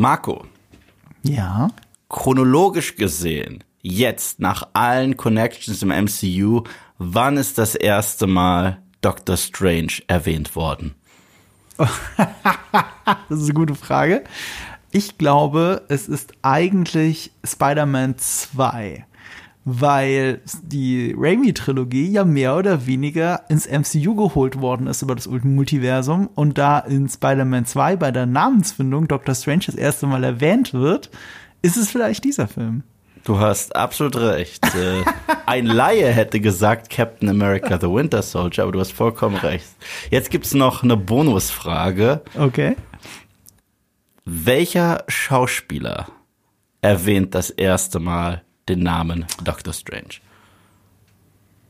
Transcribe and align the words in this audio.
Marco, 0.00 0.44
Ja. 1.24 1.68
chronologisch 2.08 2.94
gesehen, 2.94 3.64
jetzt 3.82 4.38
nach 4.38 4.68
allen 4.72 5.16
Connections 5.16 5.82
im 5.82 5.88
MCU, 5.88 6.62
wann 6.98 7.36
ist 7.36 7.58
das 7.58 7.74
erste 7.74 8.28
Mal 8.28 8.80
Doctor 9.00 9.36
Strange 9.36 9.94
erwähnt 10.06 10.54
worden? 10.54 10.94
Das 13.30 13.38
ist 13.40 13.44
eine 13.46 13.54
gute 13.54 13.74
Frage. 13.74 14.22
Ich 14.92 15.18
glaube, 15.18 15.84
es 15.88 16.06
ist 16.08 16.32
eigentlich 16.42 17.32
Spider-Man 17.44 18.18
2, 18.18 19.04
weil 19.70 20.40
die 20.62 21.14
Raimi-Trilogie 21.16 22.10
ja 22.10 22.24
mehr 22.24 22.56
oder 22.56 22.86
weniger 22.86 23.42
ins 23.50 23.68
MCU 23.68 24.14
geholt 24.14 24.60
worden 24.60 24.86
ist 24.86 25.02
über 25.02 25.14
das 25.14 25.28
Multiversum 25.28 26.28
und 26.34 26.56
da 26.56 26.78
in 26.78 27.08
Spider-Man 27.08 27.66
2 27.66 27.96
bei 27.96 28.10
der 28.10 28.24
Namensfindung 28.24 29.08
Doctor 29.08 29.34
Strange 29.34 29.64
das 29.66 29.74
erste 29.74 30.06
Mal 30.06 30.24
erwähnt 30.24 30.72
wird, 30.72 31.10
ist 31.60 31.76
es 31.76 31.90
vielleicht 31.90 32.24
dieser 32.24 32.48
Film. 32.48 32.82
Du 33.24 33.38
hast 33.38 33.76
absolut 33.76 34.16
recht. 34.16 34.64
Äh, 34.74 35.02
Ein 35.46 35.66
Laie 35.66 36.10
hätte 36.12 36.40
gesagt 36.40 36.88
Captain 36.88 37.28
America 37.28 37.78
the 37.78 37.88
Winter 37.88 38.22
Soldier, 38.22 38.62
aber 38.62 38.72
du 38.72 38.80
hast 38.80 38.92
vollkommen 38.92 39.36
recht. 39.36 39.66
Jetzt 40.10 40.30
gibt's 40.30 40.54
noch 40.54 40.82
eine 40.82 40.96
Bonusfrage. 40.96 42.22
Okay. 42.38 42.76
Welcher 44.24 45.04
Schauspieler 45.08 46.06
erwähnt 46.80 47.34
das 47.34 47.50
erste 47.50 47.98
Mal 47.98 48.42
den 48.68 48.80
Namen 48.80 49.26
Doctor 49.42 49.72
Strange? 49.72 50.20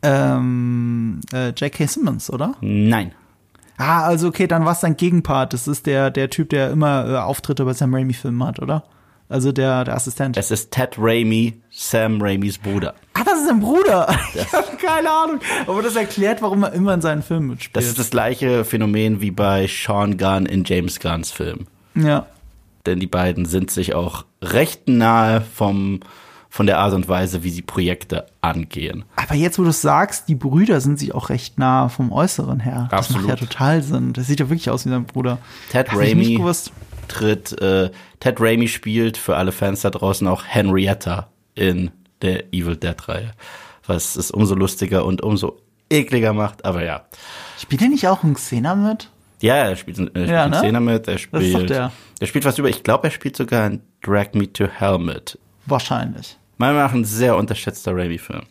Ähm, 0.02 1.20
äh, 1.32 1.48
J.K. 1.50 1.86
Simmons, 1.86 2.30
oder? 2.30 2.54
Nein. 2.60 3.12
Ah, 3.76 4.02
also 4.04 4.28
okay, 4.28 4.46
dann 4.46 4.64
war 4.64 4.72
es 4.72 4.80
sein 4.80 4.96
Gegenpart. 4.96 5.52
Das 5.52 5.68
ist 5.68 5.86
der, 5.86 6.10
der 6.10 6.30
Typ, 6.30 6.50
der 6.50 6.70
immer 6.70 7.08
äh, 7.08 7.16
Auftritte 7.16 7.64
bei 7.64 7.72
Sam 7.74 7.94
Raimi-Filmen 7.94 8.44
hat, 8.46 8.60
oder? 8.60 8.84
Also 9.28 9.52
der, 9.52 9.84
der 9.84 9.94
Assistent. 9.94 10.36
Es 10.36 10.50
ist 10.50 10.70
Ted 10.70 10.96
Raimi, 10.98 11.60
Sam 11.70 12.20
Raimis 12.22 12.56
Bruder. 12.58 12.94
ah, 13.12 13.24
das 13.24 13.40
ist 13.40 13.48
sein 13.48 13.60
Bruder. 13.60 14.08
Ich 14.34 14.52
habe 14.52 14.76
keine 14.78 15.10
Ahnung. 15.10 15.40
Aber 15.66 15.82
das 15.82 15.96
erklärt, 15.96 16.40
warum 16.40 16.62
er 16.62 16.72
immer 16.72 16.94
in 16.94 17.02
seinen 17.02 17.22
Filmen 17.22 17.48
mitspielt. 17.48 17.76
Das 17.76 17.84
ist 17.84 17.98
das 17.98 18.10
gleiche 18.10 18.64
Phänomen 18.64 19.20
wie 19.20 19.30
bei 19.30 19.66
Sean 19.68 20.16
Gunn 20.16 20.46
in 20.46 20.64
James 20.64 20.98
Gunns 21.00 21.30
Film. 21.30 21.66
ja. 21.94 22.26
Denn 22.86 23.00
die 23.00 23.06
beiden 23.06 23.44
sind 23.44 23.70
sich 23.70 23.94
auch 23.94 24.24
recht 24.40 24.88
nahe 24.88 25.42
vom, 25.42 26.00
von 26.58 26.66
der 26.66 26.78
Art 26.80 26.92
und 26.92 27.08
Weise, 27.08 27.44
wie 27.44 27.50
sie 27.50 27.62
Projekte 27.62 28.26
angehen. 28.40 29.04
Aber 29.14 29.36
jetzt, 29.36 29.60
wo 29.60 29.62
du 29.62 29.68
es 29.68 29.80
sagst, 29.80 30.28
die 30.28 30.34
Brüder 30.34 30.80
sind 30.80 30.98
sich 30.98 31.14
auch 31.14 31.28
recht 31.28 31.56
nah 31.56 31.88
vom 31.88 32.10
Äußeren 32.10 32.58
her. 32.58 32.88
Das 32.90 32.98
Absolut. 33.10 33.28
macht 33.28 33.40
ja 33.40 33.46
total 33.46 33.80
Sinn. 33.80 34.12
Das 34.12 34.26
sieht 34.26 34.40
ja 34.40 34.50
wirklich 34.50 34.68
aus 34.68 34.84
wie 34.84 34.88
sein 34.88 35.04
Bruder. 35.04 35.38
Ted 35.70 35.88
Hab 35.88 35.96
Raimi 35.96 36.36
tritt, 37.06 37.62
äh, 37.62 37.90
Ted 38.18 38.40
Raimi 38.40 38.66
spielt 38.66 39.18
für 39.18 39.36
alle 39.36 39.52
Fans 39.52 39.82
da 39.82 39.90
draußen 39.90 40.26
auch 40.26 40.42
Henrietta 40.46 41.28
in 41.54 41.92
der 42.22 42.52
Evil 42.52 42.74
Dead 42.76 42.96
Reihe. 43.06 43.30
Was 43.86 44.16
es 44.16 44.32
umso 44.32 44.56
lustiger 44.56 45.04
und 45.04 45.22
umso 45.22 45.60
ekliger 45.88 46.32
macht, 46.32 46.64
aber 46.64 46.84
ja. 46.84 47.02
Spielt 47.56 47.82
er 47.82 47.88
nicht 47.88 48.08
auch 48.08 48.24
in 48.24 48.34
Xena 48.34 48.74
mit? 48.74 49.10
Ja, 49.42 49.54
er 49.54 49.76
spielt, 49.76 49.98
er 50.00 50.06
spielt 50.06 50.28
Ja, 50.28 50.44
in 50.46 50.50
ne? 50.50 50.58
Szene 50.58 50.80
mit, 50.80 51.06
er 51.06 51.14
Das 51.14 51.22
ist 51.22 51.32
doch 51.32 51.40
spielt, 51.40 51.70
der. 51.70 51.92
er 52.18 52.26
spielt 52.26 52.44
was 52.44 52.58
über, 52.58 52.68
ich 52.68 52.82
glaube, 52.82 53.06
er 53.06 53.12
spielt 53.12 53.36
sogar 53.36 53.64
in 53.68 53.80
Drag 54.02 54.32
Me 54.32 54.52
to 54.52 54.66
Hell 54.66 54.98
mit. 54.98 55.38
Wahrscheinlich. 55.66 56.37
Meiner 56.58 56.74
Meinung 56.74 56.88
nach 56.88 56.94
ein 56.94 57.04
sehr 57.04 57.36
unterschätzter 57.36 57.96
Raimi-Film. 57.96 58.42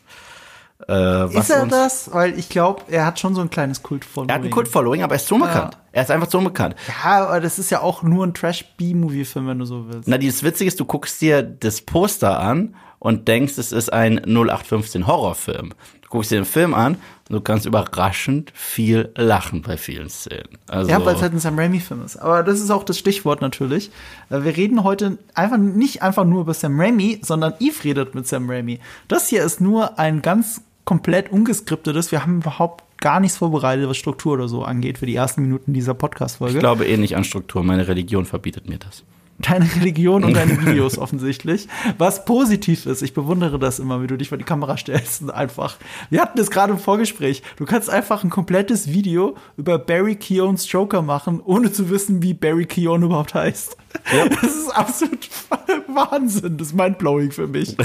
Äh, 0.87 0.93
was 0.93 1.35
Ist 1.35 1.49
er 1.49 1.65
das? 1.65 2.13
Weil 2.13 2.37
ich 2.37 2.49
glaube, 2.49 2.83
er 2.87 3.05
hat 3.05 3.19
schon 3.19 3.35
so 3.35 3.41
ein 3.41 3.49
kleines 3.49 3.83
Kult-Following. 3.83 4.29
Er 4.29 4.35
hat 4.35 4.43
ein 4.43 4.49
Kult-Following, 4.49 5.03
aber 5.03 5.15
er 5.15 5.17
ist 5.17 5.27
so 5.27 5.35
unbekannt. 5.35 5.77
Er 5.91 6.03
ist 6.03 6.11
einfach 6.11 6.29
so 6.29 6.37
unbekannt. 6.37 6.75
Ja, 7.03 7.25
aber 7.27 7.41
das 7.41 7.57
ist 7.59 7.69
ja 7.69 7.81
auch 7.81 8.03
nur 8.03 8.25
ein 8.25 8.33
Trash-B-Movie-Film, 8.33 9.47
wenn 9.47 9.59
du 9.59 9.65
so 9.65 9.85
willst. 9.87 10.07
Na, 10.07 10.17
dieses 10.17 10.43
Witzige 10.43 10.67
ist, 10.67 10.79
du 10.79 10.85
guckst 10.85 11.21
dir 11.21 11.41
das 11.41 11.81
Poster 11.81 12.39
an 12.39 12.75
und 12.99 13.27
denkst, 13.27 13.57
es 13.57 13.71
ist 13.71 13.91
ein 13.91 14.17
0815 14.25 15.07
Horrorfilm. 15.07 15.73
Du 16.01 16.09
guckst 16.09 16.31
dir 16.31 16.35
den 16.39 16.45
Film 16.45 16.73
an 16.73 16.95
und 17.29 17.33
du 17.35 17.41
kannst 17.41 17.65
überraschend 17.65 18.51
viel 18.53 19.11
lachen 19.17 19.61
bei 19.61 19.75
vielen 19.75 20.09
Szenen. 20.09 20.57
Also, 20.67 20.89
Ja, 20.89 21.03
weil 21.05 21.15
es 21.15 21.21
halt 21.21 21.33
ein 21.33 21.39
Sam 21.39 21.59
Raimi-Film 21.59 22.03
ist. 22.05 22.17
Aber 22.17 22.43
das 22.43 22.59
ist 22.61 22.69
auch 22.71 22.83
das 22.83 22.97
Stichwort 22.97 23.41
natürlich. 23.41 23.91
Äh, 24.29 24.43
Wir 24.43 24.55
reden 24.55 24.83
heute 24.83 25.17
einfach 25.33 25.57
nicht 25.57 26.01
einfach 26.03 26.23
nur 26.25 26.41
über 26.41 26.53
Sam 26.53 26.79
Raimi, 26.79 27.19
sondern 27.23 27.53
Eve 27.59 27.83
redet 27.83 28.15
mit 28.15 28.27
Sam 28.27 28.49
Raimi. 28.49 28.79
Das 29.07 29.27
hier 29.27 29.43
ist 29.43 29.59
nur 29.61 29.99
ein 29.99 30.21
ganz 30.21 30.61
komplett 30.85 31.29
ungeskriptetes. 31.31 32.11
Wir 32.13 32.21
haben 32.21 32.37
überhaupt 32.37 32.83
gar 32.99 33.19
nichts 33.19 33.37
vorbereitet, 33.37 33.87
was 33.87 33.97
Struktur 33.97 34.33
oder 34.33 34.47
so 34.47 34.63
angeht 34.63 34.97
für 34.97 35.05
die 35.05 35.15
ersten 35.15 35.41
Minuten 35.41 35.73
dieser 35.73 35.93
Podcast-Folge. 35.93 36.55
ich 36.55 36.59
glaube 36.59 36.85
eh 36.85 36.97
nicht 36.97 37.15
an 37.15 37.23
Struktur. 37.23 37.63
Meine 37.63 37.87
Religion 37.87 38.25
verbietet 38.25 38.67
mir 38.67 38.77
das. 38.79 39.03
deine 39.39 39.69
Religion 39.75 40.23
und 40.23 40.33
deine 40.35 40.59
Videos 40.65 40.97
offensichtlich. 40.97 41.67
Was 41.99 42.25
positiv 42.25 42.87
ist, 42.87 43.03
ich 43.03 43.13
bewundere 43.13 43.59
das 43.59 43.77
immer, 43.77 44.01
wie 44.01 44.07
du 44.07 44.17
dich 44.17 44.29
vor 44.29 44.37
die 44.39 44.43
Kamera 44.43 44.77
stellst 44.77 45.21
und 45.21 45.29
einfach. 45.29 45.77
Wir 46.09 46.21
hatten 46.21 46.39
das 46.39 46.49
gerade 46.49 46.73
im 46.73 46.79
Vorgespräch. 46.79 47.43
Du 47.57 47.65
kannst 47.65 47.87
einfach 47.89 48.23
ein 48.23 48.31
komplettes 48.31 48.87
Video 48.87 49.35
über 49.55 49.77
Barry 49.77 50.15
Keoghan's 50.15 50.71
Joker 50.71 51.03
machen, 51.03 51.39
ohne 51.45 51.71
zu 51.71 51.91
wissen, 51.91 52.23
wie 52.23 52.33
Barry 52.33 52.65
Keoghan 52.65 53.03
überhaupt 53.03 53.35
heißt. 53.35 53.77
Das 54.11 54.55
ist 54.55 54.69
absolut 54.75 55.29
Wahnsinn. 55.87 56.57
Das 56.57 56.69
ist 56.69 56.73
mindblowing 56.73 57.31
für 57.31 57.47
mich. 57.47 57.75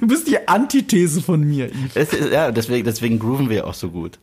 Du 0.00 0.06
bist 0.06 0.26
die 0.26 0.48
Antithese 0.48 1.20
von 1.20 1.42
mir, 1.42 1.70
ist, 1.94 2.14
ja, 2.32 2.50
deswegen, 2.50 2.84
deswegen 2.86 3.18
grooven 3.18 3.50
wir 3.50 3.66
auch 3.66 3.74
so 3.74 3.90
gut. 3.90 4.18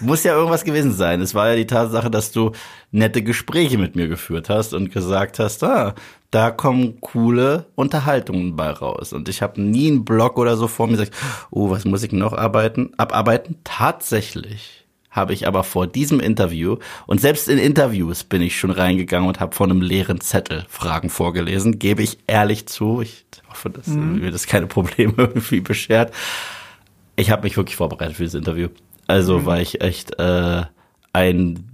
Muss 0.00 0.24
ja 0.24 0.34
irgendwas 0.34 0.64
gewesen 0.64 0.92
sein. 0.92 1.20
Es 1.20 1.34
war 1.34 1.50
ja 1.50 1.56
die 1.56 1.66
Tatsache, 1.66 2.10
dass 2.10 2.32
du 2.32 2.52
nette 2.90 3.22
Gespräche 3.22 3.78
mit 3.78 3.96
mir 3.96 4.08
geführt 4.08 4.48
hast 4.48 4.74
und 4.74 4.92
gesagt 4.92 5.38
hast, 5.38 5.62
ah, 5.64 5.94
da 6.30 6.50
kommen 6.50 7.00
coole 7.00 7.66
Unterhaltungen 7.74 8.56
bei 8.56 8.70
raus. 8.70 9.12
Und 9.12 9.28
ich 9.28 9.42
habe 9.42 9.60
nie 9.60 9.88
einen 9.88 10.04
Blog 10.04 10.38
oder 10.38 10.56
so 10.56 10.66
vor 10.66 10.86
mir 10.86 10.92
gesagt, 10.92 11.12
oh, 11.50 11.70
was 11.70 11.84
muss 11.84 12.02
ich 12.02 12.12
noch 12.12 12.32
arbeiten, 12.32 12.92
abarbeiten? 12.96 13.56
Tatsächlich 13.64 14.82
habe 15.12 15.34
ich 15.34 15.46
aber 15.46 15.62
vor 15.62 15.86
diesem 15.86 16.20
Interview 16.20 16.78
und 17.06 17.20
selbst 17.20 17.48
in 17.48 17.58
Interviews 17.58 18.24
bin 18.24 18.40
ich 18.40 18.58
schon 18.58 18.70
reingegangen 18.70 19.28
und 19.28 19.40
habe 19.40 19.54
von 19.54 19.70
einem 19.70 19.82
leeren 19.82 20.22
Zettel 20.22 20.64
Fragen 20.68 21.10
vorgelesen, 21.10 21.78
gebe 21.78 22.02
ich 22.02 22.18
ehrlich 22.26 22.66
zu. 22.66 23.02
Ich 23.02 23.26
hoffe, 23.48 23.68
dass 23.68 23.88
mir 23.88 24.30
das 24.30 24.46
keine 24.46 24.66
Probleme 24.66 25.12
irgendwie 25.18 25.60
beschert. 25.60 26.14
Ich 27.14 27.30
habe 27.30 27.42
mich 27.42 27.58
wirklich 27.58 27.76
vorbereitet 27.76 28.16
für 28.16 28.22
dieses 28.22 28.38
Interview. 28.38 28.68
Also, 29.12 29.46
weil 29.46 29.62
ich 29.62 29.80
echt 29.80 30.18
äh, 30.18 30.62
ein 31.12 31.68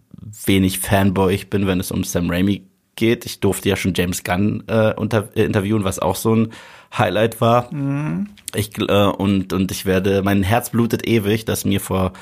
wenig 0.47 0.79
Fanboy 0.81 1.35
ich 1.35 1.51
bin, 1.51 1.67
wenn 1.67 1.81
es 1.81 1.91
um 1.91 2.05
Sam 2.05 2.31
Raimi 2.31 2.63
geht. 2.97 3.25
Ich 3.27 3.41
durfte 3.41 3.69
ja 3.69 3.77
schon 3.77 3.95
James 3.95 4.25
Gunn 4.25 4.65
äh, 4.67 4.93
unter, 4.95 5.29
äh, 5.37 5.45
interviewen, 5.45 5.85
was 5.85 5.99
auch 5.99 6.17
so 6.17 6.35
ein 6.35 6.49
Highlight 6.97 7.41
war. 7.41 7.71
Ich 8.55 8.69
gl- 8.71 8.91
äh, 8.91 9.13
und 9.17 9.53
und 9.53 9.71
ich 9.71 9.85
werde 9.87 10.23
mein 10.23 10.43
Herz 10.43 10.71
blutet 10.71 11.07
ewig, 11.07 11.45
dass 11.45 11.65
mir 11.65 11.81
vor 11.81 12.13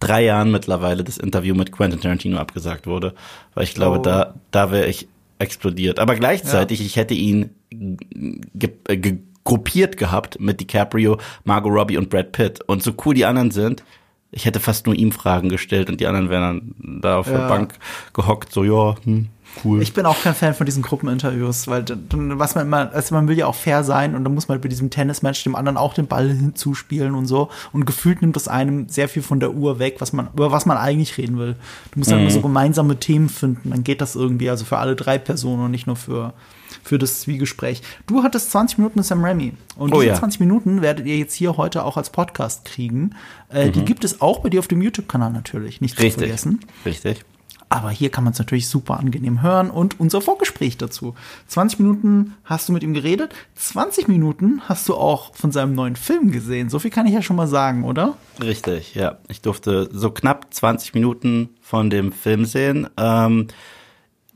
drei 0.00 0.24
Jahren 0.24 0.50
mittlerweile 0.50 1.04
das 1.04 1.16
Interview 1.16 1.54
mit 1.54 1.72
Quentin 1.72 2.00
Tarantino 2.00 2.36
abgesagt 2.38 2.86
wurde, 2.86 3.14
weil 3.54 3.64
ich 3.64 3.74
glaube, 3.74 3.98
Oh. 4.00 4.02
da 4.02 4.34
da 4.50 4.70
wäre 4.70 4.88
ich 4.88 5.08
explodiert. 5.38 5.98
Aber 6.00 6.14
gleichzeitig, 6.16 6.80
ich 6.84 6.96
hätte 6.96 7.14
ihn 7.14 7.50
ge 7.70 8.70
ge 8.96 9.18
gruppiert 9.44 9.96
gehabt 9.96 10.40
mit 10.40 10.58
DiCaprio, 10.60 11.18
Margot 11.44 11.72
Robbie 11.72 11.98
und 11.98 12.08
Brad 12.10 12.32
Pitt. 12.32 12.60
Und 12.66 12.82
so 12.82 12.92
cool 13.04 13.14
die 13.14 13.26
anderen 13.26 13.50
sind, 13.50 13.84
ich 14.36 14.44
hätte 14.46 14.58
fast 14.60 14.86
nur 14.86 14.94
ihm 14.96 15.12
Fragen 15.12 15.48
gestellt 15.48 15.88
und 15.88 16.00
die 16.00 16.06
anderen 16.08 16.28
wären 16.28 16.74
dann 16.82 17.00
da 17.02 17.18
auf 17.18 17.26
der 17.28 17.38
Ja. 17.40 17.48
Bank 17.48 17.74
gehockt, 18.12 18.52
so 18.52 18.64
ja, 18.64 18.96
hm, 19.04 19.28
cool. 19.64 19.80
Ich 19.80 19.92
bin 19.94 20.06
auch 20.06 20.20
kein 20.20 20.34
Fan 20.34 20.54
von 20.54 20.66
diesen 20.66 20.82
Gruppeninterviews, 20.82 21.68
weil 21.68 21.84
dann, 21.84 22.36
was 22.38 22.56
man 22.56 22.66
immer, 22.66 22.90
also 22.92 23.14
man 23.14 23.28
will 23.28 23.38
ja 23.38 23.46
auch 23.46 23.54
fair 23.54 23.84
sein 23.84 24.16
und 24.16 24.24
dann 24.24 24.34
muss 24.34 24.48
man 24.48 24.60
bei 24.60 24.66
diesem 24.68 24.90
Tennismatch 24.90 25.44
dem 25.44 25.54
anderen 25.54 25.76
auch 25.76 25.94
den 25.94 26.08
Ball 26.08 26.28
hinzuspielen 26.28 27.14
und 27.14 27.26
so. 27.26 27.48
Und 27.72 27.84
gefühlt 27.86 28.22
nimmt 28.22 28.34
das 28.34 28.48
einem 28.48 28.88
sehr 28.88 29.08
viel 29.08 29.22
von 29.22 29.38
der 29.38 29.52
Uhr 29.54 29.78
weg, 29.78 29.96
was 30.00 30.12
man, 30.12 30.28
über 30.32 30.50
was 30.50 30.66
man 30.66 30.76
eigentlich 30.78 31.16
reden 31.16 31.38
will. 31.38 31.54
Du 31.92 31.98
musst 32.00 32.10
dann 32.10 32.18
Mhm. 32.18 32.24
immer 32.24 32.32
so 32.32 32.40
gemeinsame 32.40 32.96
Themen 32.98 33.28
finden, 33.28 33.70
dann 33.70 33.84
geht 33.84 34.00
das 34.00 34.16
irgendwie, 34.16 34.50
also 34.50 34.64
für 34.64 34.78
alle 34.78 34.96
drei 34.96 35.18
Personen 35.18 35.62
und 35.64 35.70
nicht 35.70 35.86
nur 35.86 35.96
für, 35.96 36.32
für 36.84 36.98
das 36.98 37.20
Zwiegespräch. 37.22 37.82
Du 38.06 38.22
hattest 38.22 38.50
20 38.52 38.78
Minuten 38.78 38.98
mit 39.00 39.06
Sam 39.06 39.24
Raimi. 39.24 39.54
Und 39.76 39.92
Oh 39.92 39.96
diese 40.00 40.12
ja. 40.12 40.14
20 40.14 40.38
Minuten 40.38 40.82
werdet 40.82 41.06
ihr 41.06 41.16
jetzt 41.18 41.34
hier 41.34 41.56
heute 41.56 41.84
auch 41.84 41.96
als 41.96 42.10
Podcast 42.10 42.64
kriegen. 42.64 43.16
Äh, 43.48 43.70
Die 43.70 43.84
gibt 43.84 44.04
es 44.04 44.20
auch 44.20 44.40
bei 44.40 44.50
dir 44.50 44.60
auf 44.60 44.68
dem 44.68 44.82
YouTube-Kanal 44.82 45.32
natürlich, 45.32 45.80
nicht 45.80 45.96
zu 45.96 46.02
Mhm. 46.02 46.04
Richtig. 46.06 46.22
vergessen. 46.22 46.60
Richtig. 46.84 47.24
Aber 47.70 47.90
hier 47.90 48.10
kann 48.10 48.22
man 48.22 48.34
es 48.34 48.38
natürlich 48.38 48.68
super 48.68 49.00
angenehm 49.00 49.42
hören 49.42 49.70
und 49.70 49.98
unser 49.98 50.20
Vorgespräch 50.20 50.76
dazu. 50.76 51.14
20 51.48 51.80
Minuten 51.80 52.34
hast 52.44 52.68
du 52.68 52.72
mit 52.72 52.84
ihm 52.84 52.94
geredet, 52.94 53.34
20 53.56 54.06
Minuten 54.06 54.60
hast 54.68 54.88
du 54.88 54.94
auch 54.94 55.34
von 55.34 55.50
seinem 55.50 55.74
neuen 55.74 55.96
Film 55.96 56.30
gesehen. 56.30 56.68
So 56.68 56.78
viel 56.78 56.90
kann 56.92 57.06
ich 57.06 57.14
ja 57.14 57.22
schon 57.22 57.34
mal 57.36 57.48
sagen, 57.48 57.82
oder? 57.82 58.16
Richtig, 58.40 58.94
ja. 58.94 59.18
Ich 59.28 59.40
durfte 59.40 59.88
so 59.92 60.10
knapp 60.10 60.52
20 60.54 60.94
Minuten 60.94 61.48
von 61.62 61.90
dem 61.90 62.12
Film 62.12 62.44
sehen. 62.44 62.86
Ähm, 62.96 63.48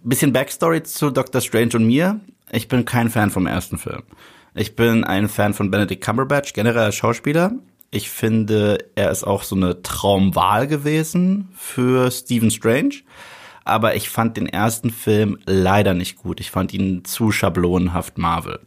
bisschen 0.02 0.32
Backstory 0.32 0.82
zu 0.82 1.10
Doctor 1.10 1.40
Strange 1.40 1.76
und 1.76 1.86
mir. 1.86 2.18
Ich 2.50 2.68
bin 2.68 2.84
kein 2.84 3.10
Fan 3.10 3.30
vom 3.30 3.46
ersten 3.46 3.78
Film. 3.78 4.02
Ich 4.54 4.74
bin 4.74 5.04
ein 5.04 5.28
Fan 5.28 5.54
von 5.54 5.70
Benedict 5.70 6.02
Cumberbatch, 6.04 6.52
generell 6.52 6.84
als 6.84 6.96
Schauspieler. 6.96 7.52
Ich 7.90 8.10
finde, 8.10 8.78
er 8.94 9.10
ist 9.10 9.24
auch 9.24 9.42
so 9.42 9.56
eine 9.56 9.82
Traumwahl 9.82 10.66
gewesen 10.66 11.48
für 11.54 12.10
Stephen 12.10 12.50
Strange. 12.50 12.96
aber 13.68 13.96
ich 13.96 14.08
fand 14.08 14.36
den 14.38 14.46
ersten 14.46 14.90
Film 14.90 15.38
leider 15.44 15.92
nicht 15.92 16.16
gut. 16.16 16.40
Ich 16.40 16.50
fand 16.50 16.72
ihn 16.72 17.04
zu 17.04 17.30
schablonenhaft 17.30 18.16
Marvel. 18.16 18.60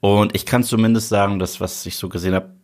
Und 0.00 0.34
ich 0.34 0.46
kann 0.46 0.64
zumindest 0.64 1.10
sagen, 1.10 1.38
dass 1.38 1.60
was 1.60 1.84
ich 1.86 1.96
so 1.96 2.08
gesehen 2.08 2.34
habe, 2.34 2.54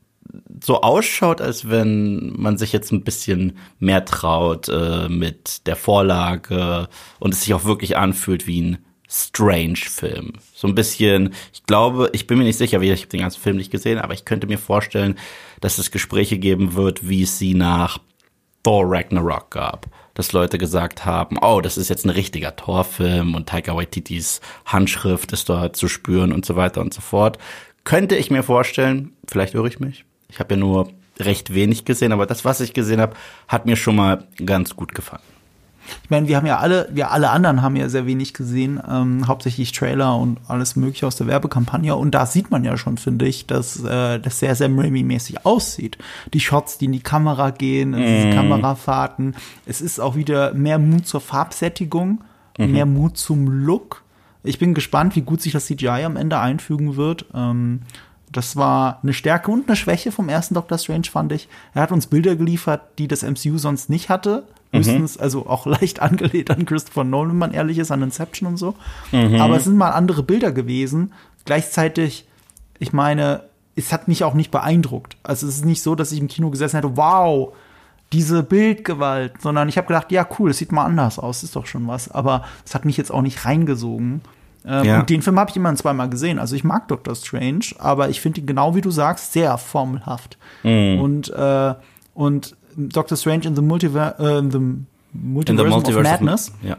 so 0.62 0.80
ausschaut, 0.80 1.40
als 1.40 1.68
wenn 1.68 2.32
man 2.36 2.56
sich 2.56 2.72
jetzt 2.72 2.92
ein 2.92 3.02
bisschen 3.02 3.58
mehr 3.78 4.04
traut 4.04 4.68
äh, 4.68 5.08
mit 5.08 5.66
der 5.66 5.76
Vorlage 5.76 6.88
und 7.18 7.34
es 7.34 7.42
sich 7.42 7.52
auch 7.52 7.64
wirklich 7.64 7.96
anfühlt 7.96 8.46
wie 8.46 8.62
ein 8.62 8.78
Strange-Film. 9.10 10.34
So 10.54 10.68
ein 10.68 10.74
bisschen, 10.76 11.34
ich 11.52 11.64
glaube, 11.64 12.10
ich 12.12 12.28
bin 12.28 12.38
mir 12.38 12.44
nicht 12.44 12.58
sicher, 12.58 12.80
wie 12.80 12.90
ich 12.90 13.00
habe 13.00 13.08
den 13.08 13.20
ganzen 13.20 13.40
Film 13.40 13.56
nicht 13.56 13.72
gesehen, 13.72 13.98
aber 13.98 14.14
ich 14.14 14.24
könnte 14.24 14.46
mir 14.46 14.58
vorstellen, 14.58 15.18
dass 15.60 15.78
es 15.78 15.90
Gespräche 15.90 16.38
geben 16.38 16.74
wird, 16.74 17.08
wie 17.08 17.24
es 17.24 17.38
sie 17.38 17.54
nach 17.54 17.98
Thor 18.62 18.84
Ragnarok 18.86 19.50
gab. 19.50 19.86
Dass 20.14 20.32
Leute 20.32 20.58
gesagt 20.58 21.04
haben, 21.04 21.38
oh, 21.38 21.60
das 21.60 21.76
ist 21.76 21.88
jetzt 21.88 22.04
ein 22.04 22.10
richtiger 22.10 22.54
Torfilm 22.54 23.34
und 23.34 23.48
Taika 23.48 23.74
Waititis 23.74 24.40
Handschrift 24.66 25.32
ist 25.32 25.48
dort 25.48 25.76
zu 25.76 25.88
spüren 25.88 26.32
und 26.32 26.44
so 26.44 26.56
weiter 26.56 26.80
und 26.80 26.94
so 26.94 27.00
fort. 27.00 27.38
Könnte 27.84 28.16
ich 28.16 28.30
mir 28.30 28.42
vorstellen, 28.42 29.12
vielleicht 29.26 29.54
irre 29.54 29.68
ich 29.68 29.80
mich. 29.80 30.04
Ich 30.28 30.38
habe 30.38 30.54
ja 30.54 30.60
nur 30.60 30.90
recht 31.18 31.54
wenig 31.54 31.84
gesehen, 31.84 32.12
aber 32.12 32.26
das, 32.26 32.44
was 32.44 32.60
ich 32.60 32.74
gesehen 32.74 33.00
habe, 33.00 33.16
hat 33.48 33.66
mir 33.66 33.76
schon 33.76 33.96
mal 33.96 34.26
ganz 34.44 34.76
gut 34.76 34.94
gefallen. 34.94 35.22
Ich 36.04 36.10
meine, 36.10 36.28
wir 36.28 36.36
haben 36.36 36.46
ja 36.46 36.58
alle, 36.58 36.88
wir 36.92 37.10
alle 37.10 37.30
anderen 37.30 37.62
haben 37.62 37.76
ja 37.76 37.88
sehr 37.88 38.06
wenig 38.06 38.34
gesehen, 38.34 38.80
ähm, 38.88 39.26
hauptsächlich 39.26 39.72
Trailer 39.72 40.16
und 40.16 40.38
alles 40.48 40.76
Mögliche 40.76 41.06
aus 41.06 41.16
der 41.16 41.26
Werbekampagne. 41.26 41.94
Und 41.94 42.12
da 42.12 42.26
sieht 42.26 42.50
man 42.50 42.64
ja 42.64 42.76
schon, 42.76 42.98
finde 42.98 43.26
ich, 43.26 43.46
dass 43.46 43.82
äh, 43.84 44.18
das 44.18 44.38
sehr, 44.38 44.54
sehr 44.54 44.68
Raimi-mäßig 44.68 45.44
aussieht. 45.44 45.98
Die 46.32 46.40
Shots, 46.40 46.78
die 46.78 46.86
in 46.86 46.92
die 46.92 47.00
Kamera 47.00 47.50
gehen, 47.50 47.90
mm. 47.90 48.34
Kamerafahrten. 48.34 49.34
Es 49.66 49.80
ist 49.80 50.00
auch 50.00 50.16
wieder 50.16 50.54
mehr 50.54 50.78
Mut 50.78 51.06
zur 51.06 51.20
Farbsättigung, 51.20 52.22
mhm. 52.58 52.72
mehr 52.72 52.86
Mut 52.86 53.16
zum 53.16 53.46
Look. 53.48 54.02
Ich 54.42 54.58
bin 54.58 54.74
gespannt, 54.74 55.16
wie 55.16 55.22
gut 55.22 55.42
sich 55.42 55.52
das 55.52 55.66
CGI 55.66 56.04
am 56.04 56.16
Ende 56.16 56.38
einfügen 56.38 56.96
wird. 56.96 57.26
Ähm, 57.34 57.80
das 58.32 58.56
war 58.56 59.00
eine 59.02 59.12
Stärke 59.12 59.50
und 59.50 59.68
eine 59.68 59.76
Schwäche 59.76 60.12
vom 60.12 60.28
ersten 60.28 60.54
Doctor 60.54 60.78
Strange, 60.78 61.08
fand 61.10 61.32
ich. 61.32 61.48
Er 61.74 61.82
hat 61.82 61.92
uns 61.92 62.06
Bilder 62.06 62.36
geliefert, 62.36 62.82
die 62.98 63.08
das 63.08 63.22
MCU 63.22 63.58
sonst 63.58 63.90
nicht 63.90 64.08
hatte. 64.08 64.46
Mhm. 64.72 64.78
Höchstens, 64.78 65.16
mhm. 65.16 65.22
also 65.22 65.46
auch 65.46 65.66
leicht 65.80 66.00
angelehnt 66.00 66.50
an 66.50 66.64
Christopher 66.64 67.04
Nolan, 67.04 67.30
wenn 67.30 67.38
man 67.38 67.52
ehrlich 67.52 67.78
ist, 67.78 67.90
an 67.90 68.02
Inception 68.02 68.48
und 68.48 68.56
so. 68.56 68.74
Mhm. 69.12 69.40
Aber 69.40 69.56
es 69.56 69.64
sind 69.64 69.76
mal 69.76 69.90
andere 69.90 70.22
Bilder 70.22 70.52
gewesen. 70.52 71.12
Gleichzeitig, 71.44 72.26
ich 72.78 72.92
meine, 72.92 73.44
es 73.76 73.92
hat 73.92 74.08
mich 74.08 74.24
auch 74.24 74.34
nicht 74.34 74.50
beeindruckt. 74.50 75.16
Also 75.22 75.46
es 75.46 75.56
ist 75.56 75.64
nicht 75.64 75.82
so, 75.82 75.94
dass 75.94 76.12
ich 76.12 76.20
im 76.20 76.28
Kino 76.28 76.50
gesessen 76.50 76.76
hätte, 76.76 76.96
wow, 76.96 77.52
diese 78.12 78.42
Bildgewalt, 78.42 79.40
sondern 79.40 79.68
ich 79.68 79.76
habe 79.76 79.86
gedacht, 79.86 80.10
ja, 80.10 80.26
cool, 80.38 80.50
es 80.50 80.58
sieht 80.58 80.72
mal 80.72 80.84
anders 80.84 81.18
aus, 81.18 81.42
ist 81.42 81.54
doch 81.54 81.66
schon 81.66 81.86
was. 81.86 82.10
Aber 82.10 82.44
es 82.64 82.74
hat 82.74 82.84
mich 82.84 82.96
jetzt 82.96 83.12
auch 83.12 83.22
nicht 83.22 83.44
reingesogen. 83.44 84.20
Ähm, 84.64 84.84
ja. 84.84 85.00
Und 85.00 85.10
den 85.10 85.22
Film 85.22 85.38
habe 85.38 85.50
ich 85.50 85.56
immerhin 85.56 85.76
zweimal 85.76 86.10
gesehen. 86.10 86.38
Also 86.38 86.56
ich 86.56 86.64
mag 86.64 86.88
Doctor 86.88 87.14
Strange, 87.14 87.66
aber 87.78 88.10
ich 88.10 88.20
finde 88.20 88.40
ihn 88.40 88.46
genau 88.46 88.74
wie 88.74 88.80
du 88.80 88.90
sagst 88.90 89.32
sehr 89.32 89.56
formelhaft. 89.58 90.38
Mhm. 90.62 91.00
Und 91.00 91.30
äh, 91.30 91.74
und 92.14 92.56
Doctor 92.88 93.16
Strange 93.16 93.46
in 93.46 93.56
the, 93.56 93.62
Multiver 93.62 94.18
äh, 94.18 94.38
in 94.38 94.50
the 94.50 94.58
Multiverse, 95.12 95.50
in 95.50 95.56
the 95.58 95.74
Multiverse 95.74 95.98
of 95.98 96.20
Madness 96.20 96.48
of, 96.48 96.54
ja. 96.62 96.76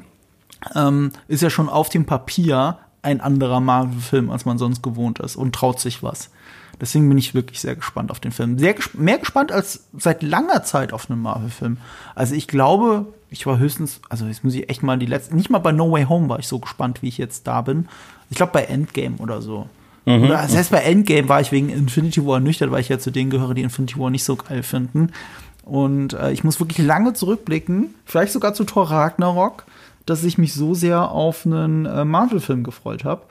ähm, 0.75 1.11
ist 1.27 1.41
ja 1.41 1.49
schon 1.49 1.69
auf 1.69 1.89
dem 1.89 2.05
Papier 2.05 2.77
ein 3.01 3.21
anderer 3.21 3.59
Marvel-Film, 3.59 4.29
als 4.29 4.45
man 4.45 4.57
sonst 4.57 4.83
gewohnt 4.83 5.19
ist 5.19 5.35
und 5.35 5.53
traut 5.53 5.79
sich 5.79 6.03
was. 6.03 6.29
Deswegen 6.79 7.07
bin 7.07 7.17
ich 7.17 7.35
wirklich 7.35 7.59
sehr 7.59 7.75
gespannt 7.75 8.09
auf 8.09 8.19
den 8.19 8.31
Film. 8.31 8.57
Sehr 8.57 8.75
mehr 8.93 9.19
gespannt 9.19 9.51
als 9.51 9.85
seit 9.97 10.23
langer 10.23 10.63
Zeit 10.63 10.93
auf 10.93 11.09
einen 11.09 11.21
Marvel-Film. 11.21 11.77
Also 12.15 12.33
ich 12.33 12.47
glaube, 12.47 13.07
ich 13.29 13.45
war 13.45 13.59
höchstens, 13.59 14.01
also 14.09 14.25
jetzt 14.25 14.43
muss 14.43 14.55
ich 14.55 14.69
echt 14.69 14.81
mal 14.81 14.97
die 14.97 15.05
letzte, 15.05 15.35
nicht 15.35 15.49
mal 15.49 15.59
bei 15.59 15.71
No 15.71 15.91
Way 15.91 16.05
Home 16.05 16.29
war 16.29 16.39
ich 16.39 16.47
so 16.47 16.59
gespannt, 16.59 17.01
wie 17.01 17.07
ich 17.07 17.17
jetzt 17.17 17.45
da 17.45 17.61
bin. 17.61 17.87
Ich 18.29 18.37
glaube 18.37 18.53
bei 18.53 18.63
Endgame 18.63 19.17
oder 19.17 19.41
so. 19.41 19.69
Mhm. 20.05 20.23
Oder 20.23 20.41
das 20.41 20.55
heißt, 20.55 20.71
bei 20.71 20.79
Endgame 20.79 21.29
war 21.29 21.41
ich 21.41 21.51
wegen 21.51 21.69
Infinity 21.69 22.25
War 22.25 22.39
nüchtern, 22.39 22.71
weil 22.71 22.81
ich 22.81 22.89
ja 22.89 22.97
zu 22.97 23.11
denen 23.11 23.29
gehöre, 23.29 23.53
die 23.53 23.61
Infinity 23.61 23.99
War 23.99 24.09
nicht 24.09 24.23
so 24.23 24.35
geil 24.35 24.63
finden. 24.63 25.11
Und 25.63 26.13
äh, 26.13 26.31
ich 26.31 26.43
muss 26.43 26.59
wirklich 26.59 26.85
lange 26.85 27.13
zurückblicken, 27.13 27.93
vielleicht 28.05 28.33
sogar 28.33 28.53
zu 28.53 28.63
Thor 28.63 28.89
Ragnarok, 28.89 29.65
dass 30.05 30.23
ich 30.23 30.37
mich 30.37 30.53
so 30.53 30.73
sehr 30.73 31.11
auf 31.11 31.45
einen 31.45 31.85
äh, 31.85 32.03
Marvel-Film 32.03 32.63
gefreut 32.63 33.03
habe. 33.03 33.23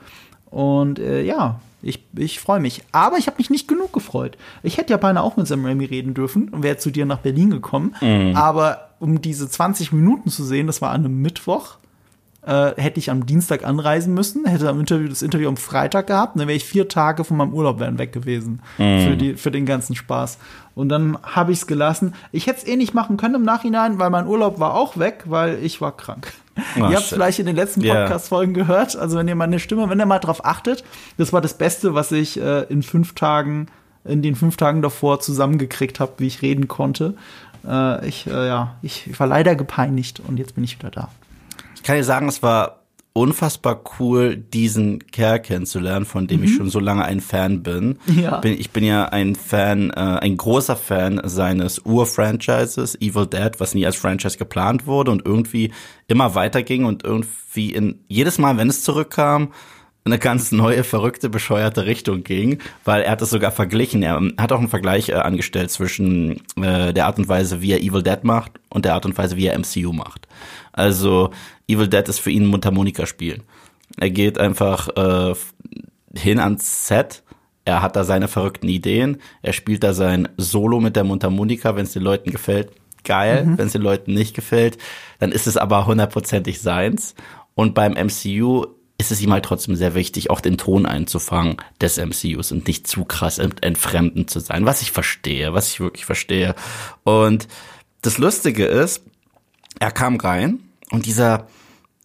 Und 0.49 0.99
äh, 0.99 1.21
ja, 1.21 1.59
ich, 1.81 2.03
ich 2.15 2.39
freue 2.39 2.59
mich. 2.59 2.83
Aber 2.91 3.17
ich 3.17 3.27
habe 3.27 3.37
mich 3.37 3.49
nicht 3.49 3.67
genug 3.67 3.91
gefreut. 3.93 4.37
Ich 4.63 4.77
hätte 4.77 4.91
ja 4.91 4.97
beinahe 4.97 5.23
auch 5.23 5.37
mit 5.37 5.47
Sam 5.47 5.65
Raimi 5.65 5.85
reden 5.85 6.13
dürfen 6.13 6.49
und 6.49 6.63
wäre 6.63 6.77
zu 6.77 6.91
dir 6.91 7.05
nach 7.05 7.19
Berlin 7.19 7.49
gekommen. 7.49 7.95
Mhm. 8.01 8.35
Aber 8.35 8.89
um 8.99 9.21
diese 9.21 9.49
20 9.49 9.91
Minuten 9.91 10.29
zu 10.29 10.43
sehen, 10.43 10.67
das 10.67 10.81
war 10.81 10.91
an 10.91 11.05
einem 11.05 11.21
Mittwoch, 11.21 11.77
äh, 12.45 12.71
hätte 12.75 12.99
ich 12.99 13.11
am 13.11 13.25
Dienstag 13.25 13.65
anreisen 13.65 14.13
müssen, 14.13 14.45
hätte 14.45 14.67
am 14.67 14.79
Interview 14.79 15.07
das 15.07 15.21
Interview 15.21 15.47
am 15.47 15.57
Freitag 15.57 16.07
gehabt, 16.07 16.39
dann 16.39 16.47
wäre 16.47 16.57
ich 16.57 16.65
vier 16.65 16.87
Tage 16.87 17.23
von 17.23 17.37
meinem 17.37 17.53
Urlaub 17.53 17.79
wären 17.79 17.99
weg 17.99 18.13
gewesen 18.13 18.61
mhm. 18.77 18.99
für, 19.05 19.17
die, 19.17 19.33
für 19.35 19.51
den 19.51 19.65
ganzen 19.65 19.95
Spaß. 19.95 20.39
Und 20.73 20.89
dann 20.89 21.17
habe 21.21 21.51
ich 21.51 21.59
es 21.59 21.67
gelassen. 21.67 22.15
Ich 22.31 22.47
hätte 22.47 22.59
es 22.59 22.67
eh 22.67 22.77
nicht 22.77 22.93
machen 22.93 23.17
können 23.17 23.35
im 23.35 23.43
Nachhinein, 23.43 23.99
weil 23.99 24.09
mein 24.09 24.25
Urlaub 24.25 24.59
war 24.59 24.73
auch 24.73 24.97
weg, 24.97 25.25
weil 25.25 25.59
ich 25.63 25.81
war 25.81 25.95
krank. 25.95 26.33
Oh, 26.75 26.79
ihr 26.79 26.95
habt 26.95 27.01
es 27.01 27.09
vielleicht 27.09 27.39
in 27.39 27.45
den 27.45 27.55
letzten 27.55 27.81
Podcast-Folgen 27.81 28.55
yeah. 28.55 28.65
gehört. 28.65 28.95
Also 28.95 29.17
wenn 29.17 29.27
ihr 29.27 29.35
meine 29.35 29.59
Stimme, 29.59 29.89
wenn 29.89 29.99
ihr 29.99 30.05
mal 30.05 30.19
drauf 30.19 30.45
achtet, 30.45 30.83
das 31.17 31.33
war 31.33 31.41
das 31.41 31.57
Beste, 31.57 31.93
was 31.93 32.11
ich 32.11 32.39
äh, 32.39 32.63
in 32.63 32.83
fünf 32.83 33.13
Tagen, 33.13 33.67
in 34.03 34.21
den 34.21 34.35
fünf 34.35 34.57
Tagen 34.57 34.81
davor 34.81 35.19
zusammengekriegt 35.19 35.99
habe, 35.99 36.13
wie 36.17 36.27
ich 36.27 36.41
reden 36.41 36.67
konnte. 36.67 37.15
Äh, 37.67 38.07
ich, 38.07 38.27
äh, 38.27 38.47
ja, 38.47 38.75
ich, 38.81 39.07
ich 39.07 39.19
war 39.19 39.27
leider 39.27 39.55
gepeinigt 39.55 40.21
und 40.25 40.37
jetzt 40.37 40.55
bin 40.55 40.63
ich 40.63 40.79
wieder 40.79 40.91
da. 40.91 41.09
Ich 41.81 41.87
kann 41.87 41.95
dir 41.95 42.03
sagen, 42.03 42.27
es 42.27 42.43
war 42.43 42.83
unfassbar 43.13 43.81
cool, 43.99 44.37
diesen 44.37 45.07
Kerl 45.07 45.39
kennenzulernen, 45.39 46.05
von 46.05 46.27
dem 46.27 46.41
mhm. 46.41 46.45
ich 46.45 46.55
schon 46.55 46.69
so 46.69 46.79
lange 46.79 47.03
ein 47.03 47.21
Fan 47.21 47.63
bin. 47.63 47.97
Ja. 48.05 48.37
bin 48.37 48.53
ich 48.53 48.69
bin 48.69 48.83
ja 48.83 49.05
ein 49.05 49.35
Fan, 49.35 49.89
äh, 49.89 49.95
ein 49.95 50.37
großer 50.37 50.75
Fan 50.75 51.19
seines 51.23 51.83
Ur-Franchises 51.83 53.01
Evil 53.01 53.25
Dead, 53.25 53.59
was 53.59 53.73
nie 53.73 53.83
als 53.83 53.95
Franchise 53.95 54.37
geplant 54.37 54.85
wurde 54.85 55.09
und 55.09 55.25
irgendwie 55.25 55.71
immer 56.07 56.35
weiterging 56.35 56.85
und 56.85 57.03
irgendwie 57.03 57.71
in 57.71 57.99
jedes 58.07 58.37
Mal, 58.37 58.57
wenn 58.57 58.69
es 58.69 58.83
zurückkam, 58.83 59.51
eine 60.03 60.17
ganz 60.17 60.51
neue, 60.51 60.83
verrückte, 60.83 61.29
bescheuerte 61.29 61.85
Richtung 61.85 62.23
ging, 62.23 62.59
weil 62.85 63.03
er 63.03 63.11
hat 63.11 63.21
es 63.21 63.29
sogar 63.29 63.51
verglichen. 63.51 64.01
Er 64.01 64.19
hat 64.37 64.51
auch 64.51 64.59
einen 64.59 64.67
Vergleich 64.67 65.09
äh, 65.09 65.13
angestellt 65.13 65.69
zwischen 65.69 66.41
äh, 66.55 66.93
der 66.93 67.05
Art 67.05 67.19
und 67.19 67.27
Weise, 67.27 67.61
wie 67.61 67.71
er 67.71 67.81
Evil 67.81 68.01
Dead 68.01 68.23
macht 68.23 68.53
und 68.69 68.85
der 68.85 68.95
Art 68.95 69.05
und 69.05 69.17
Weise, 69.17 69.37
wie 69.37 69.47
er 69.47 69.57
MCU 69.57 69.93
macht. 69.93 70.27
Also 70.73 71.29
Evil 71.67 71.87
Dead 71.87 72.07
ist 72.07 72.19
für 72.19 72.31
ihn 72.31 72.47
Mundharmonika 72.47 73.05
spielen. 73.05 73.43
Er 73.97 74.09
geht 74.09 74.39
einfach 74.39 74.89
äh, 74.95 75.35
hin 76.15 76.39
ans 76.39 76.87
Set, 76.87 77.23
er 77.65 77.83
hat 77.83 77.95
da 77.95 78.03
seine 78.03 78.27
verrückten 78.27 78.69
Ideen, 78.69 79.17
er 79.43 79.53
spielt 79.53 79.83
da 79.83 79.93
sein 79.93 80.29
Solo 80.37 80.79
mit 80.79 80.95
der 80.95 81.03
Mundharmonika, 81.03 81.75
wenn 81.75 81.83
es 81.83 81.93
den 81.93 82.01
Leuten 82.01 82.31
gefällt, 82.31 82.71
geil, 83.03 83.45
mhm. 83.45 83.57
wenn 83.57 83.67
es 83.67 83.73
den 83.73 83.81
Leuten 83.81 84.13
nicht 84.13 84.35
gefällt, 84.35 84.77
dann 85.19 85.31
ist 85.31 85.45
es 85.45 85.57
aber 85.57 85.85
hundertprozentig 85.85 86.59
seins. 86.61 87.13
Und 87.53 87.75
beim 87.75 87.93
MCU 87.93 88.65
ist 89.01 89.11
es 89.11 89.21
ihm 89.21 89.33
halt 89.33 89.43
trotzdem 89.45 89.75
sehr 89.75 89.95
wichtig, 89.95 90.29
auch 90.29 90.41
den 90.41 90.59
Ton 90.59 90.85
einzufangen 90.85 91.57
des 91.81 91.97
MCUs 91.97 92.51
und 92.51 92.67
nicht 92.67 92.85
zu 92.85 93.03
krass 93.03 93.39
entfremdend 93.39 94.29
zu 94.29 94.39
sein, 94.39 94.65
was 94.65 94.83
ich 94.83 94.91
verstehe, 94.91 95.55
was 95.55 95.69
ich 95.69 95.79
wirklich 95.79 96.05
verstehe. 96.05 96.53
Und 97.03 97.47
das 98.03 98.19
Lustige 98.19 98.65
ist, 98.65 99.03
er 99.79 99.89
kam 99.89 100.17
rein 100.17 100.59
und 100.91 101.07
dieser 101.07 101.47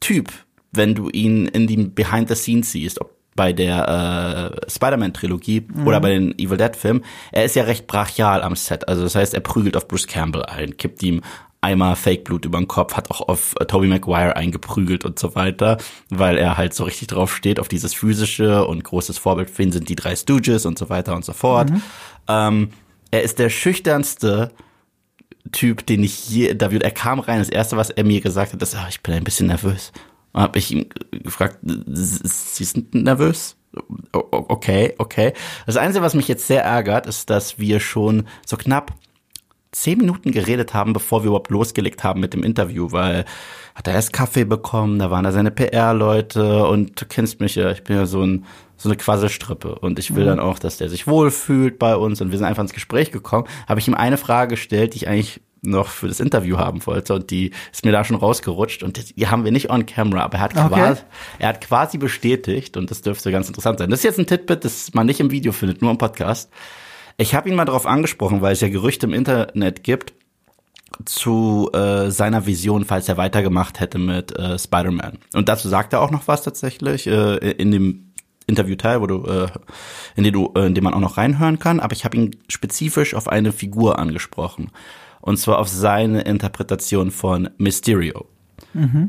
Typ, 0.01 0.33
wenn 0.73 0.95
du 0.95 1.11
ihn 1.11 1.47
in 1.47 1.67
die 1.67 1.77
Behind 1.77 2.29
the 2.31 2.35
Scenes 2.35 2.73
siehst, 2.73 2.99
ob 3.01 3.15
bei 3.35 3.53
der 3.53 4.57
äh, 4.67 4.71
Spider-Man-Trilogie 4.71 5.67
mhm. 5.69 5.87
oder 5.87 6.01
bei 6.01 6.09
den 6.09 6.39
Evil 6.39 6.57
Dead-Filmen, 6.57 7.05
er 7.31 7.45
ist 7.45 7.57
ja 7.57 7.65
recht 7.65 7.87
brachial 7.87 8.41
am 8.41 8.57
Set. 8.57 8.89
Also 8.89 9.03
das 9.03 9.15
heißt, 9.15 9.35
er 9.35 9.41
prügelt 9.41 9.77
auf 9.77 9.87
Bruce 9.87 10.07
Campbell 10.07 10.45
ein, 10.45 10.79
kippt 10.79 11.03
ihm 11.03 11.21
einmal 11.67 11.97
Fake-Blut 11.97 12.45
über 12.45 12.59
den 12.59 12.69
Kopf, 12.69 12.95
hat 12.95 13.11
auch 13.11 13.29
auf 13.29 13.55
äh, 13.59 13.67
Tobey 13.67 13.89
Maguire 13.89 14.37
eingeprügelt 14.37 15.05
und 15.05 15.19
so 15.19 15.35
weiter, 15.35 15.79
weil 16.09 16.39
er 16.39 16.57
halt 16.57 16.75
so 16.75 16.85
richtig 16.85 17.09
drauf 17.09 17.35
steht, 17.35 17.59
auf 17.59 17.69
dieses 17.69 17.93
physische 17.93 18.67
und 18.67 18.85
großes 18.85 19.19
Vorbild 19.19 19.51
für 19.51 19.65
ihn 19.65 19.73
sind 19.73 19.89
die 19.89 19.97
drei 19.97 20.15
Stooges 20.15 20.65
und 20.65 20.79
so 20.79 20.89
weiter 20.89 21.15
und 21.15 21.25
so 21.25 21.33
fort. 21.33 21.71
Mhm. 21.71 21.83
Ähm, 22.29 22.69
er 23.11 23.23
ist 23.23 23.39
der 23.39 23.51
schüchternste 23.51 24.53
Typ, 25.53 25.87
den 25.87 26.03
ich 26.05 26.29
je 26.29 26.49
interviewt. 26.49 26.83
Er 26.83 26.91
kam 26.91 27.19
rein, 27.19 27.41
das 27.41 27.49
erste, 27.49 27.77
was 27.77 27.91
er 27.91 28.05
mir 28.05 28.21
gesagt 28.21 28.53
hat, 28.53 28.63
ist, 28.63 28.75
ah, 28.75 28.87
ich 28.89 29.03
bin 29.03 29.15
ein 29.15 29.25
bisschen 29.25 29.49
nervös. 29.49 29.93
Und 30.33 30.43
habe 30.43 30.59
ich 30.59 30.71
ihn 30.71 30.87
gefragt, 31.11 31.59
Sie 31.63 32.65
sind 32.65 32.95
nervös? 32.95 33.57
Okay, 34.13 34.95
okay. 34.99 35.33
Das 35.67 35.77
Einzige, 35.77 36.05
was 36.05 36.15
mich 36.15 36.29
jetzt 36.29 36.47
sehr 36.47 36.63
ärgert, 36.63 37.07
ist, 37.07 37.29
dass 37.29 37.59
wir 37.59 37.81
schon 37.81 38.27
so 38.47 38.57
knapp 38.57 38.93
zehn 39.77 39.99
Minuten 39.99 40.33
geredet 40.33 40.73
haben, 40.73 40.93
bevor 40.95 41.23
wir 41.23 41.29
überhaupt 41.29 41.51
losgelegt 41.51 42.03
haben 42.03 42.21
mit 42.21 42.33
dem 42.33 42.43
Interview, 42.43 42.93
weil 42.93 43.27
hat 43.75 43.87
er 43.87 43.95
erst 43.95 44.13
Kaffee 44.13 44.45
bekommen, 44.45 44.99
da 44.99 45.11
waren 45.11 45.25
da 45.25 45.33
seine 45.33 45.51
PR-Leute 45.51 46.67
und 46.67 47.01
du 47.01 47.05
kennst 47.05 47.41
mich 47.41 47.57
ja, 47.57 47.71
ich 47.71 47.85
bin 47.85 47.97
ja 47.97 48.07
so 48.07 48.23
ein 48.23 48.47
so 48.79 48.89
eine 48.91 48.97
Quasselstrippe 48.97 49.75
und 49.77 49.99
ich 49.99 50.15
will 50.15 50.25
mhm. 50.25 50.29
dann 50.29 50.41
auch, 50.41 50.59
dass 50.59 50.77
der 50.77 50.89
sich 50.91 51.07
wohlfühlt 51.07 51.79
bei 51.79 51.97
uns 51.97 52.21
und 52.21 52.31
wir 52.31 52.39
sind 52.39 52.47
einfach 52.47 52.63
ins 52.63 52.75
Gespräch 52.75 53.11
gekommen, 53.11 53.47
habe 53.67 53.81
ich 53.81 53.89
ihm 53.89 53.95
eine 53.95 54.19
Frage 54.19 54.51
gestellt, 54.51 54.95
die 54.95 54.99
ich 54.99 55.09
eigentlich 55.09 55.41
noch 55.63 55.89
für 55.89 56.09
das 56.09 56.21
Interview 56.21 56.59
haben 56.59 56.85
wollte 56.87 57.15
und 57.15 57.31
die 57.31 57.53
ist 57.73 57.85
mir 57.85 57.93
da 57.93 58.05
schon 58.05 58.17
rausgerutscht 58.17 58.83
und 58.83 59.17
die 59.17 59.29
haben 59.29 59.45
wir 59.45 59.53
nicht 59.53 59.71
on 59.71 59.85
camera, 59.87 60.23
aber 60.23 60.39
er 60.39 60.41
hat, 60.41 60.57
Okay. 60.57 60.69
quasi, 60.69 61.03
er 61.39 61.49
hat 61.49 61.61
quasi 61.61 61.99
bestätigt 61.99 62.77
und 62.77 62.91
das 62.91 63.03
dürfte 63.03 63.31
ganz 63.31 63.49
interessant 63.49 63.79
sein. 63.79 63.91
Das 63.91 64.01
ist 64.01 64.05
jetzt 64.05 64.19
ein 64.19 64.27
Titbit, 64.27 64.65
das 64.65 64.95
man 64.95 65.07
nicht 65.07 65.21
im 65.21 65.31
Video 65.31 65.53
findet, 65.53 65.83
nur 65.83 65.91
im 65.91 65.99
Podcast. 65.99 66.51
Ich 67.17 67.35
habe 67.35 67.49
ihn 67.49 67.55
mal 67.55 67.65
darauf 67.65 67.87
angesprochen, 67.87 68.43
weil 68.43 68.53
es 68.53 68.61
ja 68.61 68.69
Gerüchte 68.69 69.07
im 69.07 69.15
Internet 69.15 69.83
gibt 69.83 70.13
zu 71.05 71.71
äh, 71.73 72.11
seiner 72.11 72.47
Vision, 72.47 72.85
falls 72.85 73.09
er 73.09 73.17
weitergemacht 73.17 73.81
hätte 73.81 73.99
mit 73.99 74.37
äh, 74.39 74.59
Spider-Man. 74.59 75.19
Und 75.35 75.49
dazu 75.49 75.69
sagt 75.69 75.93
er 75.93 76.01
auch 76.01 76.11
noch 76.11 76.29
was 76.29 76.43
tatsächlich 76.43 77.07
äh, 77.07 77.37
in 77.37 77.71
dem 77.71 78.13
Interviewteil, 78.47 79.01
wo 79.01 79.07
du, 79.07 79.25
äh, 79.27 79.49
in 80.15 80.25
dem 80.25 80.33
du, 80.33 80.53
äh, 80.55 80.67
in 80.67 80.75
dem 80.75 80.85
man 80.85 80.95
auch 80.95 81.01
noch 81.01 81.17
reinhören 81.17 81.59
kann. 81.59 81.81
Aber 81.81 81.95
ich 81.95 82.05
habe 82.05 82.17
ihn 82.17 82.37
spezifisch 82.49 83.15
auf 83.15 83.29
eine 83.29 83.53
Figur 83.53 83.99
angesprochen. 83.99 84.71
Und 85.21 85.39
zwar 85.39 85.59
auf 85.59 85.69
seine 85.69 86.23
Interpretation 86.23 87.11
von 87.11 87.51
Mysterio. 87.59 88.27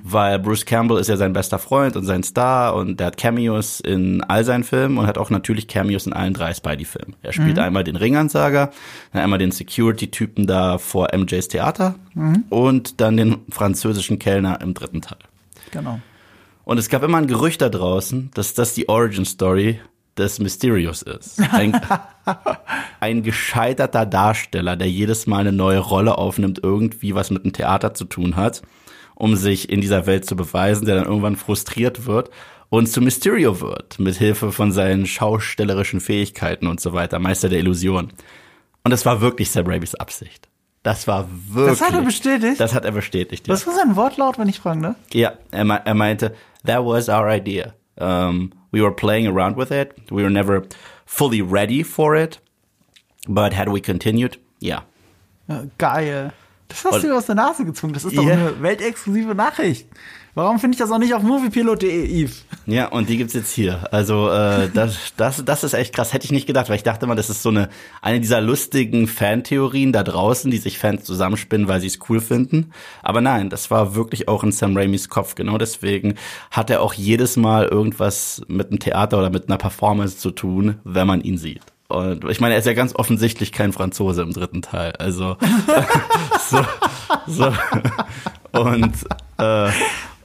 Weil 0.04 0.40
Bruce 0.40 0.66
Campbell 0.66 0.98
ist 0.98 1.08
ja 1.08 1.18
sein 1.18 1.34
bester 1.34 1.60
Freund 1.60 1.96
und 1.96 2.06
sein 2.06 2.24
Star 2.24 2.76
und 2.76 3.00
der 3.00 3.08
hat 3.08 3.18
Cameos 3.18 3.80
in 3.80 4.24
all 4.24 4.44
seinen 4.44 4.64
Filmen 4.64 4.98
und 4.98 5.08
hat 5.08 5.18
auch 5.18 5.30
natürlich 5.30 5.68
Cameos 5.68 6.06
in 6.06 6.14
allen 6.14 6.34
drei 6.34 6.54
Spidey-Filmen. 6.54 7.16
Er 7.22 7.34
spielt 7.34 7.60
einmal 7.60 7.84
den 7.84 7.96
Ringansager, 7.96 8.72
dann 9.14 9.22
einmal 9.22 9.40
den 9.40 9.52
Security-Typen 9.52 10.48
da 10.48 10.78
vor 10.78 11.10
MJs 11.16 11.48
Theater 11.50 11.96
und 12.50 13.02
dann 13.02 13.18
den 13.18 13.38
französischen 13.50 14.20
Kellner 14.20 14.60
im 14.62 14.74
dritten 14.74 15.02
Teil. 15.02 15.20
Genau. 15.72 16.00
Und 16.64 16.78
es 16.78 16.90
gab 16.90 17.04
immer 17.04 17.18
ein 17.18 17.28
Gerücht 17.28 17.62
da 17.62 17.70
draußen, 17.70 18.32
dass 18.34 18.54
das 18.54 18.74
die 18.74 18.90
Origin-Story 18.90 19.80
des 20.18 20.40
Mysterios 20.40 21.02
ist. 21.02 21.40
Ein, 21.52 21.80
ein 23.00 23.24
gescheiterter 23.24 24.06
Darsteller, 24.06 24.76
der 24.76 24.90
jedes 24.90 25.28
Mal 25.28 25.42
eine 25.42 25.52
neue 25.52 25.80
Rolle 25.80 26.18
aufnimmt, 26.18 26.60
irgendwie 26.62 27.16
was 27.16 27.30
mit 27.30 27.44
dem 27.44 27.54
Theater 27.54 27.94
zu 27.94 28.06
tun 28.06 28.36
hat, 28.36 28.64
um 29.20 29.36
sich 29.36 29.70
in 29.70 29.82
dieser 29.82 30.06
Welt 30.06 30.26
zu 30.26 30.36
beweisen, 30.36 30.86
der 30.86 30.96
dann 30.96 31.06
irgendwann 31.06 31.36
frustriert 31.36 32.06
wird 32.06 32.30
und 32.70 32.88
zu 32.88 33.02
Mysterio 33.02 33.60
wird, 33.62 33.98
mit 34.00 34.16
Hilfe 34.16 34.52
von 34.52 34.72
seinen 34.72 35.08
schaustellerischen 35.08 36.00
Fähigkeiten 36.02 36.68
und 36.68 36.80
so 36.80 36.94
weiter, 36.94 37.18
Meister 37.18 37.50
der 37.50 37.60
Illusion. 37.60 38.12
Und 38.84 38.92
das 38.92 39.06
war 39.06 39.20
wirklich 39.22 39.50
Sam 39.50 39.66
Raimis 39.66 39.96
Absicht. 39.96 40.48
Das 40.84 41.08
war 41.08 41.28
wirklich. 41.50 41.82
hat 41.82 41.94
er 41.94 42.02
bestätigt? 42.02 42.60
Das 42.60 42.74
hat 42.74 42.86
er 42.86 42.92
bestätigt. 42.92 43.48
Ja. 43.48 43.54
Was 43.54 43.66
war 43.66 43.74
sein 43.74 43.96
Wortlaut, 43.96 44.38
wenn 44.38 44.48
ich 44.48 44.60
fragen 44.60 44.84
darf? 44.84 44.96
Ja, 45.12 45.34
er, 45.52 45.66
me- 45.66 45.82
er 45.84 45.94
meinte, 45.96 46.36
that 46.66 46.86
was 46.86 47.10
our 47.10 47.28
idea. 47.30 47.74
Um, 48.00 48.52
we 48.72 48.82
were 48.82 48.94
playing 48.94 49.28
around 49.28 49.58
with 49.58 49.72
it. 49.72 49.94
We 50.12 50.22
were 50.22 50.30
never 50.30 50.62
fully 51.06 51.42
ready 51.42 51.84
for 51.84 52.16
it. 52.16 52.40
But 53.28 53.54
had 53.54 53.68
we 53.68 53.82
continued, 53.82 54.38
yeah. 54.62 54.84
Ja, 55.50 55.64
geil. 55.78 56.32
Das 56.68 56.84
hast 56.86 57.04
du 57.04 57.08
mir 57.08 57.16
aus 57.16 57.26
der 57.26 57.36
Nase 57.36 57.64
gezogen. 57.66 57.94
Das 57.94 58.04
ist 58.04 58.18
doch 58.18 58.24
Ja. 58.24 58.34
eine 58.34 58.62
weltexklusive 58.62 59.34
Nachricht. 59.36 59.88
Warum 60.36 60.60
finde 60.60 60.76
ich 60.76 60.80
das 60.80 60.92
auch 60.92 61.00
nicht 61.00 61.16
auf 61.16 61.24
moviepilot.de, 61.24 62.06
Yves? 62.24 62.46
Ja, 62.68 62.90
und 62.90 63.10
die 63.10 63.18
gibt's 63.18 63.34
jetzt 63.34 63.52
hier. 63.52 63.92
Also 63.92 64.30
äh, 64.30 64.70
das, 64.74 65.14
das, 65.18 65.44
das 65.44 65.64
ist 65.64 65.74
echt 65.74 65.96
krass. 65.96 66.14
Hätte 66.14 66.26
ich 66.26 66.32
nicht 66.32 66.46
gedacht, 66.46 66.70
weil 66.70 66.76
ich 66.76 66.84
dachte 66.84 67.08
mal, 67.08 67.16
das 67.16 67.32
ist 67.32 67.42
so 67.42 67.50
eine 67.50 67.70
eine 68.04 68.20
dieser 68.20 68.40
lustigen 68.40 69.08
Fantheorien 69.08 69.92
da 69.94 70.04
draußen, 70.04 70.52
die 70.52 70.58
sich 70.58 70.78
Fans 70.78 71.06
zusammenspinnen, 71.06 71.68
weil 71.68 71.82
sie 71.82 71.88
es 71.88 71.98
cool 72.08 72.22
finden. 72.22 72.72
Aber 73.02 73.20
nein, 73.22 73.50
das 73.50 73.72
war 73.72 73.96
wirklich 73.96 74.28
auch 74.28 74.44
in 74.44 74.52
Sam 74.52 74.78
Raimis 74.78 75.10
Kopf. 75.10 75.34
Genau 75.34 75.58
deswegen 75.58 76.14
hat 76.52 76.70
er 76.70 76.82
auch 76.84 76.94
jedes 76.94 77.36
Mal 77.38 77.66
irgendwas 77.66 78.42
mit 78.48 78.70
einem 78.70 78.78
Theater 78.80 79.18
oder 79.18 79.32
mit 79.32 79.48
einer 79.48 79.58
Performance 79.58 80.18
zu 80.20 80.30
tun, 80.30 80.76
wenn 80.84 81.08
man 81.08 81.22
ihn 81.22 81.40
sieht. 81.40 81.62
Und 81.90 82.26
ich 82.30 82.40
meine, 82.42 82.54
er 82.56 82.60
ist 82.60 82.66
ja 82.66 82.74
ganz 82.74 82.94
offensichtlich 82.96 83.52
kein 83.52 83.72
Franzose 83.72 84.22
im 84.22 84.34
dritten 84.34 84.62
Teil. 84.62 84.94
Also 85.00 85.38
so, 86.50 86.66
so. 87.28 87.54
Und 88.52 88.94
äh, 89.38 89.70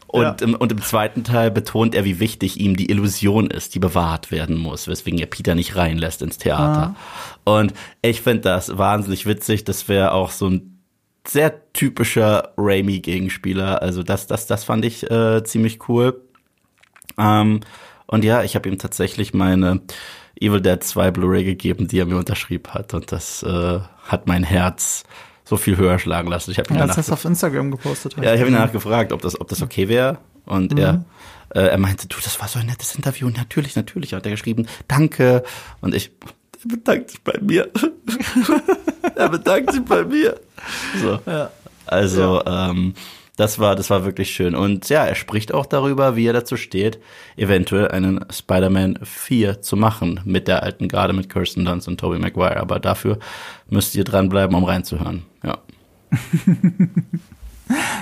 und, 0.09 0.23
Ja. 0.25 0.37
im, 0.43 0.55
und 0.55 0.71
im 0.73 0.83
zweiten 0.83 1.25
Teil 1.25 1.51
betont 1.51 1.95
er, 1.95 2.05
wie 2.05 2.21
wichtig 2.21 2.61
ihm 2.61 2.77
die 2.77 2.91
Illusion 2.91 3.47
ist, 3.51 3.75
die 3.75 3.79
bewahrt 3.79 4.31
werden 4.31 4.59
muss, 4.59 4.87
weswegen 4.87 5.19
er 5.19 5.27
Peter 5.27 5.55
nicht 5.55 5.75
reinlässt 5.77 6.21
ins 6.21 6.37
Theater. 6.37 6.95
Und 7.45 7.73
ich 8.03 8.21
finde 8.21 8.43
das 8.43 8.77
wahnsinnig 8.77 9.25
witzig. 9.25 9.65
Das 9.65 9.89
wäre 9.89 10.13
auch 10.13 10.31
so 10.31 10.51
ein 10.51 10.83
sehr 11.27 11.73
typischer 11.73 12.53
Raimi-Gegenspieler. 12.59 13.81
Also 13.81 14.03
das, 14.03 14.27
das, 14.27 14.47
das 14.47 14.65
fand 14.65 14.85
ich 14.85 15.11
äh, 15.11 15.43
ziemlich 15.45 15.89
cool. 15.89 16.21
Ähm, 17.17 17.61
und 18.07 18.23
ja, 18.25 18.43
ich 18.43 18.55
habe 18.55 18.69
ihm 18.69 18.77
tatsächlich 18.79 19.33
meine 19.33 19.81
Evil 20.43 20.61
Dead 20.61 20.83
2 20.83 21.11
Blu-ray 21.11 21.45
gegeben, 21.45 21.89
die 21.89 21.99
er 21.99 22.07
mir 22.07 22.17
unterschrieben 22.17 22.73
hat. 22.75 22.95
Und 22.95 23.13
das 23.13 23.43
äh, 23.43 23.81
hat 24.05 24.27
mein 24.27 24.43
Herz 24.45 25.05
so 25.45 25.57
viel 25.57 25.77
höher 25.77 25.99
schlagen 25.99 26.29
lassen. 26.29 26.51
Ich 26.51 26.59
habe 26.59 26.69
ihn 26.71 26.75
Ja, 26.75 26.81
danach 26.83 26.97
das 26.97 27.07
hast 27.09 27.13
auf 27.13 27.25
Instagram 27.25 27.71
gepostet. 27.71 28.15
ja, 28.17 28.35
ich 28.35 28.41
habe 28.41 28.51
ihn 28.51 28.55
danach 28.55 28.73
gefragt, 28.73 29.13
ob 29.13 29.23
das, 29.23 29.41
ob 29.41 29.49
das 29.49 29.63
okay 29.63 29.89
wäre. 29.89 30.19
Und 30.45 30.79
er, 30.79 31.05
äh, 31.55 31.61
er 31.61 31.79
meinte, 31.79 32.09
du, 32.09 32.17
das 32.23 32.41
war 32.41 32.49
so 32.49 32.59
ein 32.59 32.67
nettes 32.67 32.95
Interview. 32.95 33.27
Und 33.27 33.37
natürlich, 33.37 33.77
natürlich 33.77 34.15
hat 34.15 34.25
er 34.27 34.33
geschrieben, 34.33 34.67
danke. 34.89 35.43
Und 35.81 35.95
ich, 35.95 36.11
er 36.65 36.69
bedankt 36.69 37.11
sich 37.11 37.23
bei 37.23 37.39
mir. 37.41 37.71
er 39.17 39.29
bedankt 39.29 39.73
sich 39.73 39.85
bei 39.85 40.05
mir. 40.05 40.41
So. 41.01 41.21
Ja. 41.27 41.51
Also, 41.87 42.43
ähm, 42.47 42.95
das 43.37 43.59
war, 43.59 43.77
das 43.77 43.89
war 43.91 44.05
wirklich 44.05 44.31
schön. 44.31 44.55
Und 44.55 44.89
ja, 44.89 45.05
er 45.05 45.15
spricht 45.15 45.55
auch 45.55 45.67
darüber, 45.67 46.17
wie 46.17 46.27
er 46.27 46.33
dazu 46.33 46.57
steht, 46.57 47.01
eventuell 47.37 47.89
einen 47.89 48.25
Spider-Man 48.31 48.99
4 49.03 49.63
zu 49.63 49.77
machen 49.77 50.21
mit 50.25 50.49
der 50.49 50.63
alten 50.63 50.89
Garde, 50.89 51.13
mit 51.15 51.31
Kirsten 51.31 51.65
Dunst 51.65 51.89
und 51.89 51.99
Tobey 51.99 52.19
Maguire. 52.19 52.59
Aber 52.59 52.79
dafür 52.79 53.19
müsst 53.69 53.95
ihr 53.95 54.05
dranbleiben, 54.05 54.55
um 54.55 54.65
reinzuhören. 54.65 55.25
Ja. 55.43 55.59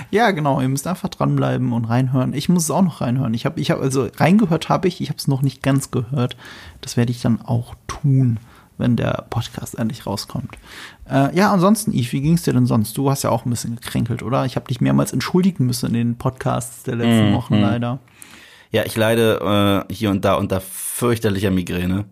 Ja, 0.09 0.31
genau. 0.31 0.59
Ihr 0.59 0.67
müsst 0.67 0.87
einfach 0.87 1.09
dranbleiben 1.09 1.71
und 1.71 1.85
reinhören. 1.85 2.33
Ich 2.33 2.49
muss 2.49 2.63
es 2.63 2.71
auch 2.71 2.81
noch 2.81 2.99
reinhören. 3.01 3.33
Ich 3.33 3.45
habe, 3.45 3.59
ich 3.59 3.71
habe, 3.71 3.81
also 3.81 4.09
reingehört 4.17 4.69
habe 4.69 4.87
ich. 4.87 5.01
Ich 5.01 5.09
habe 5.09 5.17
es 5.17 5.27
noch 5.27 5.41
nicht 5.41 5.63
ganz 5.63 5.91
gehört. 5.91 6.35
Das 6.81 6.97
werde 6.97 7.11
ich 7.11 7.21
dann 7.21 7.41
auch 7.41 7.75
tun, 7.87 8.37
wenn 8.77 8.95
der 8.95 9.25
Podcast 9.29 9.77
endlich 9.77 10.05
rauskommt. 10.05 10.57
Äh, 11.11 11.35
ja, 11.35 11.51
ansonsten, 11.51 11.91
Yves, 11.91 12.13
wie 12.13 12.21
ging 12.21 12.35
es 12.35 12.43
dir 12.43 12.53
denn 12.53 12.65
sonst? 12.65 12.97
Du 12.97 13.09
hast 13.11 13.23
ja 13.23 13.29
auch 13.29 13.45
ein 13.45 13.49
bisschen 13.49 13.75
gekränkelt, 13.75 14.23
oder? 14.23 14.45
Ich 14.45 14.55
habe 14.55 14.67
dich 14.67 14.79
mehrmals 14.79 15.11
entschuldigen 15.11 15.65
müssen 15.65 15.87
in 15.87 15.93
den 15.93 16.17
Podcasts 16.17 16.83
der 16.83 16.95
letzten 16.95 17.31
Mhm. 17.31 17.33
Wochen 17.35 17.55
leider. 17.59 17.99
Ja, 18.71 18.83
ich 18.85 18.95
leide 18.95 19.85
äh, 19.89 19.93
hier 19.93 20.09
und 20.11 20.23
da 20.23 20.35
unter 20.35 20.61
fürchterlicher 20.61 21.51
Migräne. 21.51 22.05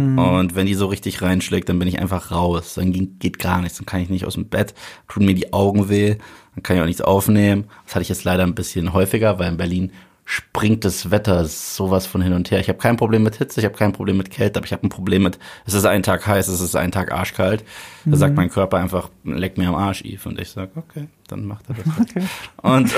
Und 0.00 0.54
wenn 0.54 0.66
die 0.66 0.74
so 0.74 0.86
richtig 0.86 1.22
reinschlägt, 1.22 1.68
dann 1.68 1.80
bin 1.80 1.88
ich 1.88 1.98
einfach 1.98 2.30
raus. 2.30 2.74
Dann 2.74 2.92
geht 2.92 3.40
gar 3.40 3.60
nichts. 3.60 3.78
Dann 3.78 3.86
kann 3.86 4.00
ich 4.00 4.08
nicht 4.08 4.26
aus 4.26 4.34
dem 4.34 4.46
Bett, 4.48 4.72
tun 5.08 5.24
mir 5.24 5.34
die 5.34 5.52
Augen 5.52 5.88
weh, 5.88 6.14
dann 6.54 6.62
kann 6.62 6.76
ich 6.76 6.82
auch 6.82 6.86
nichts 6.86 7.02
aufnehmen. 7.02 7.64
Das 7.84 7.96
hatte 7.96 8.02
ich 8.02 8.08
jetzt 8.08 8.22
leider 8.22 8.44
ein 8.44 8.54
bisschen 8.54 8.92
häufiger, 8.92 9.40
weil 9.40 9.48
in 9.50 9.56
Berlin 9.56 9.90
springt 10.30 10.84
das 10.84 11.10
Wetter 11.10 11.46
sowas 11.46 12.06
von 12.06 12.20
hin 12.20 12.34
und 12.34 12.50
her. 12.50 12.60
Ich 12.60 12.68
habe 12.68 12.78
kein 12.78 12.98
Problem 12.98 13.22
mit 13.22 13.36
Hitze, 13.36 13.60
ich 13.60 13.64
habe 13.64 13.74
kein 13.74 13.94
Problem 13.94 14.18
mit 14.18 14.30
Kälte, 14.30 14.58
aber 14.58 14.66
ich 14.66 14.74
habe 14.74 14.86
ein 14.86 14.90
Problem 14.90 15.22
mit, 15.22 15.38
es 15.64 15.72
ist 15.72 15.86
ein 15.86 16.02
Tag 16.02 16.26
heiß, 16.26 16.48
es 16.48 16.60
ist 16.60 16.76
ein 16.76 16.92
Tag 16.92 17.12
arschkalt. 17.12 17.64
Da 18.04 18.14
sagt 18.18 18.36
mein 18.36 18.50
Körper 18.50 18.76
einfach, 18.76 19.08
leck 19.24 19.56
mir 19.56 19.68
am 19.68 19.74
Arsch, 19.74 20.02
Eve. 20.02 20.28
Und 20.28 20.38
ich 20.38 20.50
sag, 20.50 20.76
okay, 20.76 21.08
dann 21.28 21.46
macht 21.46 21.64
er 21.70 21.76
das. 21.76 21.86
halt. 21.96 22.10
Okay. 22.10 22.26
Und, 22.62 22.94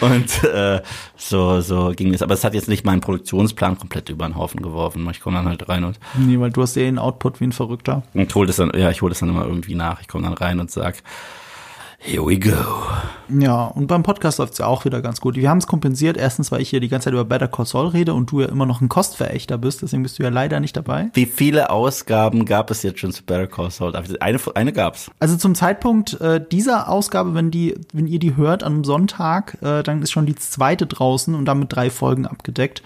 und 0.00 0.44
äh, 0.44 0.80
so, 1.16 1.60
so 1.60 1.92
ging 1.94 2.14
es. 2.14 2.22
Aber 2.22 2.32
es 2.32 2.44
hat 2.44 2.54
jetzt 2.54 2.68
nicht 2.68 2.86
meinen 2.86 3.02
Produktionsplan 3.02 3.78
komplett 3.78 4.08
über 4.08 4.26
den 4.26 4.36
Haufen 4.36 4.62
geworfen. 4.62 5.06
Ich 5.10 5.20
komme 5.20 5.36
dann 5.36 5.48
halt 5.48 5.68
rein 5.68 5.84
und, 5.84 6.00
Nee, 6.16 6.40
weil 6.40 6.50
du 6.50 6.62
hast 6.62 6.76
ja 6.76 6.82
den 6.82 6.98
Output 6.98 7.40
wie 7.40 7.44
ein 7.44 7.52
Verrückter. 7.52 8.04
und 8.14 8.34
hol 8.34 8.46
das 8.46 8.56
dann, 8.56 8.72
ja, 8.74 8.90
ich 8.90 9.02
hole 9.02 9.10
das 9.10 9.20
dann 9.20 9.28
immer 9.28 9.44
irgendwie 9.44 9.74
nach. 9.74 10.00
Ich 10.00 10.08
komme 10.08 10.24
dann 10.24 10.34
rein 10.34 10.60
und 10.60 10.70
sag, 10.70 11.02
here 12.00 12.26
we 12.26 12.38
go. 12.38 12.56
Ja, 13.28 13.66
und 13.66 13.86
beim 13.86 14.02
Podcast 14.02 14.38
läuft 14.38 14.54
es 14.54 14.58
ja 14.58 14.66
auch 14.66 14.84
wieder 14.84 15.00
ganz 15.02 15.20
gut. 15.20 15.36
Wir 15.36 15.48
haben 15.48 15.58
es 15.58 15.66
kompensiert. 15.66 16.16
Erstens, 16.16 16.50
weil 16.50 16.60
ich 16.60 16.70
hier 16.70 16.80
die 16.80 16.88
ganze 16.88 17.04
Zeit 17.04 17.12
über 17.12 17.24
Better 17.24 17.46
Call 17.46 17.66
Saul 17.66 17.88
rede 17.88 18.14
und 18.14 18.32
du 18.32 18.40
ja 18.40 18.48
immer 18.48 18.66
noch 18.66 18.80
ein 18.80 18.88
Kostverächter 18.88 19.58
bist, 19.58 19.82
deswegen 19.82 20.02
bist 20.02 20.18
du 20.18 20.24
ja 20.24 20.30
leider 20.30 20.58
nicht 20.58 20.76
dabei. 20.76 21.10
Wie 21.14 21.26
viele 21.26 21.70
Ausgaben 21.70 22.44
gab 22.44 22.70
es 22.70 22.82
jetzt 22.82 22.98
schon 22.98 23.12
zu 23.12 23.22
Better 23.22 23.46
Call 23.46 23.70
Saul? 23.70 23.94
Eine, 23.94 24.38
eine 24.54 24.72
gab's. 24.72 25.10
Also 25.20 25.36
zum 25.36 25.54
Zeitpunkt 25.54 26.20
äh, 26.20 26.44
dieser 26.44 26.88
Ausgabe, 26.88 27.34
wenn 27.34 27.50
die, 27.50 27.74
wenn 27.92 28.06
ihr 28.06 28.18
die 28.18 28.36
hört 28.36 28.64
am 28.64 28.82
Sonntag, 28.82 29.58
äh, 29.62 29.82
dann 29.82 30.02
ist 30.02 30.10
schon 30.10 30.26
die 30.26 30.34
zweite 30.34 30.86
draußen 30.86 31.34
und 31.34 31.44
damit 31.44 31.72
drei 31.72 31.90
Folgen 31.90 32.26
abgedeckt. 32.26 32.82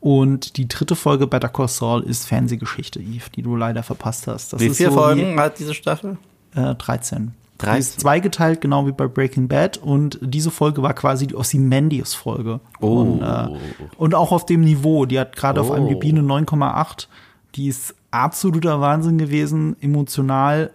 Und 0.00 0.56
die 0.56 0.68
dritte 0.68 0.96
Folge 0.96 1.26
Better 1.26 1.48
Call 1.48 1.68
Saul 1.68 2.02
ist 2.02 2.26
Fernsehgeschichte, 2.26 3.00
Eve, 3.00 3.30
die 3.34 3.42
du 3.42 3.56
leider 3.56 3.82
verpasst 3.82 4.26
hast. 4.26 4.52
Das 4.52 4.60
Wie 4.60 4.70
viele 4.70 4.90
so 4.90 4.96
Folgen 4.96 5.38
hat 5.38 5.58
diese 5.58 5.74
Staffel? 5.74 6.18
Äh, 6.54 6.74
13. 6.74 7.32
13. 7.58 7.74
Die 7.74 7.78
ist 7.80 8.00
zweigeteilt, 8.00 8.60
genau 8.60 8.86
wie 8.86 8.92
bei 8.92 9.06
Breaking 9.08 9.48
Bad. 9.48 9.78
Und 9.78 10.18
diese 10.22 10.50
Folge 10.50 10.82
war 10.82 10.94
quasi 10.94 11.26
die 11.26 11.34
Ozymandias-Folge. 11.36 12.60
Oh. 12.80 13.00
Und, 13.00 13.22
äh, 13.22 13.48
und 13.96 14.14
auch 14.14 14.32
auf 14.32 14.46
dem 14.46 14.60
Niveau. 14.62 15.06
Die 15.06 15.18
hat 15.18 15.36
gerade 15.36 15.60
auf 15.60 15.70
Oh. 15.70 15.72
einem 15.74 15.86
eine 15.88 16.22
9,8. 16.22 17.08
Die 17.54 17.68
ist 17.68 17.94
absoluter 18.10 18.80
Wahnsinn 18.80 19.18
gewesen, 19.18 19.76
emotional 19.80 20.70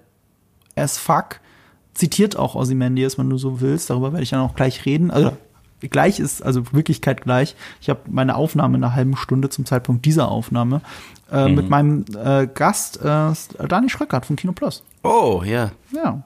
as 0.75 0.97
fuck. 0.97 1.39
Zitiert 1.93 2.37
auch 2.37 2.55
Ozymandias, 2.55 3.17
wenn 3.17 3.29
du 3.29 3.37
so 3.37 3.61
willst. 3.61 3.89
Darüber 3.89 4.13
werde 4.13 4.23
ich 4.23 4.29
dann 4.29 4.39
auch 4.41 4.55
gleich 4.55 4.85
reden. 4.85 5.11
Also 5.11 5.31
gleich 5.81 6.19
ist, 6.19 6.41
also 6.43 6.71
Wirklichkeit 6.73 7.21
gleich. 7.21 7.55
Ich 7.81 7.89
habe 7.89 8.01
meine 8.09 8.35
Aufnahme 8.35 8.77
in 8.77 8.83
einer 8.83 8.95
halben 8.95 9.17
Stunde 9.17 9.49
zum 9.49 9.65
Zeitpunkt 9.65 10.05
dieser 10.05 10.29
Aufnahme 10.29 10.81
äh, 11.31 11.47
Mhm. 11.49 11.55
mit 11.55 11.69
meinem 11.69 12.05
äh, 12.23 12.47
Gast 12.47 13.01
äh, 13.03 13.33
Dani 13.67 13.89
Schröckert 13.89 14.25
von 14.25 14.35
Kino 14.35 14.53
Plus. 14.53 14.83
Oh, 15.03 15.41
ja. 15.45 15.71
Ja. 15.93 16.21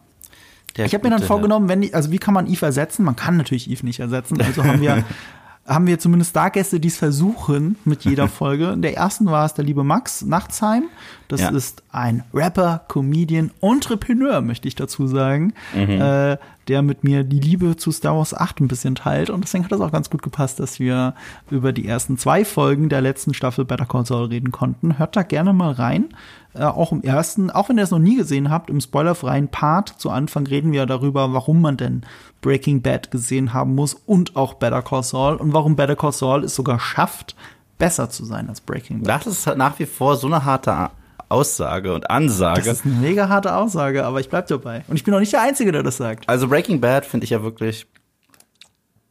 Der 0.77 0.86
ich 0.86 0.94
habe 0.94 1.03
mir 1.08 1.15
dann 1.15 1.24
vorgenommen, 1.24 1.70
wenn 1.70 1.94
also 1.94 2.12
wie 2.12 2.17
kann 2.17 2.34
man 2.34 2.48
Eve 2.48 2.65
ersetzen? 2.65 3.03
Man 3.03 3.15
kann 3.15 3.38
natürlich 3.38 3.70
Eve 3.70 3.86
nicht 3.86 4.00
ersetzen. 4.00 4.41
Also 4.41 4.63
haben 4.63 4.82
wir 4.82 5.03
haben 5.67 5.88
wir 5.88 5.98
zumindest 5.98 6.29
Stargäste, 6.32 6.79
die 6.79 6.89
es 6.89 6.98
versuchen 6.98 7.75
mit 7.86 8.03
jeder 8.05 8.27
Folge. 8.27 8.70
In 8.72 8.84
der 8.84 8.96
ersten 8.96 9.25
war 9.25 9.46
es 9.48 9.55
der 9.55 9.65
liebe 9.65 9.84
Max 9.84 10.22
Nachtsheim. 10.22 10.84
Das 11.27 11.41
Ja. 11.41 11.50
ist 11.50 11.82
ein 11.91 12.24
Rapper, 12.36 12.84
Comedian, 12.88 13.50
Entrepreneur, 13.62 14.41
möchte 14.41 14.67
ich 14.67 14.75
dazu 14.75 15.08
sagen, 15.08 15.53
Mhm. 15.74 15.89
äh, 16.01 16.38
der 16.67 16.81
mit 16.81 17.03
mir 17.03 17.24
die 17.24 17.39
Liebe 17.39 17.75
zu 17.75 17.91
Star 17.91 18.15
Wars 18.17 18.34
8 18.34 18.62
ein 18.62 18.67
bisschen 18.67 18.95
teilt. 18.95 19.29
Und 19.29 19.43
deswegen 19.43 19.63
hat 19.63 19.72
es 19.72 19.81
auch 19.81 19.91
ganz 19.91 20.10
gut 20.10 20.22
gepasst, 20.22 20.60
dass 20.60 20.79
wir 20.79 21.13
über 21.50 21.74
die 21.74 21.88
ersten 21.88 22.17
zwei 22.17 22.45
Folgen 22.45 22.89
der 22.89 23.01
letzten 23.01 23.34
Staffel 23.34 23.65
Better 23.65 23.86
Call 23.86 24.05
Saul 24.05 24.27
reden 24.27 24.51
konnten. 24.51 24.98
Hört 24.98 25.15
da 25.15 25.24
gerne 25.24 25.53
mal 25.53 25.72
rein. 25.72 26.10
Äh, 26.53 26.63
auch 26.63 26.91
im 26.91 27.01
ersten, 27.01 27.51
auch 27.51 27.69
wenn 27.69 27.77
ihr 27.77 27.84
es 27.84 27.91
noch 27.91 28.00
nie 28.00 28.17
gesehen 28.17 28.50
habt, 28.50 28.69
im 28.69 28.81
spoilerfreien 28.81 29.50
Part 29.50 29.89
zu 29.89 30.10
Anfang 30.10 30.48
reden 30.48 30.72
wir 30.72 30.86
darüber, 30.86 31.34
warum 31.34 31.62
man 31.62 31.77
denn 31.77 32.01
Breaking 32.41 32.81
Bad 32.81 33.12
gesehen 33.12 33.53
haben 33.53 33.75
muss 33.75 33.93
und 33.93 34.36
auch 34.36 34.55
Better 34.55 34.81
Call 34.81 35.03
Saul 35.03 35.36
und 35.36 35.53
warum 35.53 35.75
Better 35.75 35.95
Call 35.95 36.12
Saul 36.12 36.43
es 36.43 36.55
sogar 36.55 36.79
schafft, 36.79 37.36
besser 37.77 38.10
zu 38.10 38.25
sein 38.25 38.50
als 38.50 38.62
Breaking 38.62 39.03
Bad. 39.03 39.25
Das 39.25 39.45
ist 39.45 39.57
nach 39.57 39.79
wie 39.79 39.86
vor 39.86 40.15
so 40.15 40.27
eine 40.27 40.45
harte 40.45 40.89
Aussage 41.29 41.94
und 41.94 42.10
Ansage. 42.10 42.63
Das 42.63 42.79
ist 42.79 42.86
eine 42.86 42.96
mega 42.96 43.29
harte 43.29 43.55
Aussage, 43.55 44.05
aber 44.05 44.20
ich 44.20 44.29
bleib 44.29 44.48
dabei. 44.48 44.84
Und 44.88 44.96
ich 44.96 45.03
bin 45.03 45.13
auch 45.13 45.20
nicht 45.20 45.34
der 45.34 45.41
Einzige, 45.41 45.72
der 45.72 45.84
das 45.84 45.98
sagt. 45.98 46.27
Also 46.27 46.48
Breaking 46.48 46.82
Bad 46.82 47.05
finde 47.05 47.24
ich 47.24 47.32
ja 47.32 47.44
wirklich, 47.44 47.88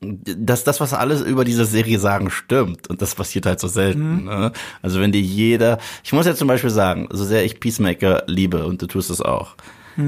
dass 0.01 0.65
das, 0.65 0.81
was 0.81 0.93
alles 0.93 1.23
über 1.23 1.45
diese 1.45 1.65
Serie 1.65 1.99
sagen, 1.99 2.31
stimmt. 2.31 2.89
Und 2.89 3.03
das 3.03 3.15
passiert 3.15 3.47
halt 3.47 3.61
so 3.61 3.69
selten. 3.69 4.25
Ne? 4.25 4.53
Also 4.83 5.01
wenn 5.01 5.13
dir 5.13 5.21
jeder, 5.21 5.79
ich 6.03 6.13
muss 6.13 6.27
ja 6.27 6.35
zum 6.35 6.49
Beispiel 6.49 6.71
sagen, 6.71 7.09
so 7.11 7.25
sehr 7.25 7.45
ich 7.45 7.61
Peacemaker 7.61 8.25
liebe 8.27 8.67
und 8.67 8.81
du 8.83 8.87
tust 8.87 9.11
es 9.11 9.21
auch, 9.21 9.57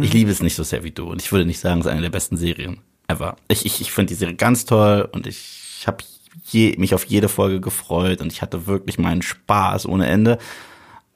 ich 0.01 0.13
liebe 0.13 0.31
es 0.31 0.43
nicht 0.43 0.57
so 0.57 0.65
sehr 0.65 0.83
wie 0.83 0.91
du. 0.91 1.09
Und 1.09 1.23
ich 1.23 1.31
würde 1.31 1.47
nicht 1.47 1.61
sagen, 1.61 1.81
es 1.81 1.87
ist 1.87 1.93
eine 1.93 2.03
der 2.03 2.11
besten 2.11 2.37
Serien 2.37 2.79
ever. 3.09 3.37
Ich, 3.49 3.67
ich, 3.67 3.81
ich 3.81 3.93
finde 3.93 4.09
die 4.09 4.15
Serie 4.15 4.35
ganz 4.35 4.65
toll 4.65 5.09
und 5.13 5.27
ich 5.27 5.85
habe 5.87 5.99
je, 6.45 6.75
mich 6.79 6.95
auf 6.95 7.05
jede 7.05 7.29
Folge 7.29 7.61
gefreut 7.61 8.21
und 8.21 8.33
ich 8.33 8.43
hatte 8.43 8.67
wirklich 8.67 8.99
meinen 8.99 9.23
Spaß 9.23 9.87
ohne 9.87 10.07
Ende. 10.07 10.39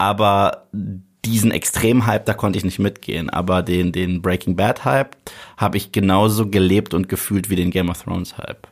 Aber 0.00 0.64
diesen 1.26 1.50
Extrem-Hype, 1.50 2.24
da 2.24 2.32
konnte 2.32 2.58
ich 2.58 2.64
nicht 2.64 2.78
mitgehen. 2.78 3.28
Aber 3.28 3.62
den, 3.62 3.92
den 3.92 4.22
Breaking 4.22 4.56
Bad-Hype 4.56 5.14
habe 5.58 5.76
ich 5.76 5.92
genauso 5.92 6.48
gelebt 6.48 6.94
und 6.94 7.10
gefühlt 7.10 7.50
wie 7.50 7.56
den 7.56 7.70
Game 7.70 7.90
of 7.90 8.02
Thrones-Hype. 8.02 8.66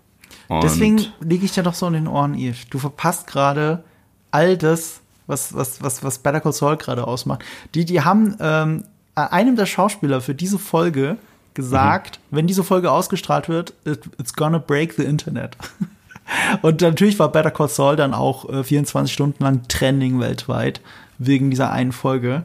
Deswegen 0.63 1.05
liege 1.21 1.45
ich 1.45 1.53
dir 1.53 1.63
doch 1.63 1.75
so 1.75 1.87
in 1.87 1.93
den 1.93 2.07
Ohren, 2.07 2.35
Eve. 2.35 2.57
Du 2.71 2.79
verpasst 2.79 3.27
gerade 3.27 3.85
all 4.31 4.57
das, 4.57 5.03
was, 5.27 5.55
was, 5.55 5.83
was, 5.83 6.03
was 6.03 6.19
Better 6.21 6.41
Call 6.41 6.55
Saul 6.55 6.79
gerade 6.79 7.07
ausmacht. 7.07 7.45
Die, 7.75 7.85
die 7.85 8.01
haben 8.01 8.35
ähm, 8.41 8.85
einem 9.15 9.57
der 9.57 9.67
Schauspieler 9.67 10.23
für 10.23 10.35
diese 10.35 10.59
Folge 10.59 11.19
gesagt, 11.53 12.21
wenn 12.31 12.47
diese 12.47 12.65
Folge 12.65 12.91
ausgestrahlt 12.91 13.51
wird, 13.51 13.75
it, 13.85 14.01
it's 14.19 14.33
gonna 14.33 14.57
break 14.57 14.95
the 14.95 15.05
Internet. 15.05 15.59
Und 16.63 16.81
natürlich 16.81 17.19
war 17.19 17.31
Better 17.31 17.51
Call 17.51 17.69
Saul 17.69 17.97
dann 17.97 18.15
auch 18.15 18.49
äh, 18.49 18.65
24 18.65 19.13
Stunden 19.13 19.45
lang 19.45 19.69
Trending 19.69 20.21
weltweit 20.21 20.81
wegen 21.19 21.51
dieser 21.51 21.71
einen 21.73 21.93
Folge. 21.93 22.45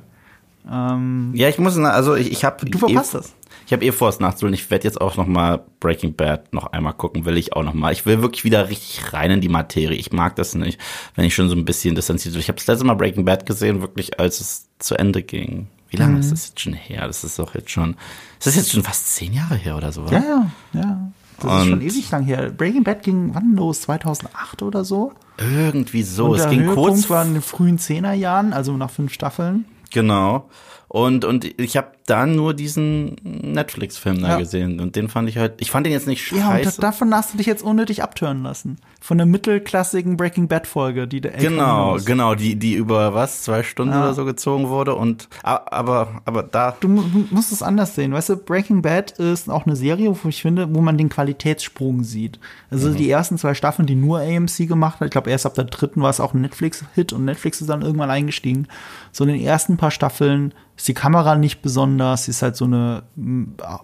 Ähm, 0.69 1.31
ja, 1.35 1.49
ich 1.49 1.57
muss, 1.59 1.77
also 1.77 2.15
ich, 2.15 2.31
ich 2.31 2.45
habe 2.45 2.65
du 2.65 2.77
verpasst 2.77 3.13
das. 3.13 3.33
Ich 3.65 3.73
habe 3.73 3.85
eh 3.85 3.91
vor, 3.91 4.09
es 4.09 4.19
nachzuholen. 4.19 4.53
Ich 4.53 4.69
werde 4.71 4.85
jetzt 4.85 4.99
auch 4.99 5.15
noch 5.17 5.27
mal 5.27 5.63
Breaking 5.79 6.15
Bad 6.15 6.53
noch 6.53 6.67
einmal 6.67 6.93
gucken, 6.93 7.25
will 7.25 7.37
ich 7.37 7.53
auch 7.53 7.63
noch 7.63 7.73
mal. 7.73 7.91
Ich 7.93 8.05
will 8.05 8.21
wirklich 8.21 8.43
wieder 8.43 8.69
richtig 8.69 9.13
rein 9.13 9.31
in 9.31 9.41
die 9.41 9.49
Materie. 9.49 9.97
Ich 9.97 10.11
mag 10.11 10.35
das 10.35 10.53
nicht, 10.55 10.79
wenn 11.15 11.25
ich 11.25 11.33
schon 11.35 11.49
so 11.49 11.55
ein 11.55 11.65
bisschen 11.65 11.95
distanziert 11.95 12.33
bin. 12.33 12.39
Ich 12.41 12.47
habe 12.49 12.57
das 12.57 12.67
letzte 12.67 12.85
Mal 12.85 12.95
Breaking 12.95 13.25
Bad 13.25 13.45
gesehen, 13.45 13.81
wirklich 13.81 14.19
als 14.19 14.39
es 14.41 14.69
zu 14.79 14.95
Ende 14.95 15.23
ging. 15.23 15.67
Wie 15.89 15.97
lange 15.97 16.19
ist 16.19 16.31
das 16.31 16.47
jetzt 16.47 16.59
schon 16.59 16.73
her? 16.73 17.05
Das 17.07 17.23
ist 17.23 17.37
doch 17.39 17.53
jetzt 17.53 17.69
schon, 17.69 17.91
ist 18.39 18.47
das 18.47 18.55
jetzt 18.55 18.71
schon 18.71 18.83
fast 18.83 19.15
zehn 19.15 19.31
Jahre 19.33 19.55
her 19.55 19.77
oder 19.77 19.91
so? 19.91 20.05
Ja, 20.07 20.19
ja, 20.23 20.51
ja. 20.73 21.11
Das 21.39 21.51
ist 21.59 21.63
schon 21.65 21.73
Und- 21.73 21.81
ewig 21.83 22.09
lang 22.11 22.23
her. 22.23 22.49
Breaking 22.51 22.83
Bad 22.83 23.03
ging 23.03 23.33
wann 23.33 23.55
los? 23.55 23.81
2008 23.81 24.61
oder 24.63 24.83
so? 24.83 25.13
Irgendwie 25.37 26.03
so. 26.03 26.27
Und 26.27 26.39
es 26.39 26.49
ging 26.49 26.61
Höhepunkt 26.61 26.91
kurz 26.91 27.09
war 27.09 27.25
in 27.25 27.33
den 27.33 27.41
frühen 27.41 27.77
Zehnerjahren, 27.77 28.53
also 28.53 28.77
nach 28.77 28.89
fünf 28.89 29.13
Staffeln. 29.13 29.65
Genau. 29.91 30.49
Und, 30.87 31.25
und 31.25 31.59
ich 31.59 31.75
habe 31.75 31.91
dann 32.05 32.35
nur 32.35 32.53
diesen 32.53 33.15
Netflix-Film 33.23 34.21
da 34.21 34.29
Ja. 34.29 34.37
gesehen. 34.37 34.79
Und 34.79 34.95
den 34.95 35.07
fand 35.09 35.29
ich 35.29 35.37
halt, 35.37 35.53
ich 35.59 35.71
fand 35.71 35.85
den 35.85 35.93
jetzt 35.93 36.07
nicht 36.07 36.31
Ja, 36.31 36.49
und 36.49 36.63
scheiße. 36.63 36.81
da, 36.81 36.87
davon 36.87 37.13
hast 37.13 37.33
du 37.33 37.37
dich 37.37 37.47
jetzt 37.47 37.63
unnötig 37.63 38.03
abtören 38.03 38.43
lassen. 38.43 38.77
Von 38.99 39.17
der 39.17 39.25
mittelklassigen 39.27 40.17
Breaking 40.17 40.47
Bad 40.47 40.67
Folge, 40.67 41.07
die 41.07 41.21
der 41.21 41.31
genau, 41.33 41.97
genau, 42.05 42.35
die, 42.35 42.55
die 42.55 42.73
über 42.73 43.13
was, 43.13 43.43
zwei 43.43 43.63
Stunden 43.63 43.93
Ja. 43.93 44.03
oder 44.03 44.13
so 44.13 44.25
gezogen 44.25 44.69
wurde. 44.69 44.95
Und 44.95 45.27
aber, 45.43 46.21
aber 46.25 46.43
da. 46.43 46.75
Du 46.79 46.87
mu- 46.87 47.03
musst 47.31 47.51
es 47.51 47.61
anders 47.61 47.95
sehen. 47.95 48.13
Weißt 48.13 48.29
du, 48.29 48.37
Breaking 48.37 48.81
Bad 48.81 49.11
ist 49.11 49.49
auch 49.49 49.65
eine 49.65 49.75
Serie, 49.75 50.13
wo 50.23 50.29
ich 50.29 50.41
finde, 50.41 50.73
wo 50.73 50.81
man 50.81 50.97
den 50.97 51.09
Qualitätssprung 51.09 52.03
sieht. 52.03 52.39
Also 52.69 52.89
Mhm. 52.89 52.95
die 52.95 53.09
ersten 53.09 53.37
zwei 53.37 53.53
Staffeln, 53.53 53.85
die 53.85 53.95
nur 53.95 54.19
AMC 54.19 54.67
gemacht 54.67 54.99
hat, 54.99 55.07
ich 55.07 55.11
glaube 55.11 55.29
erst 55.29 55.45
ab 55.45 55.53
der 55.55 55.65
dritten 55.65 56.01
war 56.01 56.09
es 56.09 56.19
auch 56.19 56.33
ein 56.33 56.41
Netflix-Hit 56.41 57.13
und 57.13 57.25
Netflix 57.25 57.61
ist 57.61 57.69
dann 57.69 57.81
irgendwann 57.81 58.09
eingestiegen. 58.09 58.67
So 59.11 59.23
in 59.23 59.29
den 59.31 59.41
ersten 59.41 59.77
paar 59.77 59.91
Staffeln 59.91 60.53
ist 60.75 60.87
die 60.87 60.93
Kamera 60.95 61.35
nicht 61.35 61.61
besonders, 61.61 61.92
sie 62.17 62.31
ist 62.31 62.41
halt 62.41 62.55
so 62.55 62.65
eine 62.65 63.03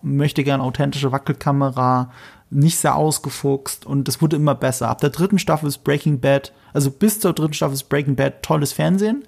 möchte 0.02 0.43
gern 0.43 0.62
authentische 0.62 1.12
Wackelkamera, 1.12 2.12
nicht 2.50 2.78
sehr 2.78 2.95
ausgefuchst 2.95 3.86
und 3.86 4.08
das 4.08 4.22
wurde 4.22 4.36
immer 4.36 4.56
besser. 4.56 4.89
Ab 4.89 5.00
der 5.00 5.12
dritten 5.12 5.39
Staffel 5.39 5.67
ist 5.67 5.84
Breaking 5.84 6.19
Bad, 6.19 6.52
also 6.74 6.89
bis 6.91 7.19
zur 7.19 7.34
dritten 7.34 7.54
Staffel 7.54 7.74
ist 7.74 7.89
Breaking 7.89 8.15
Bad 8.15 8.41
tolles 8.43 8.74
Fernsehen. 8.74 9.24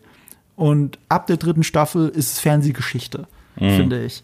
Und 0.55 0.99
ab 1.09 1.27
der 1.27 1.37
dritten 1.37 1.63
Staffel 1.63 2.09
ist 2.09 2.33
es 2.33 2.39
Fernsehgeschichte, 2.39 3.27
finde 3.57 4.03
ich. 4.03 4.23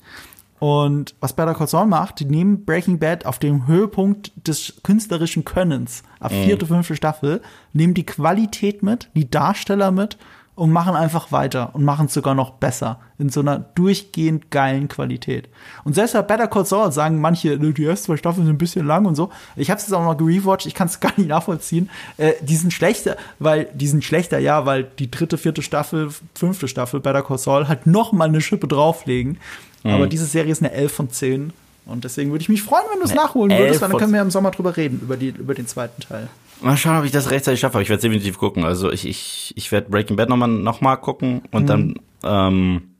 Und 0.59 1.15
was 1.19 1.33
Better 1.33 1.53
Call 1.53 1.67
Saul 1.67 1.85
macht, 1.85 2.19
die 2.19 2.25
nehmen 2.25 2.65
Breaking 2.65 2.99
Bad 2.99 3.25
auf 3.25 3.39
dem 3.39 3.67
Höhepunkt 3.67 4.31
des 4.35 4.73
künstlerischen 4.83 5.45
Könnens, 5.45 6.03
ab 6.19 6.31
vierte, 6.31 6.65
fünfte 6.65 6.95
Staffel, 6.95 7.41
nehmen 7.73 7.93
die 7.93 8.05
Qualität 8.05 8.81
mit, 8.81 9.09
die 9.15 9.29
Darsteller 9.29 9.91
mit 9.91 10.17
und 10.57 10.71
machen 10.71 10.95
einfach 10.95 11.31
weiter 11.31 11.69
und 11.73 11.83
machen 11.85 12.07
es 12.07 12.15
sogar 12.15 12.33
noch 12.33 12.49
besser 12.49 12.99
in 13.19 13.29
so 13.29 13.41
einer 13.41 13.59
durchgehend 13.59 14.49
geilen 14.49 14.87
Qualität. 14.87 15.49
Und 15.83 15.93
selbst 15.93 16.13
bei 16.13 16.23
Better 16.23 16.47
Call 16.47 16.65
Saul 16.65 16.91
sagen 16.91 17.21
manche, 17.21 17.57
"Nö, 17.59 17.73
die 17.73 17.85
ersten 17.85 18.07
zwei 18.07 18.17
Staffeln 18.17 18.47
sind 18.47 18.55
ein 18.55 18.57
bisschen 18.57 18.87
lang 18.87 19.05
und 19.05 19.13
so. 19.13 19.29
Ich 19.55 19.69
habe 19.69 19.77
es 19.77 19.85
jetzt 19.85 19.93
auch 19.93 20.03
noch 20.03 20.17
gerewatcht, 20.17 20.65
ich 20.65 20.73
kann 20.73 20.87
es 20.87 20.99
gar 20.99 21.13
nicht 21.15 21.29
nachvollziehen. 21.29 21.91
Äh, 22.17 22.33
die 22.41 22.55
sind 22.55 22.73
schlechter, 22.73 23.17
weil 23.37 23.69
die 23.75 23.87
sind 23.87 24.03
schlechter, 24.03 24.39
ja, 24.39 24.65
weil 24.65 24.85
die 24.97 25.11
dritte, 25.11 25.37
vierte 25.37 25.61
Staffel, 25.61 26.09
fünfte 26.33 26.67
Staffel 26.67 27.01
Better 27.01 27.21
Call 27.21 27.37
Saul 27.37 27.67
halt 27.67 27.85
noch 27.85 28.11
mal 28.11 28.27
eine 28.27 28.41
Schippe 28.41 28.67
drauflegen. 28.67 29.37
Aber 29.83 30.07
diese 30.07 30.25
Serie 30.25 30.51
ist 30.51 30.63
eine 30.63 30.71
11 30.71 30.91
von 30.91 31.09
10 31.11 31.53
und 31.87 32.03
deswegen 32.03 32.31
würde 32.31 32.41
ich 32.41 32.49
mich 32.49 32.61
freuen, 32.61 32.83
wenn 32.91 32.99
du 32.99 33.05
es 33.05 33.13
nachholen 33.13 33.51
11 33.51 33.61
würdest, 33.61 33.81
weil 33.81 33.89
dann 33.89 33.97
können 33.97 34.13
wir 34.13 34.21
im 34.21 34.31
Sommer 34.31 34.51
drüber 34.51 34.75
reden 34.75 34.99
über 35.01 35.17
die 35.17 35.29
über 35.29 35.53
den 35.53 35.67
zweiten 35.67 36.01
Teil. 36.01 36.27
Mal 36.61 36.75
schauen, 36.75 36.97
ob 36.97 37.05
ich 37.05 37.11
das 37.11 37.29
rechtzeitig 37.29 37.59
schaffe. 37.59 37.75
Aber 37.75 37.81
ich 37.83 37.89
werde 37.89 38.01
definitiv 38.01 38.37
gucken. 38.37 38.63
Also 38.65 38.91
ich, 38.91 39.05
ich, 39.05 39.53
ich 39.55 39.71
werde 39.71 39.89
Breaking 39.89 40.15
Bad 40.15 40.29
nochmal 40.29 40.49
noch 40.49 40.81
mal 40.81 40.95
gucken 40.95 41.43
und 41.51 41.69
dann 41.69 41.95
ähm, 42.23 42.95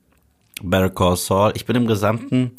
Better 0.62 0.90
Call 0.90 1.16
Saul. 1.16 1.52
Ich 1.54 1.66
bin 1.66 1.74
im 1.74 1.86
Gesamten 1.86 2.52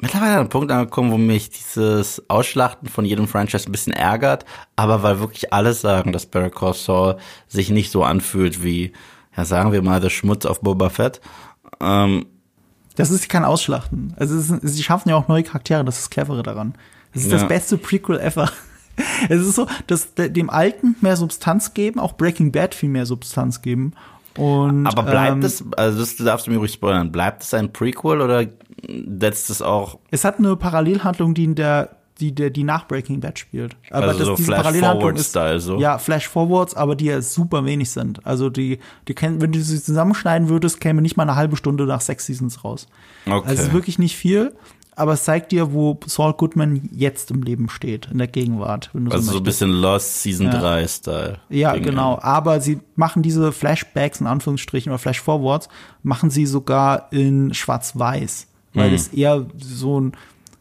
mittlerweile 0.00 0.32
an 0.32 0.40
einem 0.40 0.48
Punkt 0.48 0.70
angekommen, 0.72 1.12
wo 1.12 1.16
mich 1.16 1.50
dieses 1.50 2.28
Ausschlachten 2.28 2.88
von 2.88 3.04
jedem 3.04 3.28
Franchise 3.28 3.68
ein 3.68 3.72
bisschen 3.72 3.92
ärgert, 3.92 4.44
aber 4.74 5.02
weil 5.02 5.20
wirklich 5.20 5.52
alle 5.52 5.72
sagen, 5.72 6.12
dass 6.12 6.26
Better 6.26 6.50
Call 6.50 6.74
Saul 6.74 7.16
sich 7.46 7.70
nicht 7.70 7.90
so 7.90 8.02
anfühlt 8.02 8.62
wie, 8.62 8.92
ja 9.36 9.44
sagen 9.44 9.72
wir 9.72 9.82
mal, 9.82 10.00
der 10.00 10.10
Schmutz 10.10 10.44
auf 10.44 10.60
Boba 10.60 10.90
Fett. 10.90 11.20
Ähm, 11.80 12.26
Das 12.96 13.10
ist 13.10 13.28
kein 13.28 13.44
Ausschlachten. 13.44 14.14
Also 14.16 14.36
ist, 14.36 14.48
sie 14.62 14.82
schaffen 14.82 15.08
ja 15.10 15.16
auch 15.16 15.28
neue 15.28 15.42
Charaktere, 15.42 15.84
das 15.84 15.96
ist 15.96 16.04
das 16.06 16.10
Clevere 16.10 16.42
daran. 16.42 16.74
Es 17.14 17.22
ist 17.22 17.30
Ja. 17.32 17.38
das 17.38 17.48
beste 17.48 17.78
Prequel 17.78 18.18
ever. 18.20 18.50
Es 19.28 19.42
ist 19.42 19.54
so, 19.56 19.66
dass 19.86 20.14
de- 20.14 20.30
dem 20.30 20.48
Alten 20.48 20.96
mehr 21.02 21.18
Substanz 21.18 21.74
geben, 21.74 22.00
auch 22.00 22.14
Breaking 22.14 22.50
Bad 22.50 22.74
viel 22.74 22.88
mehr 22.88 23.04
Substanz 23.04 23.60
geben. 23.60 23.92
Und, 24.38 24.86
aber 24.86 25.02
bleibt 25.02 25.32
ähm, 25.36 25.42
es, 25.42 25.62
also 25.76 25.98
das 26.00 26.16
darfst 26.16 26.46
du 26.46 26.50
mir 26.50 26.56
ruhig 26.58 26.72
spoilern, 26.72 27.12
bleibt 27.12 27.42
es 27.42 27.52
ein 27.52 27.72
Prequel 27.74 28.22
oder 28.22 28.46
setzt 29.18 29.50
es 29.50 29.60
auch 29.60 29.98
Es 30.10 30.24
hat 30.24 30.38
eine 30.38 30.56
Parallelhandlung, 30.56 31.34
die 31.34 31.44
in 31.44 31.54
der 31.54 31.90
die, 32.20 32.34
der, 32.34 32.50
die 32.50 32.64
nach 32.64 32.88
Breaking 32.88 33.20
Bad 33.20 33.38
spielt. 33.38 33.76
Aber 33.90 34.08
Also 34.08 34.24
so 34.24 34.34
diese 34.36 34.46
Flash 34.46 34.62
Parallelhandlung 34.62 35.00
Forward 35.10 35.20
Style 35.24 35.60
so. 35.60 35.78
Ja, 35.78 35.98
Flash 35.98 36.28
Forwards, 36.28 36.74
aber 36.74 36.96
die 36.96 37.06
ja 37.06 37.20
super 37.20 37.64
wenig 37.64 37.90
sind. 37.90 38.24
Also 38.26 38.48
die, 38.50 38.78
die 39.08 39.14
kennen, 39.14 39.40
wenn 39.40 39.52
du 39.52 39.60
sie 39.60 39.82
zusammenschneiden 39.82 40.48
würdest, 40.48 40.80
käme 40.80 41.02
nicht 41.02 41.16
mal 41.16 41.24
eine 41.24 41.36
halbe 41.36 41.56
Stunde 41.56 41.84
nach 41.84 42.00
sechs 42.00 42.26
Seasons 42.26 42.64
raus. 42.64 42.86
Okay. 43.26 43.48
Also 43.48 43.62
es 43.62 43.68
ist 43.68 43.72
wirklich 43.74 43.98
nicht 43.98 44.16
viel, 44.16 44.54
aber 44.98 45.12
es 45.12 45.24
zeigt 45.24 45.52
dir, 45.52 45.74
wo 45.74 46.00
Saul 46.06 46.32
Goodman 46.32 46.88
jetzt 46.90 47.30
im 47.30 47.42
Leben 47.42 47.68
steht, 47.68 48.08
in 48.10 48.16
der 48.16 48.28
Gegenwart. 48.28 48.90
Also 48.94 48.98
so 48.98 48.98
ein 48.98 49.24
möchtest. 49.24 49.44
bisschen 49.44 49.70
Lost 49.70 50.22
Season 50.22 50.46
Ja. 50.46 50.58
3 50.58 50.88
Style. 50.88 51.38
Ja, 51.50 51.72
Ding, 51.74 51.82
genau. 51.82 52.18
Aber 52.22 52.62
sie 52.62 52.80
machen 52.94 53.22
diese 53.22 53.52
Flashbacks 53.52 54.22
in 54.22 54.26
Anführungsstrichen 54.26 54.90
oder 54.90 54.98
Flash-Forwards, 54.98 55.68
machen 56.02 56.30
sie 56.30 56.46
sogar 56.46 57.08
in 57.12 57.52
Schwarz-Weiß, 57.52 58.46
weil 58.72 58.94
es 58.94 59.08
eher 59.08 59.44
so 59.58 60.00
ein 60.00 60.12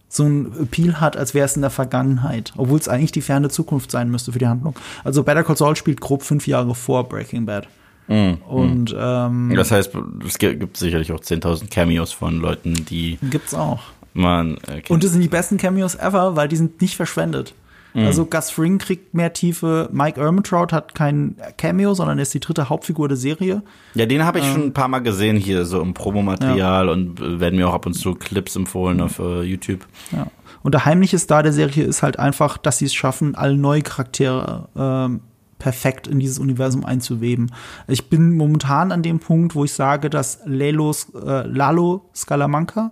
so 0.07 0.23
ein 0.23 0.51
Appeal 0.61 0.99
hat, 1.01 1.17
als 1.17 1.33
wäre 1.33 1.45
es 1.45 1.55
in 1.55 1.61
der 1.61 1.71
Vergangenheit, 1.71 2.53
obwohl 2.57 2.79
es 2.79 2.87
eigentlich 2.87 3.11
die 3.11 3.21
ferne 3.21 3.49
Zukunft 3.49 3.91
sein 3.91 4.09
müsste 4.11 4.31
für 4.31 4.39
die 4.39 4.47
Handlung. 4.47 4.75
Also 5.03 5.23
Better 5.23 5.43
Call 5.43 5.57
Saul 5.57 5.75
spielt 5.75 5.99
grob 6.01 6.23
fünf 6.23 6.47
Jahre 6.47 6.73
vor 6.75 7.07
Breaking 7.09 7.45
Bad. 7.45 7.67
Und 8.07 8.95
ähm, 8.97 9.53
Das 9.55 9.71
heißt, 9.71 9.91
es 10.25 10.37
gi- 10.37 10.55
gibt 10.55 10.77
sicherlich 10.77 11.11
auch 11.11 11.19
10.000 11.19 11.69
Cameos 11.71 12.11
von 12.11 12.39
Leuten, 12.39 12.73
die 12.85 13.17
gibt's 13.31 13.53
auch. 13.55 13.79
Man, 14.13 14.57
äh, 14.67 14.81
Und 14.89 15.03
das 15.03 15.11
sind 15.11 15.21
die 15.21 15.27
besten 15.27 15.57
Cameos 15.57 15.95
ever, 15.95 16.35
weil 16.35 16.47
die 16.47 16.55
sind 16.55 16.79
nicht 16.81 16.95
verschwendet. 16.95 17.53
Mhm. 17.95 18.05
Also 18.05 18.25
Gus 18.25 18.51
Fring 18.51 18.77
kriegt 18.77 19.13
mehr 19.13 19.31
Tiefe. 19.31 19.89
Mike 19.91 20.19
Ehrmantraut 20.19 20.73
hat 20.73 20.93
kein 20.93 21.37
Cameo, 21.57 21.93
sondern 21.93 22.19
er 22.19 22.23
ist 22.23 22.33
die 22.33 22.41
dritte 22.41 22.69
Hauptfigur 22.69 23.07
der 23.07 23.17
Serie. 23.17 23.63
Ja, 23.93 24.05
den 24.05 24.25
habe 24.25 24.39
ich 24.39 24.45
schon 24.45 24.63
ein 24.63 24.73
paar 24.73 24.89
Mal 24.89 24.99
gesehen 24.99 25.37
hier, 25.37 25.65
so 25.65 25.81
im 25.81 25.93
Promomaterial 25.93 26.89
und 26.89 27.21
äh, 27.21 27.39
werden 27.39 27.55
mir 27.55 27.69
auch 27.69 27.73
ab 27.73 27.85
und 27.85 27.93
zu 27.93 28.13
Clips 28.13 28.55
empfohlen 28.57 28.99
auf 28.99 29.19
äh, 29.19 29.43
YouTube. 29.43 29.87
Ja. 30.11 30.27
Und 30.61 30.73
der 30.73 30.83
heimliche 30.83 31.17
Star 31.19 31.41
der 31.41 31.53
Serie 31.53 31.85
ist 31.85 32.03
halt 32.03 32.19
einfach, 32.19 32.57
dass 32.57 32.79
sie 32.79 32.85
es 32.85 32.93
schaffen, 32.93 33.35
alle 33.35 33.55
neue 33.55 33.81
Charaktere 33.81 34.67
ähm, 34.75 35.21
perfekt 35.57 36.07
in 36.07 36.19
dieses 36.19 36.37
Universum 36.37 36.85
einzuweben. 36.85 37.51
Ich 37.87 38.09
bin 38.09 38.35
momentan 38.35 38.91
an 38.91 39.03
dem 39.03 39.19
Punkt, 39.19 39.55
wo 39.55 39.63
ich 39.63 39.73
sage, 39.73 40.09
dass 40.09 40.39
Lalo, 40.45 40.91
äh, 41.13 41.47
Lalo 41.47 42.09
Scalamanca, 42.13 42.91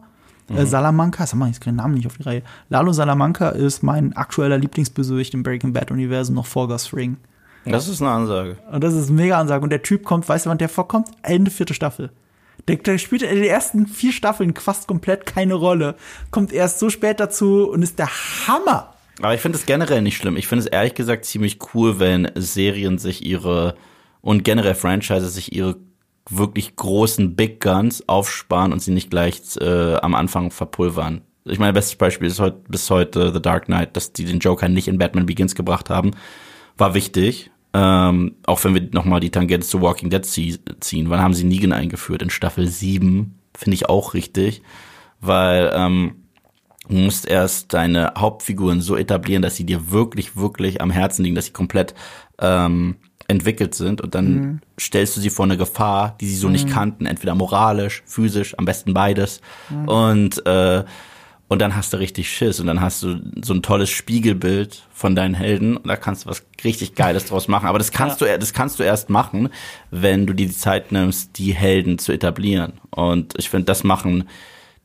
äh, 0.49 0.65
Salamanca, 0.65 1.25
sag 1.25 1.37
mal, 1.37 1.49
ich 1.49 1.59
kriege 1.59 1.71
den 1.71 1.77
Namen 1.77 1.95
nicht 1.95 2.07
auf 2.07 2.17
die 2.17 2.23
Reihe. 2.23 2.43
Lalo 2.69 2.93
Salamanca 2.93 3.49
ist 3.49 3.83
mein 3.83 4.13
aktueller 4.15 4.57
Lieblingsbösewicht 4.57 5.33
im 5.33 5.43
Breaking 5.43 5.73
Bad 5.73 5.91
Universum 5.91 6.35
noch 6.35 6.45
vor 6.45 6.67
Gus 6.67 6.87
Fring. 6.87 7.17
Das 7.65 7.87
ist 7.87 8.01
eine 8.01 8.11
Ansage. 8.11 8.57
Und 8.71 8.83
das 8.83 8.93
ist 8.93 9.07
eine 9.07 9.21
mega 9.21 9.39
Ansage. 9.39 9.63
Und 9.63 9.69
der 9.69 9.83
Typ 9.83 10.03
kommt, 10.03 10.27
weißt 10.27 10.45
du, 10.45 10.49
wann 10.49 10.57
der 10.57 10.69
vorkommt? 10.69 11.07
Ende 11.21 11.49
vierte 11.49 11.73
Staffel. 11.73 12.11
Der, 12.67 12.75
der 12.77 12.97
spielt 12.97 13.23
in 13.23 13.35
den 13.35 13.45
ersten 13.45 13.87
vier 13.87 14.11
Staffeln 14.11 14.53
fast 14.55 14.87
komplett 14.87 15.25
keine 15.25 15.53
Rolle. 15.53 15.95
Kommt 16.31 16.51
erst 16.53 16.79
so 16.79 16.89
spät 16.89 17.19
dazu 17.19 17.69
und 17.69 17.81
ist 17.81 17.99
der 17.99 18.09
Hammer. 18.47 18.93
Aber 19.19 19.33
ich 19.33 19.41
finde 19.41 19.57
es 19.57 19.65
generell 19.65 20.01
nicht 20.01 20.17
schlimm. 20.17 20.37
Ich 20.37 20.47
finde 20.47 20.65
es 20.65 20.69
ehrlich 20.69 20.95
gesagt 20.95 21.25
ziemlich 21.25 21.59
cool, 21.73 21.99
wenn 21.99 22.29
Serien 22.35 22.97
sich 22.97 23.25
ihre 23.25 23.75
und 24.21 24.43
generell 24.43 24.75
Franchises 24.75 25.33
sich 25.33 25.53
ihre 25.53 25.77
wirklich 26.29 26.75
großen 26.75 27.35
Big 27.35 27.59
Guns 27.61 28.07
aufsparen 28.07 28.71
und 28.73 28.81
sie 28.81 28.91
nicht 28.91 29.09
gleich 29.09 29.41
äh, 29.59 29.95
am 29.95 30.15
Anfang 30.15 30.51
verpulvern. 30.51 31.21
Ich 31.45 31.59
meine, 31.59 31.73
bestes 31.73 31.97
Beispiel 31.97 32.27
ist 32.27 32.39
heute, 32.39 32.61
bis 32.69 32.89
heute 32.89 33.33
The 33.33 33.41
Dark 33.41 33.65
Knight, 33.65 33.97
dass 33.97 34.13
die 34.13 34.23
den 34.23 34.39
Joker 34.39 34.69
nicht 34.69 34.87
in 34.87 34.97
Batman 34.97 35.25
Begins 35.25 35.55
gebracht 35.55 35.89
haben, 35.89 36.11
war 36.77 36.93
wichtig. 36.93 37.51
Ähm, 37.73 38.35
auch 38.45 38.63
wenn 38.63 38.75
wir 38.75 38.87
nochmal 38.93 39.19
die 39.19 39.31
Tangente 39.31 39.65
zu 39.67 39.81
Walking 39.81 40.09
Dead 40.09 40.23
zie- 40.23 40.59
ziehen. 40.79 41.09
Wann 41.09 41.19
haben 41.21 41.33
sie 41.33 41.43
Negan 41.43 41.73
eingeführt? 41.73 42.21
In 42.21 42.29
Staffel 42.29 42.67
7. 42.67 43.37
Finde 43.57 43.73
ich 43.75 43.89
auch 43.89 44.13
richtig. 44.13 44.61
Weil 45.19 45.71
ähm, 45.75 46.15
du 46.87 46.95
musst 46.95 47.27
erst 47.27 47.73
deine 47.73 48.13
Hauptfiguren 48.17 48.79
so 48.79 48.95
etablieren, 48.95 49.41
dass 49.41 49.55
sie 49.55 49.65
dir 49.65 49.91
wirklich, 49.91 50.37
wirklich 50.37 50.81
am 50.81 50.91
Herzen 50.91 51.23
liegen, 51.23 51.35
dass 51.35 51.45
sie 51.47 51.51
komplett 51.51 51.93
ähm, 52.39 52.97
entwickelt 53.27 53.75
sind 53.75 54.01
und 54.01 54.15
dann 54.15 54.61
stellst 54.79 55.15
du 55.15 55.21
sie 55.21 55.29
vor 55.29 55.45
eine 55.45 55.57
Gefahr, 55.57 56.15
die 56.19 56.27
sie 56.27 56.35
so 56.35 56.49
nicht 56.49 56.69
kannten, 56.69 57.05
entweder 57.05 57.35
moralisch, 57.35 58.03
physisch, 58.05 58.57
am 58.57 58.65
besten 58.65 58.93
beides. 58.93 59.41
Und 59.85 60.45
äh, 60.45 60.83
und 61.53 61.59
dann 61.59 61.75
hast 61.75 61.93
du 61.93 61.97
richtig 61.97 62.31
Schiss 62.31 62.59
und 62.59 62.65
dann 62.65 62.81
hast 62.81 63.03
du 63.03 63.21
so 63.43 63.53
ein 63.53 63.61
tolles 63.61 63.91
Spiegelbild 63.91 64.87
von 64.91 65.15
deinen 65.15 65.35
Helden 65.35 65.77
und 65.77 65.87
da 65.87 65.95
kannst 65.95 66.25
du 66.25 66.29
was 66.29 66.43
richtig 66.63 66.95
Geiles 66.95 67.25
draus 67.25 67.47
machen. 67.47 67.67
Aber 67.67 67.77
das 67.77 67.91
kannst 67.91 68.21
du, 68.21 68.25
das 68.25 68.53
kannst 68.53 68.79
du 68.79 68.83
erst 68.83 69.11
machen, 69.11 69.49
wenn 69.91 70.25
du 70.25 70.33
dir 70.33 70.47
die 70.47 70.53
Zeit 70.53 70.91
nimmst, 70.91 71.37
die 71.37 71.53
Helden 71.53 71.99
zu 71.99 72.11
etablieren. 72.11 72.73
Und 72.89 73.35
ich 73.37 73.51
finde, 73.51 73.65
das 73.65 73.83
machen 73.83 74.27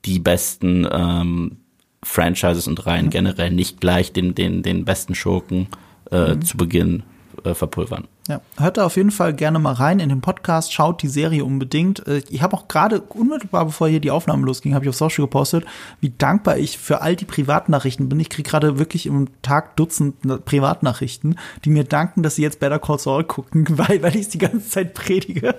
die 0.05 0.18
besten 0.18 0.87
ähm, 0.90 1.57
Franchises 2.03 2.66
und 2.66 2.85
Reihen 2.87 3.09
generell 3.09 3.51
nicht 3.51 3.81
gleich 3.81 4.12
den, 4.12 4.35
den, 4.35 4.62
den 4.62 4.85
besten 4.85 5.14
Schurken 5.14 5.68
äh, 6.11 6.38
zu 6.40 6.59
Beginn 6.59 7.03
äh, 7.44 7.55
verpulvern. 7.55 8.09
Ja, 8.29 8.40
hört 8.59 8.77
da 8.77 8.85
auf 8.85 8.96
jeden 8.96 9.11
Fall 9.11 9.33
gerne 9.33 9.59
mal 9.59 9.72
rein 9.72 10.01
in 10.01 10.09
den 10.11 10.20
Podcast, 10.20 10.72
schaut 10.72 11.03
die 11.03 11.09
Serie 11.09 11.44
unbedingt. 11.44 12.07
Äh, 12.07 12.22
Ich 12.29 12.42
habe 12.42 12.57
auch 12.57 12.68
gerade 12.68 13.01
unmittelbar 13.01 13.64
bevor 13.64 13.88
hier 13.88 14.01
die 14.01 14.11
Aufnahme 14.11 14.44
losging, 14.46 14.74
habe 14.74 14.85
ich 14.85 14.88
auf 14.90 14.96
Social 14.96 15.24
gepostet, 15.24 15.64
wie 16.01 16.11
dankbar 16.16 16.59
ich 16.59 16.77
für 16.79 17.01
all 17.01 17.16
die 17.16 17.24
Privatnachrichten 17.24 18.09
bin. 18.09 18.20
Ich 18.20 18.29
kriege 18.31 18.48
gerade 18.48 18.79
wirklich 18.79 19.07
im 19.07 19.29
Tag 19.42 19.77
Dutzend 19.77 20.16
Na- 20.24 20.37
Privatnachrichten, 20.38 21.38
die 21.64 21.70
mir 21.70 21.85
danken, 21.85 22.22
dass 22.22 22.37
sie 22.37 22.42
jetzt 22.42 22.61
Better 22.61 22.79
Call 22.79 22.98
Saul 22.98 23.24
gucken, 23.24 23.66
weil, 23.70 24.03
weil 24.03 24.14
ich 24.14 24.22
es 24.22 24.29
die 24.29 24.38
ganze 24.38 24.68
Zeit 24.68 24.94
predige. 24.94 25.55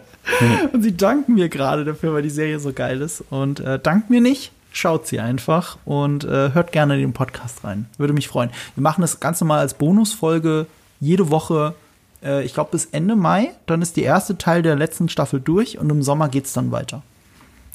Und 0.74 0.84
sie 0.84 0.96
danken 0.96 1.34
mir 1.34 1.50
gerade 1.50 1.86
dafür, 1.86 2.14
weil 2.14 2.22
die 2.22 2.30
Serie 2.30 2.60
so 2.60 2.72
geil 2.74 3.02
ist. 3.02 3.24
Und 3.30 3.60
äh, 3.62 3.80
dankt 3.80 4.10
mir 4.10 4.22
nicht. 4.22 4.52
Schaut 4.72 5.08
sie 5.08 5.20
einfach 5.20 5.80
und 5.84 6.26
äh, 6.26 6.54
hört 6.54 6.72
gerne 6.72 6.94
in 6.94 7.00
den 7.02 7.14
Podcast 7.14 7.64
rein. 7.64 7.88
Würde 7.98 8.14
mich 8.14 8.28
freuen. 8.28 8.52
Wir 8.76 8.84
machen 8.84 9.02
das 9.02 9.20
Ganze 9.20 9.44
mal 9.44 9.58
als 9.58 9.74
Bonusfolge 9.74 10.68
jede 11.00 11.30
Woche 11.32 11.76
äh, 12.24 12.44
ich 12.44 12.54
glaube, 12.54 12.72
bis 12.72 12.86
Ende 12.86 13.16
Mai. 13.16 13.52
Dann 13.66 13.82
ist 13.82 13.96
die 13.96 14.04
erste 14.04 14.38
Teil 14.38 14.62
der 14.62 14.76
letzten 14.76 15.10
Staffel 15.10 15.40
durch 15.40 15.78
und 15.78 15.90
im 15.90 16.04
Sommer 16.04 16.30
geht's 16.30 16.54
dann 16.54 16.72
weiter. 16.72 17.02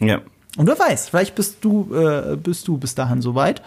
Ja. 0.01 0.21
Und 0.57 0.67
wer 0.67 0.79
weiß, 0.79 1.09
vielleicht 1.09 1.35
bist 1.35 1.59
du, 1.63 1.95
äh, 1.95 2.37
bist 2.37 2.69
du 2.69 2.79
bis 2.79 2.95
dahin 2.95 3.23
soweit. 3.23 3.63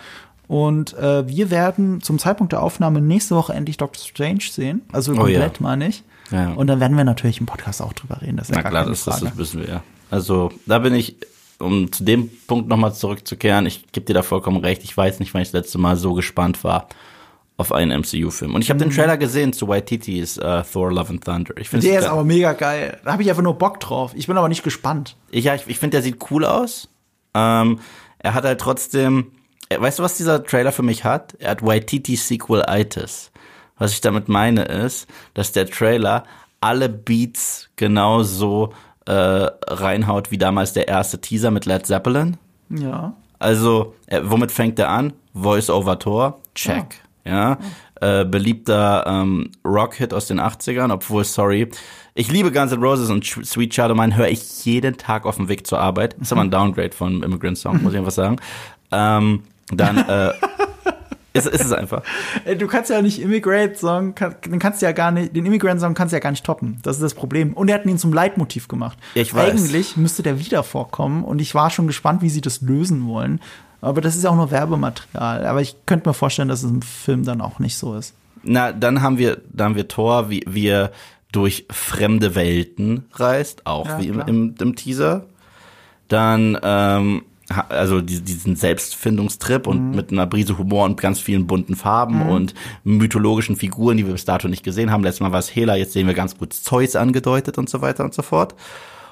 Und 0.47 0.93
äh, 0.93 1.27
wir 1.27 1.51
werden 1.51 2.01
zum 2.01 2.19
Zeitpunkt 2.19 2.53
der 2.53 2.63
Aufnahme 2.63 3.01
nächste 3.01 3.35
Woche 3.35 3.53
endlich 3.53 3.77
Doctor 3.77 4.05
Strange 4.05 4.43
sehen. 4.49 4.81
Also 4.93 5.11
Oh 5.13 5.17
komplett, 5.17 5.57
ja. 5.57 5.63
meine 5.63 5.89
ich. 5.89 6.03
Ja. 6.31 6.53
Und 6.53 6.67
dann 6.67 6.79
werden 6.79 6.95
wir 6.95 7.03
natürlich 7.03 7.39
im 7.41 7.45
Podcast 7.45 7.81
auch 7.81 7.93
drüber 7.93 8.21
reden. 8.21 8.37
Das 8.37 8.49
ist 8.49 8.55
Na 8.55 8.61
ja 8.61 8.69
klar, 8.69 8.85
das, 8.85 9.03
das, 9.03 9.19
das 9.19 9.37
wissen 9.37 9.61
wir 9.61 9.67
ja. 9.67 9.83
Also 10.09 10.51
da 10.65 10.79
bin 10.79 10.93
ich, 10.93 11.17
um 11.59 11.91
zu 11.91 12.05
dem 12.05 12.29
Punkt 12.47 12.69
nochmal 12.69 12.93
zurückzukehren, 12.93 13.65
ich 13.65 13.91
gebe 13.91 14.05
dir 14.05 14.13
da 14.13 14.23
vollkommen 14.23 14.57
recht, 14.57 14.83
ich 14.85 14.95
weiß 14.95 15.19
nicht, 15.19 15.33
wann 15.33 15.41
ich 15.41 15.49
das 15.49 15.63
letzte 15.63 15.77
Mal 15.79 15.97
so 15.97 16.13
gespannt 16.13 16.63
war 16.63 16.87
auf 17.57 17.71
einen 17.71 18.01
MCU-Film. 18.01 18.53
Und 18.53 18.61
ich 18.61 18.69
habe 18.69 18.79
den 18.79 18.91
Trailer 18.91 19.17
gesehen 19.17 19.51
zu 19.51 19.67
Waititis 19.67 20.37
uh, 20.37 20.61
Thor 20.61 20.91
Love 20.91 21.09
and 21.09 21.23
Thunder. 21.23 21.55
Ich 21.57 21.69
finde 21.69 21.87
Der 21.87 21.99
ist 21.99 22.05
aber 22.05 22.23
mega 22.23 22.53
geil. 22.53 22.99
Da 23.03 23.13
habe 23.13 23.23
ich 23.23 23.29
einfach 23.29 23.41
nur 23.41 23.57
Bock 23.57 23.79
drauf. 23.79 24.13
Ich 24.15 24.27
bin 24.27 24.37
aber 24.37 24.47
nicht 24.47 24.63
gespannt. 24.63 25.17
ich, 25.31 25.45
ja, 25.45 25.55
ich, 25.55 25.67
ich 25.67 25.79
finde, 25.79 25.97
der 25.97 26.03
sieht 26.03 26.19
cool 26.29 26.45
aus. 26.45 26.87
Ähm, 27.33 27.79
er 28.19 28.35
hat 28.35 28.43
halt 28.43 28.61
trotzdem, 28.61 29.31
äh, 29.69 29.81
weißt 29.81 29.99
du, 29.99 30.03
was 30.03 30.17
dieser 30.17 30.43
Trailer 30.43 30.71
für 30.71 30.83
mich 30.83 31.03
hat? 31.03 31.35
Er 31.39 31.51
hat 31.51 31.65
Waititi 31.65 32.15
Sequel-Itis. 32.15 33.31
Was 33.79 33.91
ich 33.91 34.01
damit 34.01 34.29
meine 34.29 34.63
ist, 34.63 35.07
dass 35.33 35.51
der 35.51 35.67
Trailer 35.67 36.23
alle 36.61 36.89
Beats 36.89 37.69
genauso 37.75 38.73
äh, 39.05 39.11
reinhaut 39.11 40.31
wie 40.31 40.37
damals 40.37 40.73
der 40.73 40.87
erste 40.87 41.21
Teaser 41.21 41.51
mit 41.51 41.65
Led 41.65 41.85
Zeppelin. 41.85 42.37
Ja. 42.69 43.13
Also, 43.39 43.95
äh, 44.07 44.21
womit 44.23 44.51
fängt 44.51 44.79
er 44.79 44.89
an? 44.89 45.13
Voice-over-Tor, 45.33 46.39
check. 46.55 46.75
Ja, 46.75 47.06
äh, 48.01 48.25
beliebter 48.25 49.05
ähm, 49.07 49.51
Rock-Hit 49.65 50.13
aus 50.13 50.27
den 50.27 50.39
80ern, 50.39 50.91
obwohl, 50.91 51.23
sorry, 51.23 51.69
ich 52.13 52.31
liebe 52.31 52.51
Guns 52.51 52.71
N' 52.71 52.81
Roses 52.81 53.09
und 53.09 53.25
Sweet 53.25 53.71
Child 53.71 53.91
of 53.91 53.97
Mine 53.97 54.15
höre 54.15 54.29
ich 54.29 54.65
jeden 54.65 54.97
Tag 54.97 55.25
auf 55.25 55.35
dem 55.35 55.49
Weg 55.49 55.67
zur 55.67 55.79
Arbeit. 55.79 56.15
Ist 56.15 56.31
aber 56.31 56.41
ein 56.41 56.51
Downgrade 56.51 56.91
von 56.91 57.21
Immigrant 57.21 57.57
Song, 57.57 57.83
muss 57.83 57.93
ich 57.93 57.99
einfach 57.99 58.11
sagen. 58.11 58.37
Ähm, 58.91 59.43
dann 59.71 59.97
äh, 59.97 60.31
ist, 61.33 61.47
ist 61.47 61.65
es 61.65 61.71
einfach. 61.71 62.01
Du 62.57 62.67
kannst 62.67 62.89
ja 62.89 63.01
nicht 63.01 63.21
Immigrant 63.21 63.77
Song, 63.77 64.15
kann, 64.15 64.35
den 64.43 64.59
kannst 64.59 64.81
du 64.81 64.87
ja 64.87 64.93
gar 64.93 65.11
nicht, 65.11 65.35
den 65.35 65.45
Immigrant 65.45 65.79
Song 65.79 65.93
kannst 65.93 66.11
du 66.11 66.15
ja 66.15 66.19
gar 66.19 66.31
nicht 66.31 66.45
toppen. 66.45 66.79
Das 66.83 66.95
ist 66.95 67.03
das 67.03 67.13
Problem. 67.13 67.53
Und 67.53 67.69
er 67.69 67.75
hat 67.75 67.85
ihn 67.85 67.97
zum 67.97 68.13
Leitmotiv 68.13 68.67
gemacht. 68.67 68.97
Ich 69.13 69.33
weiß. 69.33 69.51
Eigentlich 69.51 69.97
müsste 69.97 70.23
der 70.23 70.39
wieder 70.39 70.63
vorkommen 70.63 71.23
und 71.23 71.39
ich 71.39 71.53
war 71.53 71.69
schon 71.69 71.87
gespannt, 71.87 72.21
wie 72.21 72.29
sie 72.29 72.41
das 72.41 72.61
lösen 72.61 73.07
wollen. 73.07 73.41
Aber 73.81 74.01
das 74.01 74.15
ist 74.15 74.23
ja 74.23 74.29
auch 74.31 74.35
nur 74.35 74.51
Werbematerial. 74.51 75.45
Aber 75.45 75.61
ich 75.61 75.75
könnte 75.85 76.09
mir 76.09 76.13
vorstellen, 76.13 76.47
dass 76.47 76.63
es 76.63 76.71
im 76.71 76.81
Film 76.81 77.23
dann 77.25 77.41
auch 77.41 77.59
nicht 77.59 77.77
so 77.77 77.95
ist. 77.95 78.13
Na, 78.43 78.71
dann 78.71 79.01
haben 79.01 79.17
wir, 79.17 79.41
dann 79.51 79.67
haben 79.69 79.75
wir 79.75 79.87
Thor, 79.87 80.29
wie, 80.29 80.43
wie 80.47 80.67
er 80.67 80.91
durch 81.31 81.65
fremde 81.69 82.33
Welten 82.35 83.05
reist, 83.13 83.65
auch 83.67 83.85
Ja, 83.87 83.99
wie 84.01 84.07
im, 84.07 84.19
im, 84.21 84.55
im 84.59 84.75
Teaser. 84.75 85.25
Dann, 86.07 86.57
ähm, 86.63 87.23
also 87.69 88.01
die- 88.01 88.21
diesen 88.21 88.55
Selbstfindungstrip 88.55 89.65
Mhm. 89.67 89.71
und 89.71 89.91
mit 89.91 90.11
einer 90.11 90.25
Brise 90.25 90.57
Humor 90.57 90.85
und 90.85 90.99
ganz 90.99 91.19
vielen 91.19 91.47
bunten 91.47 91.75
Farben 91.75 92.29
und 92.29 92.53
mythologischen 92.83 93.55
Figuren, 93.57 93.97
die 93.97 94.05
wir 94.05 94.13
bis 94.13 94.25
dato 94.25 94.47
nicht 94.47 94.63
gesehen 94.63 94.91
haben. 94.91 95.03
Letztes 95.03 95.21
Mal 95.21 95.31
war 95.31 95.39
es 95.39 95.53
Hela, 95.53 95.75
jetzt 95.75 95.93
sehen 95.93 96.07
wir 96.07 96.13
ganz 96.13 96.37
gut 96.37 96.53
Zeus 96.53 96.95
angedeutet 96.95 97.57
und 97.57 97.69
so 97.69 97.81
weiter 97.81 98.03
und 98.03 98.13
so 98.13 98.21
fort. 98.21 98.55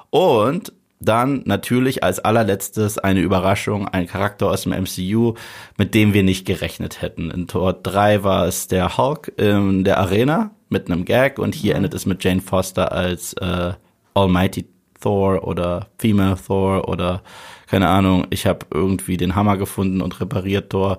Und 0.09 0.71
dann 0.99 1.43
natürlich 1.45 2.03
als 2.03 2.19
allerletztes 2.19 2.97
eine 2.97 3.21
Überraschung, 3.21 3.87
ein 3.87 4.07
Charakter 4.07 4.49
aus 4.49 4.63
dem 4.63 4.71
MCU, 4.71 5.33
mit 5.77 5.93
dem 5.93 6.13
wir 6.13 6.23
nicht 6.23 6.45
gerechnet 6.45 7.01
hätten. 7.01 7.31
In 7.31 7.47
Tor 7.47 7.73
3 7.73 8.23
war 8.23 8.47
es 8.47 8.67
der 8.67 8.97
Hulk 8.97 9.33
in 9.37 9.83
der 9.83 9.99
Arena 9.99 10.51
mit 10.69 10.89
einem 10.89 11.05
Gag 11.05 11.37
und 11.37 11.53
hier 11.53 11.75
endet 11.75 11.93
es 11.93 12.05
mit 12.05 12.23
Jane 12.23 12.41
Foster 12.41 12.91
als 12.91 13.33
äh, 13.33 13.73
Almighty 14.13 14.65
Thor 14.99 15.47
oder 15.47 15.87
Female 15.97 16.37
Thor 16.37 16.87
oder 16.87 17.21
keine 17.67 17.89
Ahnung, 17.89 18.27
ich 18.29 18.45
habe 18.45 18.65
irgendwie 18.73 19.17
den 19.17 19.35
Hammer 19.35 19.57
gefunden 19.57 20.01
und 20.01 20.19
repariert 20.21 20.69
Thor. 20.69 20.97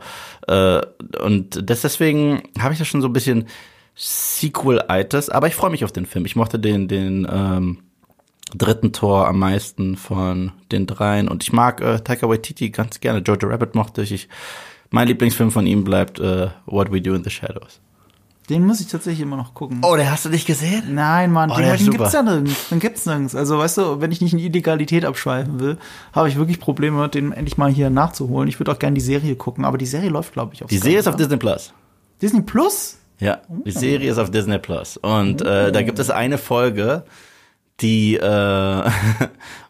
Äh, 0.48 0.80
und 1.22 1.70
das, 1.70 1.82
deswegen 1.82 2.42
habe 2.58 2.72
ich 2.72 2.78
das 2.78 2.88
schon 2.88 3.02
so 3.02 3.08
ein 3.08 3.12
bisschen 3.12 3.46
Sequel-Itis, 3.94 5.30
aber 5.30 5.46
ich 5.46 5.54
freue 5.54 5.70
mich 5.70 5.84
auf 5.84 5.92
den 5.92 6.06
Film. 6.06 6.26
Ich 6.26 6.36
mochte 6.36 6.58
den, 6.58 6.86
den 6.86 7.26
ähm, 7.30 7.78
dritten 8.54 8.92
Tor 8.92 9.26
am 9.26 9.38
meisten 9.38 9.96
von 9.96 10.52
den 10.70 10.86
dreien 10.86 11.28
und 11.28 11.42
ich 11.42 11.52
mag 11.52 11.80
äh, 11.80 11.98
Taika 12.00 12.28
Waititi 12.28 12.70
ganz 12.70 13.00
gerne. 13.00 13.20
Jojo 13.20 13.48
Rabbit 13.48 13.74
mochte 13.74 14.02
ich. 14.02 14.12
ich 14.12 14.28
mein 14.90 15.08
Lieblingsfilm 15.08 15.50
von 15.50 15.66
ihm 15.66 15.84
bleibt 15.84 16.20
äh, 16.20 16.48
What 16.66 16.92
We 16.92 17.00
Do 17.00 17.14
in 17.14 17.24
the 17.24 17.30
Shadows. 17.30 17.80
Den 18.48 18.64
muss 18.64 18.80
ich 18.80 18.86
tatsächlich 18.86 19.22
immer 19.22 19.36
noch 19.36 19.54
gucken. 19.54 19.80
Oh, 19.82 19.96
den 19.96 20.08
hast 20.08 20.24
du 20.24 20.28
nicht 20.28 20.46
gesehen? 20.46 20.94
Nein, 20.94 21.32
Mann, 21.32 21.50
Oh, 21.50 21.56
den, 21.56 21.76
den 21.76 21.90
gibt's 21.90 22.12
ja 22.12 22.22
nirgends. 22.22 22.68
Den 22.68 22.78
gibt's 22.78 23.04
nirgends. 23.04 23.34
Also, 23.34 23.58
weißt 23.58 23.78
du, 23.78 24.00
wenn 24.00 24.12
ich 24.12 24.20
nicht 24.20 24.34
in 24.34 24.38
Illegalität 24.38 25.04
abschweifen 25.04 25.58
will, 25.58 25.78
habe 26.12 26.28
ich 26.28 26.36
wirklich 26.36 26.60
Probleme, 26.60 27.08
den 27.08 27.32
endlich 27.32 27.58
mal 27.58 27.70
hier 27.72 27.90
nachzuholen. 27.90 28.48
Ich 28.48 28.60
würde 28.60 28.70
auch 28.70 28.78
gerne 28.78 28.94
die 28.94 29.00
Serie 29.00 29.34
gucken, 29.34 29.64
aber 29.64 29.78
die 29.78 29.86
Serie 29.86 30.10
läuft, 30.10 30.32
glaube 30.32 30.54
ich, 30.54 30.62
auf 30.62 30.70
Die 30.70 30.78
Serie 30.78 31.00
ist 31.00 31.08
auf 31.08 31.14
oder? 31.14 31.24
Disney 31.24 31.38
Plus. 31.38 31.72
Disney 32.22 32.42
Plus. 32.42 32.98
Ja, 33.18 33.40
die 33.48 33.72
Serie 33.72 34.10
ist 34.12 34.18
auf 34.18 34.30
Disney 34.30 34.58
Plus. 34.58 34.96
Und 34.96 35.42
äh, 35.42 35.72
da 35.72 35.82
gibt 35.82 35.98
es 35.98 36.10
eine 36.10 36.38
Folge, 36.38 37.04
die, 37.80 38.16
äh, 38.16 38.90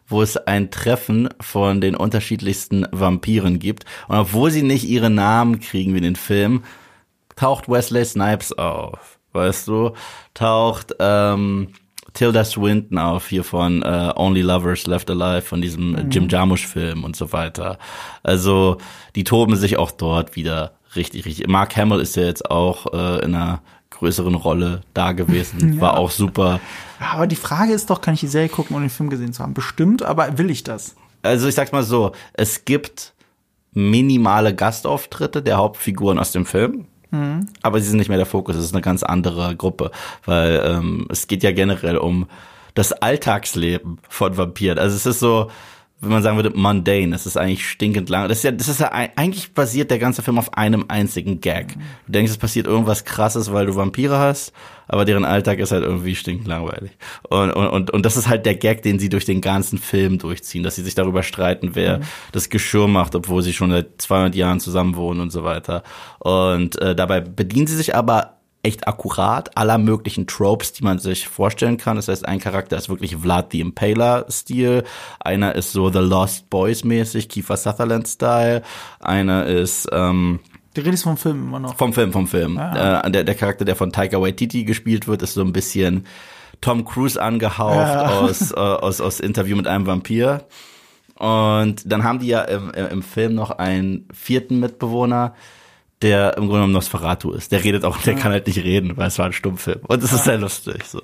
wo 0.07 0.21
es 0.21 0.37
ein 0.37 0.71
Treffen 0.71 1.29
von 1.41 1.81
den 1.81 1.95
unterschiedlichsten 1.95 2.85
Vampiren 2.91 3.59
gibt. 3.59 3.85
Und 4.07 4.17
obwohl 4.17 4.51
sie 4.51 4.63
nicht 4.63 4.85
ihre 4.85 5.09
Namen 5.09 5.59
kriegen 5.59 5.93
wie 5.93 5.97
in 5.97 6.03
den 6.03 6.15
Filmen, 6.15 6.63
taucht 7.35 7.69
Wesley 7.69 8.05
Snipes 8.05 8.53
auf. 8.53 9.19
Weißt 9.33 9.67
du? 9.67 9.93
Taucht 10.33 10.95
ähm, 10.99 11.69
Tilda 12.13 12.43
Swinton 12.43 12.97
auf 12.97 13.27
hier 13.27 13.43
von 13.43 13.83
äh, 13.83 14.11
Only 14.15 14.41
Lovers 14.41 14.87
Left 14.87 15.09
Alive, 15.11 15.43
von 15.43 15.61
diesem 15.61 16.09
Jim 16.09 16.27
Jarmusch-Film 16.27 17.03
und 17.03 17.15
so 17.15 17.31
weiter. 17.31 17.77
Also 18.23 18.77
die 19.15 19.23
toben 19.23 19.55
sich 19.55 19.77
auch 19.77 19.91
dort 19.91 20.35
wieder 20.35 20.77
richtig, 20.95 21.25
richtig. 21.25 21.47
Mark 21.47 21.75
Hamill 21.77 21.99
ist 21.99 22.15
ja 22.15 22.23
jetzt 22.23 22.49
auch 22.49 22.91
äh, 22.91 23.23
in 23.23 23.35
einer 23.35 23.61
größeren 23.99 24.35
Rolle 24.35 24.81
da 24.93 25.11
gewesen. 25.11 25.79
War 25.81 25.97
auch 25.97 26.11
super. 26.11 26.59
Ja, 26.99 27.13
aber 27.13 27.27
die 27.27 27.35
Frage 27.35 27.73
ist 27.73 27.89
doch, 27.89 28.01
kann 28.01 28.13
ich 28.13 28.19
die 28.19 28.27
Serie 28.27 28.49
gucken, 28.49 28.75
ohne 28.75 28.85
den 28.85 28.91
Film 28.91 29.09
gesehen 29.09 29.33
zu 29.33 29.43
haben? 29.43 29.53
Bestimmt, 29.53 30.03
aber 30.03 30.37
will 30.37 30.49
ich 30.49 30.63
das? 30.63 30.95
Also 31.23 31.47
ich 31.47 31.55
sag's 31.55 31.71
mal 31.71 31.83
so, 31.83 32.13
es 32.33 32.65
gibt 32.65 33.13
minimale 33.73 34.55
Gastauftritte 34.55 35.41
der 35.41 35.57
Hauptfiguren 35.57 36.17
aus 36.19 36.31
dem 36.31 36.45
Film. 36.45 36.85
Aber 37.61 37.79
sie 37.79 37.87
sind 37.87 37.97
nicht 37.97 38.09
mehr 38.09 38.17
der 38.17 38.25
Fokus, 38.25 38.55
es 38.55 38.65
ist 38.65 38.73
eine 38.73 38.81
ganz 38.81 39.01
andere 39.01 39.55
Gruppe, 39.55 39.91
weil 40.25 40.61
ähm, 40.65 41.07
es 41.09 41.27
geht 41.27 41.41
ja 41.41 41.51
generell 41.51 41.97
um 41.97 42.27
das 42.73 42.91
Alltagsleben 42.91 43.99
von 44.09 44.37
Vampiren. 44.37 44.77
Also 44.77 44.95
es 44.95 45.05
ist 45.05 45.19
so, 45.19 45.49
wenn 45.99 46.11
man 46.11 46.21
sagen 46.21 46.35
würde, 46.35 46.51
mundane, 46.51 47.15
es 47.15 47.25
ist 47.25 47.37
eigentlich 47.37 47.67
stinkend 47.67 48.09
lang. 48.09 48.27
Das 48.29 48.39
ist 48.39 48.43
ja, 48.43 48.51
das 48.51 48.67
ist 48.67 48.79
ja 48.79 48.91
eigentlich 48.91 49.53
basiert 49.53 49.89
der 49.89 49.97
ganze 49.97 50.21
Film 50.21 50.37
auf 50.37 50.53
einem 50.53 50.85
einzigen 50.89 51.41
Gag. 51.41 51.73
Du 52.05 52.11
denkst, 52.11 52.31
es 52.31 52.37
passiert 52.37 52.67
irgendwas 52.67 53.03
krasses, 53.03 53.51
weil 53.51 53.65
du 53.65 53.75
Vampire 53.75 54.19
hast, 54.19 54.53
aber 54.87 55.05
deren 55.05 55.25
Alltag 55.25 55.57
ist 55.57 55.71
halt 55.71 55.83
irgendwie 55.83 56.13
stinkend 56.13 56.47
langweilig. 56.47 56.91
Und, 57.27 57.51
und, 57.51 57.67
und, 57.67 57.91
und 57.91 58.05
das 58.05 58.15
ist 58.15 58.27
halt 58.27 58.45
der 58.45 58.53
Gag, 58.53 58.83
den 58.83 58.99
sie 58.99 59.09
durch 59.09 59.25
den 59.25 59.41
ganzen 59.41 59.79
Film 59.79 60.19
durchziehen, 60.19 60.61
dass 60.61 60.75
sie 60.75 60.83
sich 60.83 60.93
darüber 60.93 61.23
streiten, 61.23 61.71
wer 61.73 62.01
das 62.31 62.49
Geschirr 62.49 62.87
macht, 62.87 63.15
obwohl 63.15 63.41
sie 63.41 63.53
schon 63.53 63.71
seit 63.71 63.99
200 63.99 64.35
Jahren 64.35 64.59
zusammen 64.59 64.95
wohnen 64.97 65.19
und 65.19 65.31
so 65.31 65.43
weiter. 65.43 65.81
Und 66.19 66.79
äh, 66.79 66.95
dabei 66.95 67.21
bedienen 67.21 67.65
sie 67.65 67.75
sich 67.75 67.95
aber 67.95 68.36
echt 68.67 68.87
akkurat 68.87 69.55
aller 69.57 69.77
möglichen 69.77 70.27
Tropes, 70.27 70.73
die 70.73 70.83
man 70.83 70.99
sich 70.99 71.27
vorstellen 71.27 71.77
kann. 71.77 71.95
Das 71.95 72.07
heißt, 72.07 72.27
ein 72.27 72.39
Charakter 72.39 72.77
ist 72.77 72.89
wirklich 72.89 73.15
Vlad 73.17 73.51
the 73.51 73.61
Impaler-Stil, 73.61 74.83
einer 75.19 75.55
ist 75.55 75.71
so 75.71 75.89
The 75.91 75.99
Lost 75.99 76.49
Boys-mäßig, 76.49 77.29
Kiefer 77.29 77.57
Sutherland-Style, 77.57 78.61
einer 78.99 79.45
ist 79.45 79.87
ähm, 79.91 80.39
Du 80.73 80.81
redest 80.81 81.03
vom 81.05 81.17
Film 81.17 81.47
immer 81.47 81.59
noch. 81.59 81.75
vom 81.75 81.91
Film, 81.91 82.11
vom 82.11 82.27
Film. 82.27 82.57
Äh, 82.57 83.09
der, 83.09 83.23
der 83.23 83.33
Charakter, 83.35 83.65
der 83.65 83.75
von 83.75 83.91
Taika 83.91 84.21
Waititi 84.21 84.63
gespielt 84.63 85.07
wird, 85.07 85.23
ist 85.23 85.33
so 85.33 85.41
ein 85.41 85.51
bisschen 85.53 86.05
Tom 86.61 86.85
Cruise 86.85 87.19
angehaucht 87.21 87.75
Ja. 87.75 88.19
aus, 88.19 88.51
äh, 88.55 88.55
aus, 88.55 89.01
aus 89.01 89.19
Interview 89.19 89.55
mit 89.57 89.65
einem 89.67 89.87
Vampir. 89.87 90.45
Und 91.15 91.81
dann 91.91 92.03
haben 92.03 92.19
die 92.19 92.27
ja 92.27 92.41
im, 92.43 92.69
im 92.69 93.01
Film 93.01 93.33
noch 93.33 93.49
einen 93.51 94.07
vierten 94.13 94.59
Mitbewohner, 94.59 95.33
der 96.01 96.37
im 96.37 96.43
Grunde 96.43 96.55
genommen 96.55 96.73
Nosferatu 96.73 97.31
ist. 97.31 97.51
Der 97.51 97.63
redet 97.63 97.83
auch, 97.83 97.97
der 97.97 98.15
kann 98.15 98.31
halt 98.31 98.47
nicht 98.47 98.59
reden, 98.63 98.97
weil 98.97 99.07
es 99.07 99.17
war 99.17 99.25
ein 99.25 99.33
Stummfilm. 99.33 99.79
Und 99.87 100.03
es 100.03 100.13
ist 100.13 100.25
sehr 100.25 100.37
lustig. 100.37 100.83
So. 100.85 101.01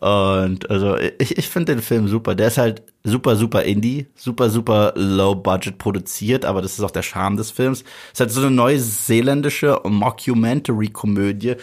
Und 0.00 0.70
also 0.70 0.96
ich, 0.96 1.38
ich 1.38 1.48
finde 1.48 1.74
den 1.74 1.82
Film 1.82 2.08
super. 2.08 2.34
Der 2.34 2.48
ist 2.48 2.58
halt 2.58 2.82
super, 3.04 3.36
super 3.36 3.62
Indie, 3.62 4.08
super, 4.14 4.50
super 4.50 4.92
low 4.96 5.34
budget 5.34 5.78
produziert, 5.78 6.44
aber 6.44 6.62
das 6.62 6.72
ist 6.72 6.80
auch 6.80 6.90
der 6.90 7.02
Charme 7.02 7.36
des 7.36 7.50
Films. 7.50 7.80
Es 7.80 8.12
ist 8.14 8.20
halt 8.20 8.30
so 8.30 8.40
eine 8.40 8.50
neuseeländische 8.50 9.80
Mockumentary-Komödie 9.84 11.56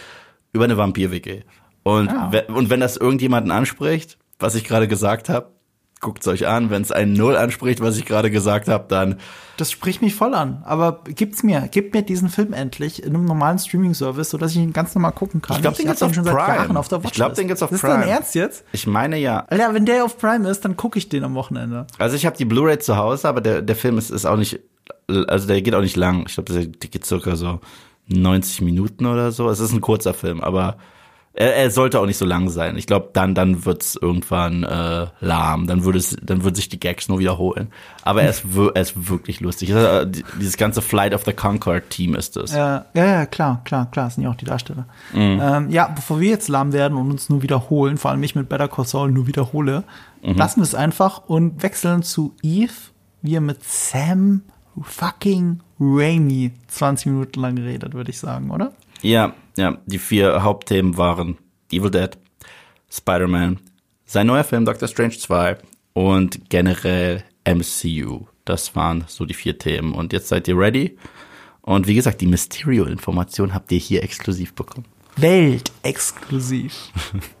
über 0.52 0.64
eine 0.64 0.76
Vampir-WG. 0.76 1.42
Und, 1.82 2.10
we- 2.32 2.46
und 2.48 2.70
wenn 2.70 2.80
das 2.80 2.96
irgendjemanden 2.96 3.50
anspricht, 3.52 4.18
was 4.38 4.54
ich 4.54 4.64
gerade 4.64 4.88
gesagt 4.88 5.28
habe, 5.28 5.50
guckt's 6.00 6.26
euch 6.28 6.46
an. 6.46 6.70
Wenn 6.70 6.82
es 6.82 6.92
einen 6.92 7.12
Null 7.12 7.36
anspricht, 7.36 7.80
was 7.80 7.96
ich 7.96 8.04
gerade 8.06 8.30
gesagt 8.30 8.68
habe, 8.68 8.84
dann 8.88 9.16
Das 9.56 9.70
spricht 9.72 10.00
mich 10.02 10.14
voll 10.14 10.34
an. 10.34 10.62
Aber 10.64 11.02
gibt's 11.04 11.42
mir, 11.42 11.68
gib 11.70 11.92
mir 11.94 12.02
diesen 12.02 12.28
Film 12.28 12.52
endlich 12.52 13.02
in 13.02 13.14
einem 13.14 13.24
normalen 13.24 13.58
Streaming-Service, 13.58 14.30
sodass 14.30 14.52
ich 14.52 14.58
ihn 14.58 14.72
ganz 14.72 14.94
normal 14.94 15.12
gucken 15.12 15.42
kann. 15.42 15.56
Ich 15.56 15.62
glaub, 15.62 15.74
den 15.76 15.86
gibt's 15.86 16.02
auf 16.02 16.14
schon 16.14 16.24
seit 16.24 16.34
Prime. 16.34 16.56
Jahren 16.56 16.76
auf 16.76 16.88
der 16.88 16.98
Ich 16.98 17.04
Watchlist. 17.04 17.16
glaub, 17.16 17.34
den 17.34 17.48
gibt's 17.48 17.62
auf 17.62 17.70
Prime. 17.70 17.94
Ist 17.94 18.00
dein 18.02 18.08
Ernst 18.08 18.34
jetzt? 18.34 18.64
ich 18.72 18.86
meine 18.86 19.18
ja. 19.18 19.44
Alter, 19.48 19.74
wenn 19.74 19.86
der 19.86 20.04
auf 20.04 20.18
Prime 20.18 20.48
ist, 20.48 20.64
dann 20.64 20.76
gucke 20.76 20.98
ich 20.98 21.08
den 21.08 21.24
am 21.24 21.34
Wochenende. 21.34 21.86
Also 21.98 22.16
ich 22.16 22.26
habe 22.26 22.36
die 22.36 22.44
Blu-ray 22.44 22.78
zu 22.78 22.96
Hause, 22.96 23.28
aber 23.28 23.40
der, 23.40 23.62
der 23.62 23.76
Film 23.76 23.98
ist, 23.98 24.10
ist 24.10 24.24
auch 24.26 24.36
nicht, 24.36 24.60
also 25.08 25.46
der 25.48 25.60
geht 25.62 25.74
auch 25.74 25.80
nicht 25.82 25.96
lang. 25.96 26.24
Ich 26.28 26.34
glaube, 26.34 26.52
der 26.52 26.66
geht 26.66 27.04
circa 27.04 27.34
so 27.36 27.60
90 28.06 28.62
Minuten 28.62 29.06
oder 29.06 29.32
so. 29.32 29.48
Es 29.50 29.60
ist 29.60 29.72
ein 29.72 29.80
kurzer 29.80 30.14
Film, 30.14 30.40
aber 30.40 30.76
er, 31.40 31.54
er 31.54 31.70
sollte 31.70 32.00
auch 32.00 32.06
nicht 32.06 32.16
so 32.18 32.24
lang 32.24 32.48
sein. 32.50 32.76
Ich 32.76 32.86
glaube, 32.86 33.10
dann 33.12 33.34
dann 33.34 33.64
wird's 33.64 33.94
irgendwann 33.94 34.64
äh, 34.64 35.06
lahm. 35.20 35.66
Dann 35.68 35.84
würde 35.84 35.98
es, 35.98 36.16
dann 36.22 36.42
würden 36.42 36.56
sich 36.56 36.68
die 36.68 36.80
Gags 36.80 37.08
nur 37.08 37.18
wiederholen. 37.20 37.68
Aber 38.02 38.22
er 38.22 38.30
ist, 38.30 38.44
er 38.74 38.80
ist 38.82 39.08
wirklich 39.08 39.40
lustig. 39.40 39.70
Es 39.70 39.76
ist, 39.76 39.84
äh, 39.84 40.06
die- 40.10 40.24
Dieses 40.40 40.56
ganze 40.56 40.82
Flight 40.82 41.14
of 41.14 41.24
the 41.24 41.32
Concord 41.32 41.90
Team 41.90 42.14
ist 42.16 42.36
es. 42.36 42.52
Ja, 42.52 42.86
ja, 42.94 43.04
ja, 43.06 43.26
klar, 43.26 43.60
klar, 43.64 43.90
klar, 43.90 44.06
das 44.06 44.16
sind 44.16 44.24
ja 44.24 44.30
auch 44.30 44.34
die 44.34 44.46
Darsteller. 44.46 44.86
Mhm. 45.12 45.40
Ähm, 45.42 45.70
ja, 45.70 45.86
bevor 45.88 46.18
wir 46.20 46.28
jetzt 46.30 46.48
lahm 46.48 46.72
werden 46.72 46.98
und 46.98 47.10
uns 47.10 47.28
nur 47.28 47.42
wiederholen, 47.42 47.98
vor 47.98 48.10
allem 48.10 48.22
ich 48.22 48.34
mit 48.34 48.48
Better 48.48 48.68
Call 48.68 48.84
Saul 48.86 49.10
nur 49.12 49.26
wiederhole, 49.26 49.84
Mhm. 50.22 50.34
lassen 50.36 50.60
wir 50.60 50.64
es 50.64 50.74
einfach 50.74 51.22
und 51.28 51.62
wechseln 51.62 52.02
zu 52.02 52.34
Eve, 52.42 52.72
wie 53.22 53.36
er 53.36 53.40
mit 53.40 53.62
Sam 53.62 54.42
fucking 54.80 55.60
Raimi 55.80 56.52
20 56.68 57.06
Minuten 57.06 57.40
lang 57.40 57.56
redet, 57.58 57.94
würde 57.94 58.10
ich 58.10 58.18
sagen, 58.18 58.50
oder? 58.50 58.72
Ja, 59.02 59.32
ja, 59.58 59.78
die 59.86 59.98
vier 59.98 60.42
Hauptthemen 60.42 60.96
waren 60.96 61.38
Evil 61.70 61.90
Dead, 61.90 62.16
Spider-Man, 62.90 63.60
sein 64.04 64.26
neuer 64.26 64.44
Film 64.44 64.64
Doctor 64.64 64.88
Strange 64.88 65.18
2 65.18 65.58
und 65.92 66.48
generell 66.48 67.24
MCU. 67.46 68.26
Das 68.44 68.74
waren 68.76 69.04
so 69.06 69.24
die 69.24 69.34
vier 69.34 69.58
Themen. 69.58 69.92
Und 69.92 70.12
jetzt 70.12 70.28
seid 70.28 70.48
ihr 70.48 70.56
ready. 70.56 70.96
Und 71.60 71.86
wie 71.86 71.94
gesagt, 71.94 72.20
die 72.20 72.26
Mysterio-Information 72.26 73.52
habt 73.52 73.70
ihr 73.72 73.78
hier 73.78 74.02
exklusiv 74.02 74.54
bekommen. 74.54 74.86
Weltexklusiv. 75.16 76.72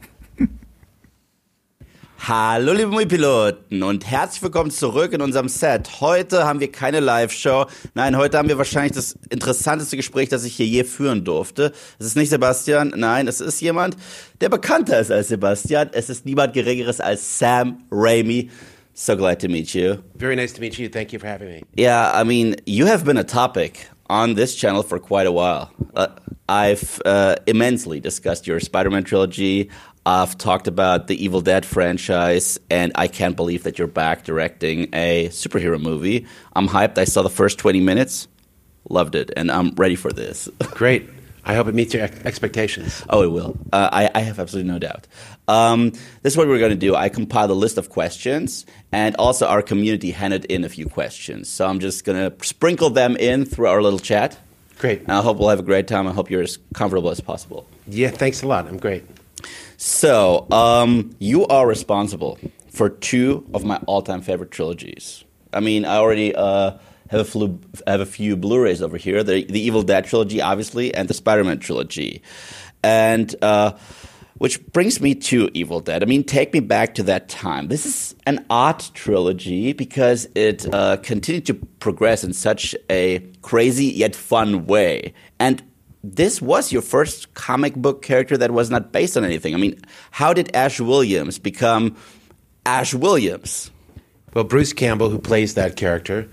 Hallo 2.26 2.72
liebe 2.72 2.88
Moviepiloten 2.88 3.82
und 3.82 4.04
herzlich 4.04 4.42
willkommen 4.42 4.70
zurück 4.70 5.12
in 5.12 5.22
unserem 5.22 5.48
Set. 5.48 6.00
Heute 6.00 6.44
haben 6.44 6.60
wir 6.60 6.70
keine 6.70 7.00
Live-Show. 7.00 7.66
Nein, 7.94 8.16
heute 8.16 8.36
haben 8.36 8.48
wir 8.48 8.58
wahrscheinlich 8.58 8.92
das 8.92 9.16
interessanteste 9.30 9.96
Gespräch, 9.96 10.28
das 10.28 10.44
ich 10.44 10.56
hier 10.56 10.66
je 10.66 10.84
führen 10.84 11.24
durfte. 11.24 11.72
Es 11.98 12.06
ist 12.06 12.16
nicht 12.16 12.28
Sebastian, 12.28 12.92
nein, 12.96 13.28
es 13.28 13.40
ist 13.40 13.60
jemand, 13.60 13.96
der 14.40 14.50
bekannter 14.50 14.98
ist 14.98 15.10
als 15.10 15.28
Sebastian. 15.28 15.90
Es 15.92 16.10
ist 16.10 16.26
niemand 16.26 16.52
Geringeres 16.52 17.00
als 17.00 17.38
Sam 17.38 17.84
Raimi. 17.90 18.50
So 18.92 19.16
glad 19.16 19.40
to 19.40 19.48
meet 19.48 19.72
you. 19.72 19.98
Very 20.18 20.34
nice 20.34 20.52
to 20.52 20.60
meet 20.60 20.76
you. 20.76 20.88
Thank 20.88 21.12
you 21.12 21.20
for 21.20 21.28
having 21.30 21.48
me. 21.48 21.62
Yeah, 21.78 22.12
I 22.20 22.24
mean, 22.24 22.56
you 22.66 22.86
have 22.86 23.04
been 23.04 23.16
a 23.16 23.24
topic 23.24 23.88
on 24.10 24.34
this 24.34 24.56
channel 24.56 24.82
for 24.82 24.98
quite 24.98 25.26
a 25.26 25.32
while. 25.32 25.70
Uh, 25.94 26.08
I've 26.48 27.00
uh, 27.06 27.36
immensely 27.46 28.00
discussed 28.00 28.46
your 28.46 28.58
Spider 28.58 28.90
Man 28.90 29.04
trilogy. 29.04 29.70
I've 30.08 30.38
talked 30.38 30.68
about 30.68 31.06
the 31.06 31.22
Evil 31.22 31.42
Dead 31.42 31.66
franchise, 31.66 32.58
and 32.70 32.92
I 32.94 33.08
can't 33.08 33.36
believe 33.36 33.64
that 33.64 33.78
you're 33.78 33.86
back 33.86 34.24
directing 34.24 34.88
a 34.94 35.28
superhero 35.28 35.78
movie. 35.78 36.26
I'm 36.56 36.66
hyped. 36.66 36.96
I 36.96 37.04
saw 37.04 37.20
the 37.20 37.28
first 37.28 37.58
20 37.58 37.80
minutes, 37.80 38.26
loved 38.88 39.14
it, 39.14 39.30
and 39.36 39.50
I'm 39.50 39.74
ready 39.74 39.96
for 39.96 40.10
this. 40.10 40.48
Great. 40.70 41.10
I 41.44 41.54
hope 41.54 41.68
it 41.68 41.74
meets 41.74 41.92
your 41.92 42.04
ex- 42.04 42.24
expectations. 42.24 43.04
Oh, 43.10 43.22
it 43.22 43.30
will. 43.30 43.58
Uh, 43.70 43.90
I, 43.92 44.10
I 44.14 44.20
have 44.20 44.38
absolutely 44.38 44.72
no 44.72 44.78
doubt. 44.78 45.06
Um, 45.46 45.90
this 46.22 46.32
is 46.32 46.36
what 46.38 46.48
we're 46.48 46.58
going 46.58 46.70
to 46.70 46.76
do. 46.76 46.94
I 46.94 47.10
compiled 47.10 47.50
a 47.50 47.54
list 47.54 47.76
of 47.76 47.90
questions, 47.90 48.64
and 48.90 49.14
also 49.16 49.46
our 49.46 49.60
community 49.60 50.12
handed 50.12 50.46
in 50.46 50.64
a 50.64 50.70
few 50.70 50.86
questions. 50.86 51.50
So 51.50 51.66
I'm 51.66 51.80
just 51.80 52.06
going 52.06 52.30
to 52.30 52.46
sprinkle 52.46 52.88
them 52.88 53.14
in 53.18 53.44
through 53.44 53.66
our 53.66 53.82
little 53.82 53.98
chat. 53.98 54.38
Great. 54.78 55.00
And 55.00 55.12
I 55.12 55.20
hope 55.20 55.36
we'll 55.36 55.50
have 55.50 55.60
a 55.60 55.62
great 55.62 55.86
time. 55.86 56.06
I 56.06 56.12
hope 56.12 56.30
you're 56.30 56.40
as 56.40 56.56
comfortable 56.72 57.10
as 57.10 57.20
possible. 57.20 57.68
Yeah, 57.86 58.08
thanks 58.08 58.42
a 58.42 58.46
lot. 58.46 58.66
I'm 58.68 58.78
great. 58.78 59.04
So, 59.80 60.48
um, 60.50 61.12
you 61.20 61.46
are 61.46 61.64
responsible 61.64 62.36
for 62.68 62.88
two 62.88 63.48
of 63.54 63.64
my 63.64 63.76
all-time 63.86 64.22
favorite 64.22 64.50
trilogies. 64.50 65.24
I 65.52 65.60
mean, 65.60 65.84
I 65.84 65.98
already 65.98 66.34
uh, 66.34 66.72
have 67.10 67.20
a 67.20 67.24
few 67.24 67.60
have 67.86 68.00
a 68.00 68.06
few 68.06 68.36
Blu-rays 68.36 68.82
over 68.82 68.96
here: 68.96 69.22
the 69.22 69.44
the 69.44 69.60
Evil 69.60 69.84
Dead 69.84 70.04
trilogy, 70.04 70.42
obviously, 70.42 70.92
and 70.92 71.06
the 71.06 71.14
Spider-Man 71.14 71.60
trilogy. 71.60 72.22
And 72.82 73.32
uh, 73.40 73.78
which 74.38 74.64
brings 74.72 75.00
me 75.00 75.14
to 75.14 75.48
Evil 75.54 75.78
Dead. 75.78 76.02
I 76.02 76.06
mean, 76.06 76.24
take 76.24 76.52
me 76.52 76.58
back 76.58 76.94
to 76.96 77.04
that 77.04 77.28
time. 77.28 77.68
This 77.68 77.86
is 77.86 78.16
an 78.26 78.44
odd 78.50 78.80
trilogy 78.94 79.72
because 79.74 80.28
it 80.34 80.66
uh, 80.74 80.96
continued 80.98 81.46
to 81.46 81.54
progress 81.54 82.24
in 82.24 82.32
such 82.32 82.74
a 82.90 83.20
crazy 83.42 83.86
yet 83.86 84.16
fun 84.16 84.66
way. 84.66 85.14
And 85.38 85.62
this 86.14 86.40
was 86.40 86.72
your 86.72 86.82
first 86.82 87.32
comic 87.34 87.74
book 87.74 88.02
character 88.02 88.36
that 88.36 88.50
was 88.50 88.70
not 88.70 88.92
based 88.92 89.16
on 89.16 89.24
anything. 89.24 89.54
I 89.54 89.58
mean, 89.58 89.80
how 90.10 90.32
did 90.32 90.54
Ash 90.54 90.80
Williams 90.80 91.38
become 91.38 91.96
Ash 92.66 92.94
Williams? 92.94 93.70
Well, 94.34 94.44
Bruce 94.44 94.72
Campbell, 94.72 95.10
who 95.10 95.18
plays 95.18 95.54
that 95.54 95.76
character, 95.76 96.28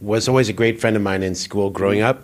was 0.00 0.28
always 0.28 0.48
a 0.48 0.52
great 0.52 0.80
friend 0.80 0.96
of 0.96 1.02
mine 1.02 1.22
in 1.22 1.34
school 1.34 1.70
growing 1.70 2.00
up. 2.00 2.22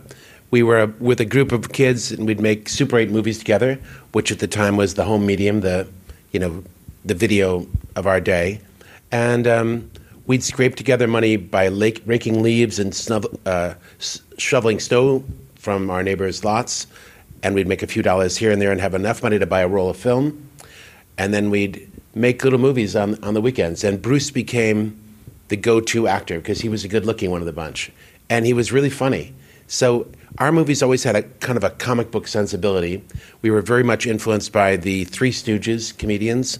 We 0.50 0.62
were 0.62 0.86
with 1.00 1.20
a 1.20 1.24
group 1.24 1.52
of 1.52 1.72
kids, 1.72 2.12
and 2.12 2.26
we'd 2.26 2.40
make 2.40 2.68
Super 2.68 2.98
8 2.98 3.10
movies 3.10 3.38
together, 3.38 3.78
which 4.12 4.30
at 4.30 4.38
the 4.38 4.46
time 4.46 4.76
was 4.76 4.94
the 4.94 5.04
home 5.04 5.24
medium, 5.26 5.60
the 5.60 5.88
you 6.30 6.40
know, 6.40 6.62
the 7.04 7.14
video 7.14 7.66
of 7.96 8.06
our 8.06 8.20
day, 8.20 8.60
and 9.10 9.46
um, 9.46 9.90
we'd 10.26 10.42
scrape 10.42 10.76
together 10.76 11.06
money 11.06 11.36
by 11.36 11.68
lake, 11.68 12.02
raking 12.06 12.42
leaves 12.42 12.78
and 12.78 12.94
snub, 12.94 13.26
uh, 13.46 13.74
shoveling 14.38 14.80
snow 14.80 15.24
from 15.62 15.90
our 15.90 16.02
neighbors' 16.02 16.44
lots, 16.44 16.88
and 17.44 17.54
we'd 17.54 17.68
make 17.68 17.84
a 17.84 17.86
few 17.86 18.02
dollars 18.02 18.36
here 18.36 18.50
and 18.50 18.60
there 18.60 18.72
and 18.72 18.80
have 18.80 18.94
enough 18.94 19.22
money 19.22 19.38
to 19.38 19.46
buy 19.46 19.60
a 19.60 19.68
roll 19.68 19.88
of 19.88 19.96
film, 19.96 20.48
and 21.16 21.32
then 21.32 21.50
we'd 21.50 21.88
make 22.16 22.42
little 22.42 22.58
movies 22.58 22.96
on 22.96 23.22
on 23.22 23.34
the 23.34 23.40
weekends. 23.40 23.84
And 23.84 24.02
Bruce 24.02 24.32
became 24.32 24.98
the 25.48 25.56
go-to 25.56 26.08
actor 26.08 26.38
because 26.38 26.60
he 26.62 26.68
was 26.68 26.84
a 26.84 26.88
good-looking 26.88 27.30
one 27.30 27.40
of 27.40 27.46
the 27.46 27.52
bunch, 27.52 27.92
and 28.28 28.44
he 28.44 28.52
was 28.52 28.72
really 28.72 28.90
funny. 28.90 29.34
So 29.68 30.08
our 30.38 30.50
movies 30.50 30.82
always 30.82 31.04
had 31.04 31.14
a 31.14 31.22
kind 31.22 31.56
of 31.56 31.62
a 31.62 31.70
comic 31.70 32.10
book 32.10 32.26
sensibility. 32.26 33.04
We 33.40 33.50
were 33.50 33.62
very 33.62 33.84
much 33.84 34.04
influenced 34.04 34.50
by 34.52 34.76
the 34.76 35.04
Three 35.04 35.30
Stooges 35.30 35.96
comedians, 35.96 36.58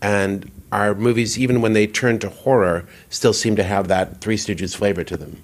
and 0.00 0.48
our 0.70 0.94
movies, 0.94 1.38
even 1.38 1.60
when 1.60 1.72
they 1.72 1.88
turned 1.88 2.20
to 2.20 2.28
horror, 2.28 2.86
still 3.10 3.32
seem 3.32 3.56
to 3.56 3.64
have 3.64 3.88
that 3.88 4.20
Three 4.20 4.36
Stooges 4.36 4.76
flavor 4.76 5.02
to 5.02 5.16
them. 5.16 5.40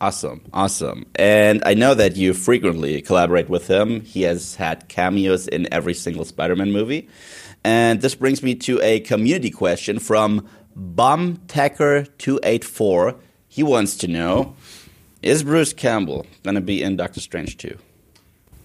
Awesome, 0.00 0.40
awesome. 0.54 1.04
And 1.16 1.62
I 1.66 1.74
know 1.74 1.92
that 1.94 2.16
you 2.16 2.32
frequently 2.32 3.02
collaborate 3.02 3.50
with 3.50 3.66
him. 3.68 4.00
He 4.00 4.22
has 4.22 4.54
had 4.54 4.88
cameos 4.88 5.46
in 5.46 5.68
every 5.72 5.92
single 5.94 6.24
Spider 6.24 6.56
Man 6.56 6.72
movie. 6.72 7.08
And 7.64 8.00
this 8.00 8.14
brings 8.14 8.42
me 8.42 8.54
to 8.56 8.80
a 8.82 9.00
community 9.00 9.50
question 9.50 9.98
from 9.98 10.48
BumTacker284. 10.78 13.16
He 13.48 13.62
wants 13.62 13.96
to 13.98 14.08
know 14.08 14.54
Is 15.22 15.42
Bruce 15.42 15.74
Campbell 15.74 16.24
going 16.44 16.54
to 16.54 16.60
be 16.62 16.82
in 16.82 16.96
Doctor 16.96 17.20
Strange 17.20 17.58
2? 17.58 17.76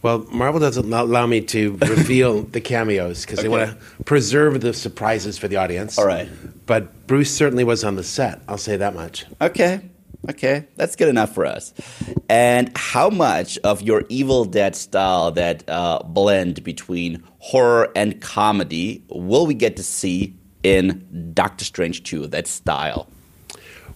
Well, 0.02 0.20
Marvel 0.32 0.60
doesn't 0.62 0.94
allow 0.94 1.26
me 1.26 1.42
to 1.42 1.72
reveal 1.82 2.44
the 2.44 2.62
cameos 2.62 3.26
because 3.26 3.40
Okay. 3.40 3.48
they 3.48 3.50
want 3.50 3.72
to 3.72 3.78
preserve 4.06 4.62
the 4.62 4.72
surprises 4.72 5.36
for 5.38 5.48
the 5.48 5.56
audience. 5.58 5.98
All 5.98 6.06
right. 6.06 6.30
But 6.68 7.08
Bruce 7.08 7.36
certainly 7.36 7.64
was 7.64 7.84
on 7.84 7.96
the 7.96 8.04
set. 8.04 8.40
I'll 8.48 8.60
say 8.60 8.78
that 8.78 8.94
much. 8.94 9.26
Okay. 9.42 9.82
Okay, 10.30 10.66
that's 10.76 10.96
good 10.96 11.08
enough 11.08 11.34
for 11.34 11.46
us. 11.46 11.74
And 12.30 12.76
how 12.76 13.10
much 13.10 13.58
of 13.60 13.82
your 13.82 14.06
Evil 14.10 14.46
Dead 14.46 14.76
style, 14.76 15.32
that 15.32 15.64
uh, 15.70 16.00
blend 16.04 16.64
between 16.64 17.24
horror 17.40 17.92
and 17.96 18.20
comedy, 18.22 19.04
will 19.10 19.46
we 19.46 19.54
get 19.54 19.76
to 19.78 19.84
see 19.84 20.34
in 20.64 21.32
Doctor 21.34 21.64
Strange 21.64 22.04
2, 22.04 22.28
that 22.28 22.48
style? 22.48 23.08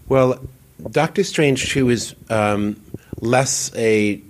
Well, 0.07 0.39
Doctor 0.91 1.23
Strange 1.23 1.71
2 1.71 1.89
is 1.89 2.15
um, 2.29 2.79
less 3.21 3.75
a 3.75 4.21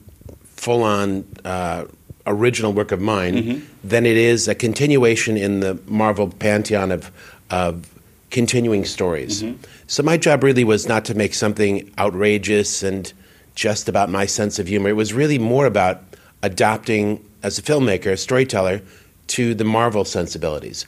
full 0.43 0.83
on 0.83 1.25
uh, 1.43 1.85
original 2.25 2.71
work 2.73 2.91
of 2.91 3.01
mine 3.01 3.67
than 3.83 4.05
it 4.05 4.17
is 4.17 4.47
a 4.47 4.55
continuation 4.55 5.35
in 5.35 5.59
the 5.59 5.79
Marvel 5.88 6.29
pantheon 6.29 6.91
of, 6.91 7.12
of 7.49 7.98
continuing 8.29 8.85
stories. 8.85 9.43
So 9.87 10.03
my 10.03 10.17
job 10.17 10.43
really 10.43 10.63
was 10.63 10.87
not 10.87 11.05
to 11.05 11.15
make 11.15 11.33
something 11.33 11.91
outrageous 11.97 12.83
and 12.83 13.11
just 13.55 13.89
about 13.89 14.09
my 14.09 14.25
sense 14.25 14.59
of 14.59 14.67
humor. 14.67 14.89
It 14.89 14.93
was 14.93 15.13
really 15.13 15.39
more 15.39 15.65
about 15.65 16.01
adapting, 16.43 17.23
as 17.43 17.57
a 17.57 17.61
filmmaker, 17.61 18.11
a 18.11 18.17
storyteller, 18.17 18.81
to 19.27 19.53
the 19.53 19.63
Marvel 19.63 20.05
sensibilities 20.05 20.85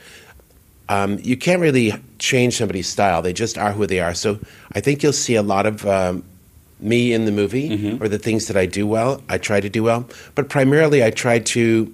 um, 0.91 1.19
you 1.21 1.37
can't 1.37 1.61
really 1.61 1.93
change 2.19 2.57
somebody's 2.57 2.87
style. 2.87 3.21
They 3.21 3.31
just 3.31 3.57
are 3.57 3.71
who 3.71 3.87
they 3.87 4.01
are. 4.01 4.13
So 4.13 4.39
I 4.73 4.81
think 4.81 5.01
you'll 5.01 5.13
see 5.13 5.35
a 5.35 5.41
lot 5.41 5.65
of 5.65 5.85
um, 5.85 6.21
me 6.81 7.13
in 7.13 7.23
the 7.23 7.31
movie 7.31 7.69
or 8.01 8.09
the 8.09 8.19
things 8.19 8.47
that 8.47 8.57
I 8.57 8.65
do 8.65 8.85
well. 8.85 9.21
I 9.29 9.37
try 9.37 9.61
to 9.61 9.69
do 9.69 9.83
well, 9.83 10.05
but 10.35 10.49
primarily 10.49 11.01
I 11.01 11.09
try 11.09 11.39
to 11.39 11.93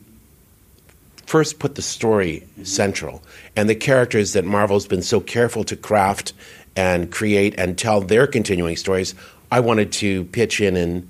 first 1.27 1.59
put 1.59 1.75
the 1.75 1.81
story 1.81 2.47
central 2.63 3.21
and 3.55 3.69
the 3.69 3.75
characters 3.75 4.33
that 4.33 4.45
Marvel's 4.45 4.87
been 4.87 5.03
so 5.03 5.19
careful 5.19 5.63
to 5.65 5.75
craft 5.75 6.33
and 6.75 7.11
create 7.11 7.53
and 7.57 7.77
tell 7.77 8.01
their 8.01 8.25
continuing 8.25 8.77
stories. 8.77 9.13
I 9.51 9.59
wanted 9.59 9.91
to 9.93 10.23
pitch 10.25 10.59
in 10.61 10.75
and 10.75 11.07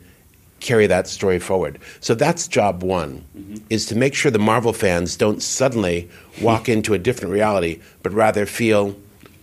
carry 0.60 0.88
that 0.88 1.08
story 1.08 1.40
forward. 1.40 1.80
So 2.00 2.16
that's 2.16 2.48
job 2.48 2.82
one, 2.82 3.24
mm-hmm. 3.38 3.58
is 3.70 3.86
to 3.88 3.96
make 3.96 4.16
sure 4.16 4.32
the 4.32 4.40
Marvel 4.40 4.74
fans 4.74 5.16
don't 5.16 5.42
suddenly 5.42 6.10
walk 6.42 6.68
into 6.76 6.94
a 6.94 7.00
different 7.00 7.32
reality, 7.34 7.80
but 8.02 8.12
rather 8.12 8.46
feel, 8.46 8.96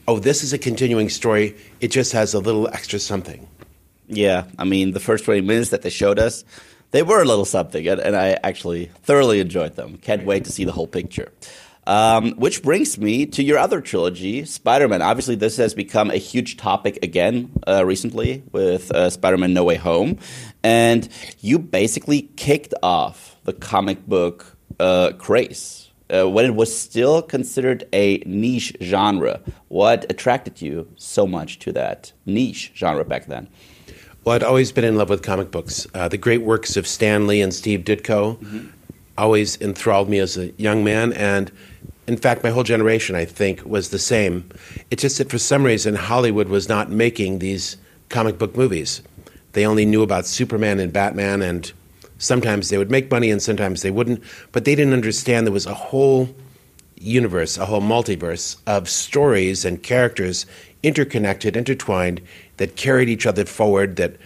oh, 0.08 0.18
this 0.18 0.42
is 0.42 0.52
a 0.52 0.58
continuing 0.58 1.08
story. 1.08 1.56
It 1.80 1.88
just 1.88 2.12
has 2.12 2.34
a 2.34 2.40
little 2.40 2.68
extra 2.68 2.98
something. 2.98 3.46
Yeah, 4.08 4.44
I 4.58 4.64
mean, 4.64 4.92
the 4.92 5.00
first 5.00 5.24
20 5.24 5.40
minutes 5.42 5.70
that 5.70 5.82
they 5.82 5.90
showed 5.90 6.18
us, 6.18 6.44
they 6.94 7.02
were 7.02 7.20
a 7.20 7.24
little 7.24 7.44
something, 7.44 7.88
and, 7.88 8.00
and 8.00 8.14
I 8.14 8.38
actually 8.44 8.86
thoroughly 9.02 9.40
enjoyed 9.40 9.74
them. 9.74 9.96
Can't 9.96 10.24
wait 10.24 10.44
to 10.44 10.52
see 10.52 10.64
the 10.64 10.70
whole 10.70 10.86
picture. 10.86 11.32
Um, 11.88 12.34
which 12.36 12.62
brings 12.62 12.96
me 12.98 13.26
to 13.26 13.42
your 13.42 13.58
other 13.58 13.80
trilogy, 13.80 14.44
Spider 14.44 14.86
Man. 14.86 15.02
Obviously, 15.02 15.34
this 15.34 15.56
has 15.56 15.74
become 15.74 16.12
a 16.12 16.18
huge 16.18 16.56
topic 16.56 17.00
again 17.02 17.50
uh, 17.66 17.84
recently 17.84 18.44
with 18.52 18.92
uh, 18.92 19.10
Spider 19.10 19.36
Man 19.36 19.52
No 19.52 19.64
Way 19.64 19.74
Home. 19.74 20.18
And 20.62 21.08
you 21.40 21.58
basically 21.58 22.30
kicked 22.36 22.74
off 22.80 23.38
the 23.42 23.52
comic 23.52 24.06
book 24.06 24.56
uh, 24.78 25.14
craze 25.18 25.90
uh, 26.14 26.30
when 26.30 26.44
it 26.44 26.54
was 26.54 26.78
still 26.78 27.22
considered 27.22 27.88
a 27.92 28.18
niche 28.18 28.72
genre. 28.80 29.40
What 29.66 30.08
attracted 30.08 30.62
you 30.62 30.88
so 30.94 31.26
much 31.26 31.58
to 31.58 31.72
that 31.72 32.12
niche 32.24 32.70
genre 32.76 33.04
back 33.04 33.26
then? 33.26 33.48
Well, 34.24 34.34
I'd 34.34 34.42
always 34.42 34.72
been 34.72 34.84
in 34.84 34.96
love 34.96 35.10
with 35.10 35.22
comic 35.22 35.50
books. 35.50 35.86
Uh, 35.92 36.08
the 36.08 36.16
great 36.16 36.40
works 36.40 36.78
of 36.78 36.86
Stan 36.86 37.26
Lee 37.26 37.42
and 37.42 37.52
Steve 37.52 37.80
Ditko 37.80 38.70
always 39.18 39.60
enthralled 39.60 40.08
me 40.08 40.18
as 40.18 40.38
a 40.38 40.50
young 40.52 40.82
man. 40.82 41.12
And 41.12 41.52
in 42.06 42.16
fact, 42.16 42.42
my 42.42 42.48
whole 42.48 42.62
generation, 42.62 43.16
I 43.16 43.26
think, 43.26 43.62
was 43.66 43.90
the 43.90 43.98
same. 43.98 44.48
It's 44.90 45.02
just 45.02 45.18
that 45.18 45.28
for 45.28 45.36
some 45.36 45.62
reason, 45.62 45.94
Hollywood 45.94 46.48
was 46.48 46.70
not 46.70 46.90
making 46.90 47.40
these 47.40 47.76
comic 48.08 48.38
book 48.38 48.56
movies. 48.56 49.02
They 49.52 49.66
only 49.66 49.84
knew 49.84 50.02
about 50.02 50.24
Superman 50.24 50.80
and 50.80 50.90
Batman, 50.90 51.42
and 51.42 51.70
sometimes 52.16 52.70
they 52.70 52.78
would 52.78 52.90
make 52.90 53.10
money 53.10 53.30
and 53.30 53.42
sometimes 53.42 53.82
they 53.82 53.90
wouldn't. 53.90 54.22
But 54.52 54.64
they 54.64 54.74
didn't 54.74 54.94
understand 54.94 55.46
there 55.46 55.52
was 55.52 55.66
a 55.66 55.74
whole 55.74 56.34
universe, 56.96 57.58
a 57.58 57.66
whole 57.66 57.82
multiverse 57.82 58.56
of 58.66 58.88
stories 58.88 59.66
and 59.66 59.82
characters 59.82 60.46
interconnected, 60.82 61.56
intertwined, 61.56 62.22
that 62.56 62.76
carried 62.76 63.08
each 63.08 63.26
other 63.26 63.44
forward, 63.44 63.96
that 63.96 64.16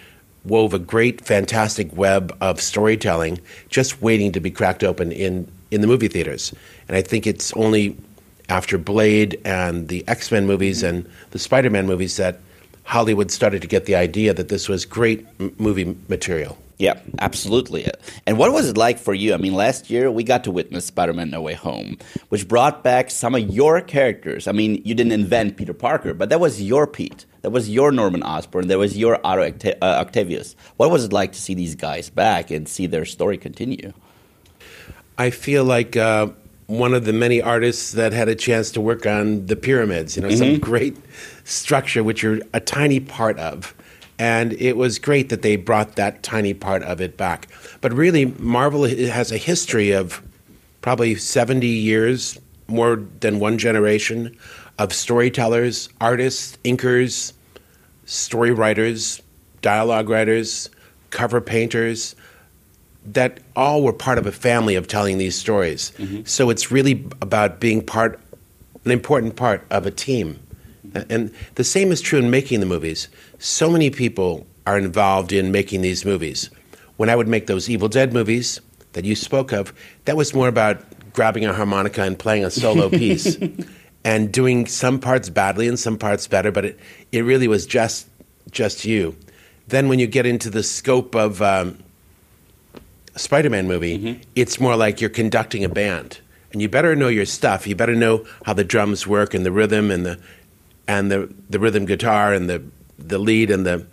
wove 0.44 0.74
a 0.74 0.78
great, 0.78 1.20
fantastic 1.20 1.94
web 1.96 2.36
of 2.40 2.60
storytelling 2.60 3.40
just 3.68 4.00
waiting 4.00 4.32
to 4.32 4.40
be 4.40 4.50
cracked 4.50 4.84
open 4.84 5.12
in, 5.12 5.50
in 5.70 5.80
the 5.80 5.86
movie 5.86 6.08
theaters. 6.08 6.54
And 6.88 6.96
I 6.96 7.02
think 7.02 7.26
it's 7.26 7.52
only 7.54 7.96
after 8.48 8.78
Blade 8.78 9.40
and 9.44 9.88
the 9.88 10.06
X 10.08 10.32
Men 10.32 10.46
movies 10.46 10.82
and 10.82 11.08
the 11.30 11.38
Spider 11.38 11.70
Man 11.70 11.86
movies 11.86 12.16
that 12.16 12.40
Hollywood 12.84 13.30
started 13.30 13.60
to 13.62 13.68
get 13.68 13.84
the 13.84 13.94
idea 13.94 14.32
that 14.32 14.48
this 14.48 14.68
was 14.68 14.86
great 14.86 15.26
m- 15.38 15.54
movie 15.58 15.96
material. 16.08 16.56
Yeah, 16.78 17.00
absolutely. 17.18 17.90
And 18.24 18.38
what 18.38 18.52
was 18.52 18.68
it 18.68 18.76
like 18.76 18.98
for 18.98 19.12
you? 19.12 19.34
I 19.34 19.36
mean, 19.36 19.54
last 19.54 19.90
year 19.90 20.12
we 20.12 20.22
got 20.22 20.44
to 20.44 20.52
witness 20.52 20.84
Spider 20.84 21.12
Man 21.12 21.28
No 21.28 21.42
Way 21.42 21.54
Home, 21.54 21.98
which 22.28 22.46
brought 22.46 22.84
back 22.84 23.10
some 23.10 23.34
of 23.34 23.50
your 23.50 23.80
characters. 23.80 24.46
I 24.46 24.52
mean, 24.52 24.80
you 24.84 24.94
didn't 24.94 25.12
invent 25.12 25.56
Peter 25.56 25.74
Parker, 25.74 26.14
but 26.14 26.28
that 26.28 26.38
was 26.38 26.62
your 26.62 26.86
Pete. 26.86 27.26
That 27.42 27.50
was 27.50 27.68
your 27.68 27.90
Norman 27.90 28.22
Osborn. 28.22 28.68
That 28.68 28.78
was 28.78 28.96
your 28.96 29.18
Otto 29.24 29.52
uh, 29.82 29.84
Octavius. 29.84 30.54
What 30.76 30.90
was 30.90 31.04
it 31.04 31.12
like 31.12 31.32
to 31.32 31.40
see 31.40 31.54
these 31.54 31.74
guys 31.74 32.10
back 32.10 32.52
and 32.52 32.68
see 32.68 32.86
their 32.86 33.04
story 33.04 33.38
continue? 33.38 33.92
I 35.16 35.30
feel 35.30 35.64
like 35.64 35.96
uh, 35.96 36.28
one 36.68 36.94
of 36.94 37.04
the 37.06 37.12
many 37.12 37.42
artists 37.42 37.92
that 37.92 38.12
had 38.12 38.28
a 38.28 38.36
chance 38.36 38.70
to 38.72 38.80
work 38.80 39.04
on 39.04 39.46
the 39.46 39.56
pyramids, 39.56 40.16
you 40.16 40.22
know, 40.22 40.30
some 40.30 40.58
great 40.60 40.96
structure 41.42 42.04
which 42.04 42.22
you're 42.22 42.40
a 42.52 42.60
tiny 42.60 43.00
part 43.00 43.36
of. 43.38 43.74
And 44.18 44.52
it 44.54 44.76
was 44.76 44.98
great 44.98 45.28
that 45.28 45.42
they 45.42 45.56
brought 45.56 45.96
that 45.96 46.22
tiny 46.22 46.52
part 46.52 46.82
of 46.82 47.00
it 47.00 47.16
back. 47.16 47.48
But 47.80 47.92
really, 47.92 48.26
Marvel 48.26 48.84
has 48.84 49.30
a 49.30 49.36
history 49.36 49.92
of 49.92 50.22
probably 50.80 51.14
70 51.14 51.66
years, 51.66 52.38
more 52.66 53.04
than 53.20 53.38
one 53.38 53.58
generation, 53.58 54.36
of 54.78 54.92
storytellers, 54.92 55.88
artists, 56.00 56.58
inkers, 56.64 57.32
story 58.06 58.50
writers, 58.50 59.22
dialogue 59.60 60.08
writers, 60.08 60.70
cover 61.10 61.40
painters, 61.40 62.16
that 63.04 63.40
all 63.56 63.82
were 63.82 63.92
part 63.92 64.18
of 64.18 64.26
a 64.26 64.32
family 64.32 64.74
of 64.74 64.86
telling 64.86 65.18
these 65.18 65.36
stories. 65.36 65.92
Mm-hmm. 65.98 66.22
So 66.24 66.50
it's 66.50 66.70
really 66.70 67.04
about 67.22 67.60
being 67.60 67.84
part, 67.84 68.20
an 68.84 68.90
important 68.90 69.36
part 69.36 69.64
of 69.70 69.86
a 69.86 69.90
team. 69.90 70.40
And 70.94 71.34
the 71.56 71.64
same 71.64 71.92
is 71.92 72.00
true 72.00 72.18
in 72.18 72.30
making 72.30 72.60
the 72.60 72.66
movies. 72.66 73.08
So 73.38 73.70
many 73.70 73.90
people 73.90 74.46
are 74.66 74.78
involved 74.78 75.32
in 75.32 75.52
making 75.52 75.82
these 75.82 76.04
movies. 76.04 76.50
When 76.96 77.08
I 77.08 77.16
would 77.16 77.28
make 77.28 77.46
those 77.46 77.70
Evil 77.70 77.88
Dead 77.88 78.12
movies, 78.12 78.60
that 78.92 79.04
you 79.04 79.14
spoke 79.14 79.52
of, 79.52 79.72
that 80.06 80.16
was 80.16 80.34
more 80.34 80.48
about 80.48 80.82
grabbing 81.12 81.44
a 81.44 81.52
harmonica 81.52 82.02
and 82.02 82.18
playing 82.18 82.44
a 82.44 82.50
solo 82.50 82.88
piece 83.02 83.36
and 84.04 84.32
doing 84.32 84.66
some 84.66 84.98
parts 84.98 85.28
badly 85.28 85.68
and 85.68 85.78
some 85.78 85.98
parts 85.98 86.26
better, 86.26 86.50
but 86.50 86.64
it, 86.64 86.80
it 87.12 87.20
really 87.22 87.48
was 87.48 87.66
just 87.66 88.08
just 88.50 88.84
you. 88.84 89.14
Then 89.66 89.88
when 89.88 89.98
you 89.98 90.06
get 90.06 90.24
into 90.24 90.48
the 90.48 90.62
scope 90.62 91.14
of 91.14 91.42
um, 91.42 91.78
a 93.14 93.18
Spider-Man 93.18 93.68
movie, 93.68 93.98
mm-hmm. 93.98 94.22
it's 94.34 94.58
more 94.58 94.74
like 94.74 95.02
you're 95.02 95.10
conducting 95.10 95.62
a 95.64 95.68
band, 95.68 96.20
and 96.52 96.62
you 96.62 96.68
better 96.68 96.96
know 96.96 97.08
your 97.08 97.26
stuff. 97.26 97.66
You 97.66 97.76
better 97.76 97.94
know 97.94 98.24
how 98.46 98.54
the 98.54 98.64
drums 98.64 99.06
work 99.06 99.34
and 99.34 99.44
the 99.44 99.52
rhythm 99.52 99.90
and 99.90 100.06
the 100.06 100.18
and 100.86 101.10
the, 101.10 101.32
the 101.50 101.58
rhythm 101.58 101.84
guitar 101.84 102.32
and 102.32 102.48
the 102.48 102.64
the 102.98 103.18
lead 103.18 103.50
and 103.50 103.64
the 103.64 103.86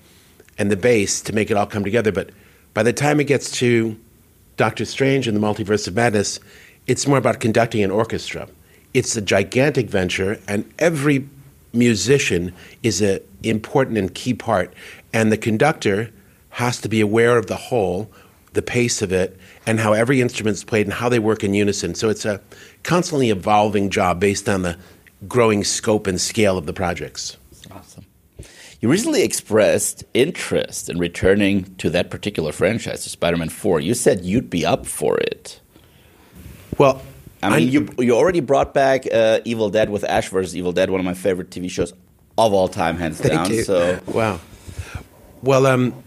and 0.58 0.72
the 0.72 0.78
bass 0.78 1.22
to 1.22 1.34
make 1.34 1.52
it 1.52 1.58
all 1.58 1.66
come 1.66 1.84
together. 1.84 2.12
But 2.12 2.30
by 2.74 2.84
the 2.84 2.94
time 2.94 3.20
it 3.20 3.26
gets 3.26 3.52
to 3.60 3.98
Doctor 4.58 4.86
Strange 4.86 5.28
and 5.28 5.36
the 5.36 5.42
Multiverse 5.42 5.88
of 5.88 5.96
Madness, 5.96 6.40
it's 6.88 7.08
more 7.08 7.18
about 7.18 7.40
conducting 7.40 7.84
an 7.84 7.92
orchestra. 7.92 8.48
It's 8.94 9.16
a 9.18 9.22
gigantic 9.22 9.90
venture, 9.90 10.40
and 10.48 10.72
every 10.80 11.28
musician 11.74 12.54
is 12.84 13.02
an 13.02 13.20
important 13.44 13.98
and 13.98 14.14
key 14.14 14.34
part. 14.34 14.74
And 15.14 15.32
the 15.32 15.38
conductor 15.38 16.10
has 16.52 16.80
to 16.82 16.90
be 16.90 17.02
aware 17.02 17.38
of 17.38 17.48
the 17.48 17.58
whole, 17.58 18.10
the 18.54 18.62
pace 18.62 19.02
of 19.02 19.12
it, 19.12 19.38
and 19.66 19.80
how 19.80 19.92
every 19.92 20.22
instrument 20.22 20.56
is 20.56 20.64
played 20.64 20.86
and 20.86 20.94
how 20.94 21.10
they 21.10 21.20
work 21.20 21.44
in 21.44 21.54
unison. 21.54 21.96
So 21.96 22.10
it's 22.10 22.24
a 22.24 22.40
constantly 22.84 23.30
evolving 23.30 23.90
job 23.90 24.22
based 24.22 24.48
on 24.48 24.62
the 24.62 24.78
growing 25.28 25.66
scope 25.66 26.08
and 26.08 26.22
scale 26.22 26.58
of 26.58 26.66
the 26.66 26.74
projects. 26.74 27.36
Awesome. 27.72 28.05
You 28.86 28.92
recently 28.92 29.24
expressed 29.24 30.04
interest 30.14 30.90
in 30.90 31.00
returning 31.00 31.64
to 31.78 31.90
that 31.90 32.12
particular 32.12 32.52
franchise, 32.52 33.02
to 33.02 33.10
Spider-Man 33.10 33.50
4. 33.50 33.80
You 33.80 33.96
said 33.96 34.24
you'd 34.24 34.52
be 34.52 34.64
up 34.64 34.86
for 34.86 35.18
it. 35.18 35.60
Well, 36.78 37.02
I 37.42 37.58
mean, 37.58 37.72
you 37.72 37.90
you 37.98 38.16
already 38.16 38.42
brought 38.42 38.76
back 38.76 39.12
uh, 39.12 39.40
Evil 39.44 39.72
Dead 39.72 39.90
with 39.90 40.04
Ash 40.04 40.30
vs. 40.30 40.56
Evil 40.56 40.72
Dead, 40.72 40.92
one 40.92 41.00
of 41.00 41.04
my 41.04 41.16
favorite 41.16 41.50
TV 41.50 41.68
shows 41.68 41.94
of 42.38 42.54
all 42.54 42.68
time, 42.68 42.98
hands 42.98 43.20
down. 43.20 43.50
You. 43.50 43.64
So 43.64 44.00
wow. 44.06 44.40
Well, 45.42 45.66
um, 45.66 46.04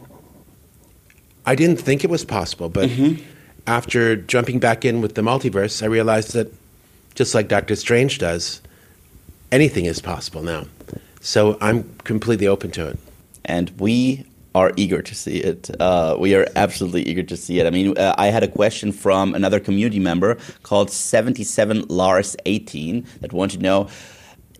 I 1.46 1.56
didn't 1.56 1.80
think 1.80 2.04
it 2.04 2.10
was 2.10 2.24
possible, 2.24 2.68
but 2.68 2.90
mm-hmm. 2.90 3.20
after 3.66 4.14
jumping 4.14 4.60
back 4.60 4.84
in 4.84 5.00
with 5.00 5.16
the 5.16 5.22
multiverse, 5.22 5.82
I 5.82 5.86
realized 5.86 6.32
that 6.34 6.54
just 7.16 7.34
like 7.34 7.48
Doctor 7.48 7.74
Strange 7.74 8.18
does, 8.18 8.62
anything 9.50 9.86
is 9.86 10.00
possible 10.00 10.42
now. 10.44 10.66
So 11.20 11.58
I'm 11.60 11.84
completely 12.04 12.46
open 12.46 12.70
to 12.72 12.88
it. 12.88 12.98
And 13.44 13.70
we 13.78 14.26
are 14.54 14.72
eager 14.76 15.02
to 15.02 15.14
see 15.14 15.38
it. 15.38 15.70
Uh, 15.80 16.16
we 16.18 16.34
are 16.34 16.46
absolutely 16.56 17.02
eager 17.02 17.22
to 17.22 17.36
see 17.36 17.60
it. 17.60 17.66
I 17.66 17.70
mean, 17.70 17.96
uh, 17.96 18.14
I 18.18 18.28
had 18.28 18.42
a 18.42 18.48
question 18.48 18.92
from 18.92 19.34
another 19.34 19.60
community 19.60 19.98
member 19.98 20.38
called 20.62 20.90
77 20.90 21.86
Lars 21.88 22.36
18 22.46 23.06
that 23.20 23.32
wanted 23.32 23.58
to 23.58 23.62
know 23.62 23.88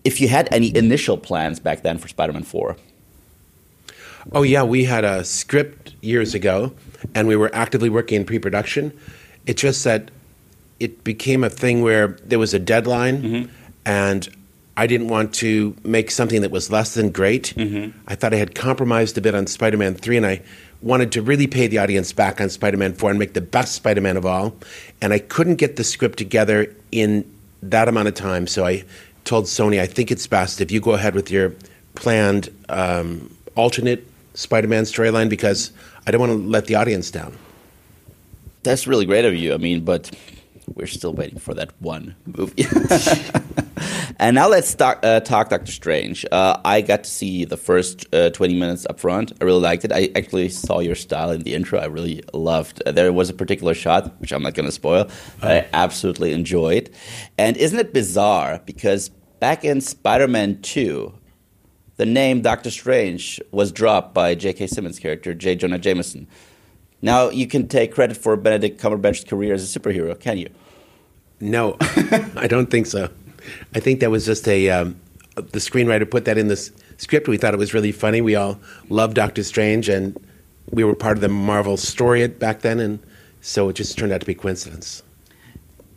if 0.03 0.21
you 0.21 0.27
had 0.27 0.47
any 0.53 0.75
initial 0.75 1.17
plans 1.17 1.59
back 1.59 1.83
then 1.83 1.97
for 1.97 2.07
Spider 2.07 2.33
Man 2.33 2.43
4. 2.43 2.77
Oh, 4.31 4.43
yeah, 4.43 4.63
we 4.63 4.85
had 4.85 5.03
a 5.03 5.23
script 5.23 5.95
years 6.01 6.33
ago 6.33 6.73
and 7.15 7.27
we 7.27 7.35
were 7.35 7.53
actively 7.53 7.89
working 7.89 8.21
in 8.21 8.25
pre 8.25 8.39
production. 8.39 8.97
It's 9.45 9.61
just 9.61 9.83
that 9.83 10.11
it 10.79 11.03
became 11.03 11.43
a 11.43 11.49
thing 11.49 11.81
where 11.81 12.09
there 12.23 12.39
was 12.39 12.53
a 12.53 12.59
deadline 12.59 13.21
mm-hmm. 13.21 13.51
and 13.85 14.29
I 14.79 14.87
didn't 14.87 15.09
want 15.09 15.33
to 15.35 15.75
make 15.83 16.09
something 16.09 16.39
that 16.39 16.51
was 16.51 16.71
less 16.71 16.93
than 16.93 17.11
great. 17.11 17.53
Mm-hmm. 17.57 17.99
I 18.07 18.15
thought 18.15 18.33
I 18.33 18.37
had 18.37 18.55
compromised 18.55 19.17
a 19.17 19.21
bit 19.21 19.35
on 19.35 19.45
Spider 19.45 19.75
Man 19.75 19.93
3, 19.93 20.15
and 20.15 20.25
I 20.25 20.41
wanted 20.81 21.11
to 21.11 21.21
really 21.21 21.47
pay 21.47 21.67
the 21.67 21.79
audience 21.79 22.13
back 22.13 22.39
on 22.39 22.49
Spider 22.49 22.77
Man 22.77 22.93
4 22.93 23.09
and 23.09 23.19
make 23.19 23.33
the 23.33 23.41
best 23.41 23.73
Spider 23.75 23.99
Man 23.99 24.15
of 24.15 24.25
all. 24.25 24.55
And 25.01 25.11
I 25.11 25.19
couldn't 25.19 25.57
get 25.57 25.75
the 25.75 25.83
script 25.83 26.17
together 26.17 26.73
in 26.93 27.29
that 27.61 27.89
amount 27.89 28.07
of 28.07 28.13
time, 28.13 28.47
so 28.47 28.65
I 28.65 28.85
told 29.25 29.45
Sony, 29.45 29.81
I 29.81 29.85
think 29.85 30.11
it's 30.11 30.25
best 30.27 30.61
if 30.61 30.71
you 30.71 30.79
go 30.79 30.91
ahead 30.93 31.13
with 31.13 31.29
your 31.29 31.53
planned 31.95 32.47
um, 32.69 33.35
alternate 33.55 34.07
Spider 34.33 34.69
Man 34.69 34.85
storyline 34.85 35.27
because 35.27 35.73
I 36.07 36.11
don't 36.11 36.21
want 36.21 36.31
to 36.31 36.37
let 36.37 36.67
the 36.67 36.75
audience 36.75 37.11
down. 37.11 37.37
That's 38.63 38.87
really 38.87 39.05
great 39.05 39.25
of 39.25 39.35
you. 39.35 39.53
I 39.53 39.57
mean, 39.57 39.83
but 39.83 40.09
we're 40.73 40.87
still 40.87 41.11
waiting 41.11 41.37
for 41.37 41.53
that 41.55 41.73
one 41.81 42.15
movie. 42.25 42.63
and 44.19 44.35
now 44.35 44.49
let's 44.49 44.75
talk, 44.75 44.99
uh, 45.03 45.21
talk 45.21 45.49
Doctor 45.49 45.71
Strange. 45.71 46.25
Uh, 46.31 46.59
I 46.65 46.81
got 46.81 47.05
to 47.05 47.09
see 47.09 47.45
the 47.45 47.55
first 47.55 48.05
uh, 48.13 48.29
20 48.31 48.59
minutes 48.59 48.85
up 48.89 48.99
front. 48.99 49.31
I 49.39 49.45
really 49.45 49.61
liked 49.61 49.85
it. 49.85 49.93
I 49.93 50.09
actually 50.15 50.49
saw 50.49 50.79
your 50.79 50.95
style 50.95 51.31
in 51.31 51.43
the 51.43 51.53
intro. 51.53 51.79
I 51.79 51.85
really 51.85 52.21
loved. 52.33 52.83
Uh, 52.85 52.91
there 52.91 53.13
was 53.13 53.29
a 53.29 53.33
particular 53.33 53.73
shot, 53.73 54.19
which 54.19 54.33
I'm 54.33 54.43
not 54.43 54.55
going 54.55 54.65
to 54.65 54.73
spoil. 54.73 55.09
But 55.39 55.51
I 55.51 55.67
absolutely 55.71 56.33
enjoyed. 56.33 56.89
And 57.37 57.55
isn't 57.55 57.79
it 57.79 57.93
bizarre? 57.93 58.61
Because 58.65 59.07
back 59.39 59.63
in 59.63 59.79
Spider 59.79 60.27
Man 60.27 60.61
2, 60.61 61.13
the 61.95 62.05
name 62.05 62.41
Doctor 62.41 62.71
Strange 62.71 63.41
was 63.51 63.71
dropped 63.71 64.13
by 64.13 64.35
J.K. 64.35 64.67
Simmons' 64.67 64.99
character, 64.99 65.33
J. 65.33 65.55
Jonah 65.55 65.79
Jameson. 65.79 66.27
Now 67.01 67.29
you 67.29 67.47
can 67.47 67.69
take 67.69 67.93
credit 67.93 68.17
for 68.17 68.35
Benedict 68.35 68.81
Cumberbatch's 68.81 69.23
career 69.23 69.53
as 69.53 69.75
a 69.75 69.79
superhero, 69.79 70.19
can 70.19 70.37
you? 70.37 70.49
No, 71.39 71.77
I 71.81 72.47
don't 72.47 72.69
think 72.69 72.85
so. 72.85 73.09
I 73.75 73.79
think 73.79 73.99
that 73.99 74.11
was 74.11 74.25
just 74.25 74.47
a 74.47 74.69
um, 74.69 74.99
the 75.35 75.59
screenwriter 75.59 76.09
put 76.09 76.25
that 76.25 76.37
in 76.37 76.47
the 76.47 76.57
script. 76.97 77.27
We 77.27 77.37
thought 77.37 77.53
it 77.53 77.57
was 77.57 77.73
really 77.73 77.91
funny. 77.91 78.21
We 78.21 78.35
all 78.35 78.59
loved 78.89 79.15
Doctor 79.15 79.43
Strange, 79.43 79.89
and 79.89 80.17
we 80.71 80.83
were 80.83 80.95
part 80.95 81.17
of 81.17 81.21
the 81.21 81.29
Marvel 81.29 81.77
story 81.77 82.27
back 82.27 82.61
then, 82.61 82.79
and 82.79 82.99
so 83.41 83.69
it 83.69 83.73
just 83.73 83.97
turned 83.97 84.11
out 84.11 84.19
to 84.21 84.25
be 84.25 84.35
coincidence. 84.35 85.03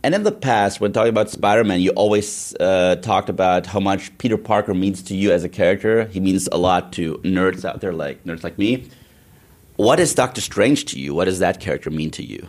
And 0.04 0.14
in 0.16 0.24
the 0.24 0.32
past, 0.32 0.80
when 0.80 0.92
talking 0.92 1.10
about 1.10 1.30
Spider 1.30 1.62
Man, 1.62 1.80
you 1.80 1.90
always 1.90 2.56
uh, 2.58 2.96
talked 2.96 3.28
about 3.28 3.66
how 3.66 3.78
much 3.78 4.16
Peter 4.18 4.36
Parker 4.36 4.74
means 4.74 5.00
to 5.04 5.14
you 5.14 5.30
as 5.30 5.44
a 5.44 5.48
character. 5.48 6.06
He 6.06 6.18
means 6.18 6.48
a 6.50 6.58
lot 6.58 6.92
to 6.94 7.18
nerds 7.18 7.64
out 7.64 7.80
there, 7.80 7.92
like 7.92 8.22
nerds 8.24 8.42
like 8.42 8.58
me. 8.58 8.88
What 9.76 10.00
is 10.00 10.14
Doctor 10.14 10.40
Strange 10.40 10.86
to 10.86 10.98
you? 10.98 11.14
What 11.14 11.26
does 11.26 11.38
that 11.38 11.60
character 11.60 11.90
mean 11.90 12.10
to 12.12 12.24
you? 12.24 12.48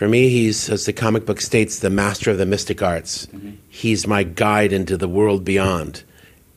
For 0.00 0.08
me, 0.08 0.30
he's, 0.30 0.70
as 0.70 0.86
the 0.86 0.94
comic 0.94 1.26
book 1.26 1.42
states, 1.42 1.80
the 1.80 1.90
master 1.90 2.30
of 2.30 2.38
the 2.38 2.46
mystic 2.46 2.80
arts. 2.80 3.26
Mm-hmm. 3.26 3.50
He's 3.68 4.06
my 4.06 4.22
guide 4.22 4.72
into 4.72 4.96
the 4.96 5.06
world 5.06 5.44
beyond. 5.44 6.04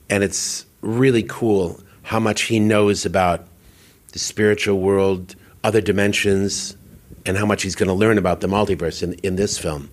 And 0.10 0.24
it's 0.24 0.66
really 0.80 1.24
cool 1.24 1.82
how 2.04 2.22
much 2.22 2.44
he 2.44 2.58
knows 2.58 3.06
about 3.06 3.46
the 4.14 4.20
spiritual 4.20 4.80
world, 4.80 5.36
other 5.62 5.82
dimensions, 5.82 6.78
and 7.26 7.36
how 7.36 7.46
much 7.46 7.64
he's 7.64 7.76
going 7.76 7.90
to 7.90 7.94
learn 7.94 8.18
about 8.18 8.40
the 8.40 8.48
multiverse 8.48 9.04
in, 9.04 9.16
in 9.16 9.36
this 9.36 9.58
film. 9.58 9.90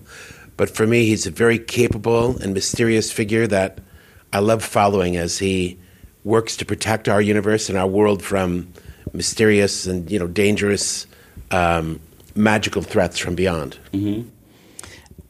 But 0.55 0.69
for 0.69 0.87
me, 0.87 1.05
he's 1.05 1.27
a 1.27 1.31
very 1.31 1.59
capable 1.59 2.37
and 2.37 2.53
mysterious 2.53 3.11
figure 3.11 3.47
that 3.47 3.79
I 4.31 4.39
love 4.39 4.63
following 4.63 5.17
as 5.17 5.39
he 5.39 5.77
works 6.23 6.55
to 6.55 6.65
protect 6.65 7.09
our 7.09 7.21
universe 7.21 7.67
and 7.67 7.77
our 7.77 7.87
world 7.87 8.23
from 8.23 8.71
mysterious 9.11 9.87
and 9.87 10.09
you 10.09 10.19
know 10.19 10.27
dangerous 10.27 11.05
um, 11.51 11.99
magical 12.35 12.81
threats 12.81 13.17
from 13.17 13.35
beyond. 13.35 13.77
Mm-hmm. 13.93 14.29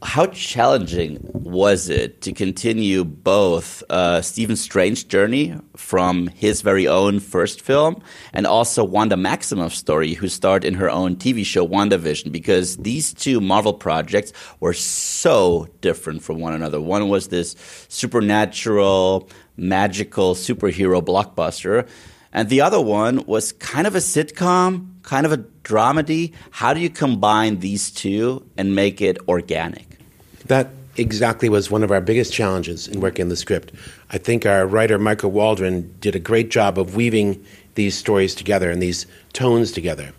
How 0.04 0.26
challenging 0.26 1.20
was 1.32 1.88
it 1.88 2.22
to 2.22 2.32
continue 2.32 3.04
both 3.04 3.84
uh, 3.88 4.20
Stephen 4.20 4.56
Strange's 4.56 5.04
journey 5.04 5.54
from 5.76 6.26
his 6.26 6.60
very 6.60 6.88
own 6.88 7.20
first 7.20 7.60
film 7.60 8.02
and 8.32 8.44
also 8.44 8.82
Wanda 8.82 9.14
Maximoff's 9.14 9.78
story, 9.78 10.14
who 10.14 10.26
starred 10.26 10.64
in 10.64 10.74
her 10.74 10.90
own 10.90 11.14
TV 11.14 11.46
show 11.46 11.64
WandaVision? 11.64 12.32
Because 12.32 12.78
these 12.78 13.14
two 13.14 13.40
Marvel 13.40 13.74
projects 13.74 14.32
were 14.58 14.74
so 14.74 15.68
different 15.82 16.24
from 16.24 16.40
one 16.40 16.52
another. 16.52 16.80
One 16.80 17.08
was 17.08 17.28
this 17.28 17.54
supernatural, 17.88 19.30
magical 19.56 20.34
superhero 20.34 21.00
blockbuster 21.00 21.86
and 22.32 22.48
the 22.48 22.62
other 22.62 22.80
one 22.80 23.24
was 23.26 23.52
kind 23.52 23.86
of 23.86 23.94
a 23.94 23.98
sitcom, 23.98 24.91
kind 25.02 25.26
of 25.26 25.32
a 25.32 25.38
dramedy. 25.64 26.32
How 26.50 26.74
do 26.74 26.80
you 26.80 26.90
combine 26.90 27.60
these 27.60 27.90
two 27.90 28.44
and 28.56 28.74
make 28.74 29.00
it 29.00 29.18
organic? 29.28 29.98
That 30.46 30.70
exactly 30.96 31.48
was 31.48 31.70
one 31.70 31.82
of 31.82 31.90
our 31.90 32.00
biggest 32.00 32.32
challenges 32.32 32.88
in 32.88 33.00
working 33.00 33.28
the 33.28 33.36
script. 33.36 33.72
I 34.10 34.18
think 34.18 34.44
our 34.44 34.66
writer, 34.66 34.98
Michael 34.98 35.30
Waldron, 35.30 35.94
did 36.00 36.14
a 36.14 36.18
great 36.20 36.50
job 36.50 36.78
of 36.78 36.96
weaving 36.96 37.44
these 37.74 37.96
stories 37.96 38.34
together 38.34 38.70
and 38.70 38.82
these 38.82 39.06
tones 39.32 39.72
together. 39.72 40.12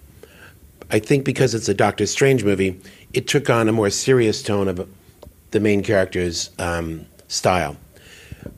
I 0.89 0.99
think 0.99 1.25
because 1.25 1.53
it's 1.53 1.69
a 1.69 1.73
Doctor 1.73 2.05
Strange 2.05 2.43
movie, 2.43 2.79
it 3.13 3.27
took 3.27 3.49
on 3.49 3.69
a 3.69 3.71
more 3.71 3.89
serious 3.89 4.41
tone 4.41 4.67
of 4.67 4.87
the 5.51 5.59
main 5.59 5.83
character's 5.83 6.49
um, 6.59 7.05
style. 7.27 7.77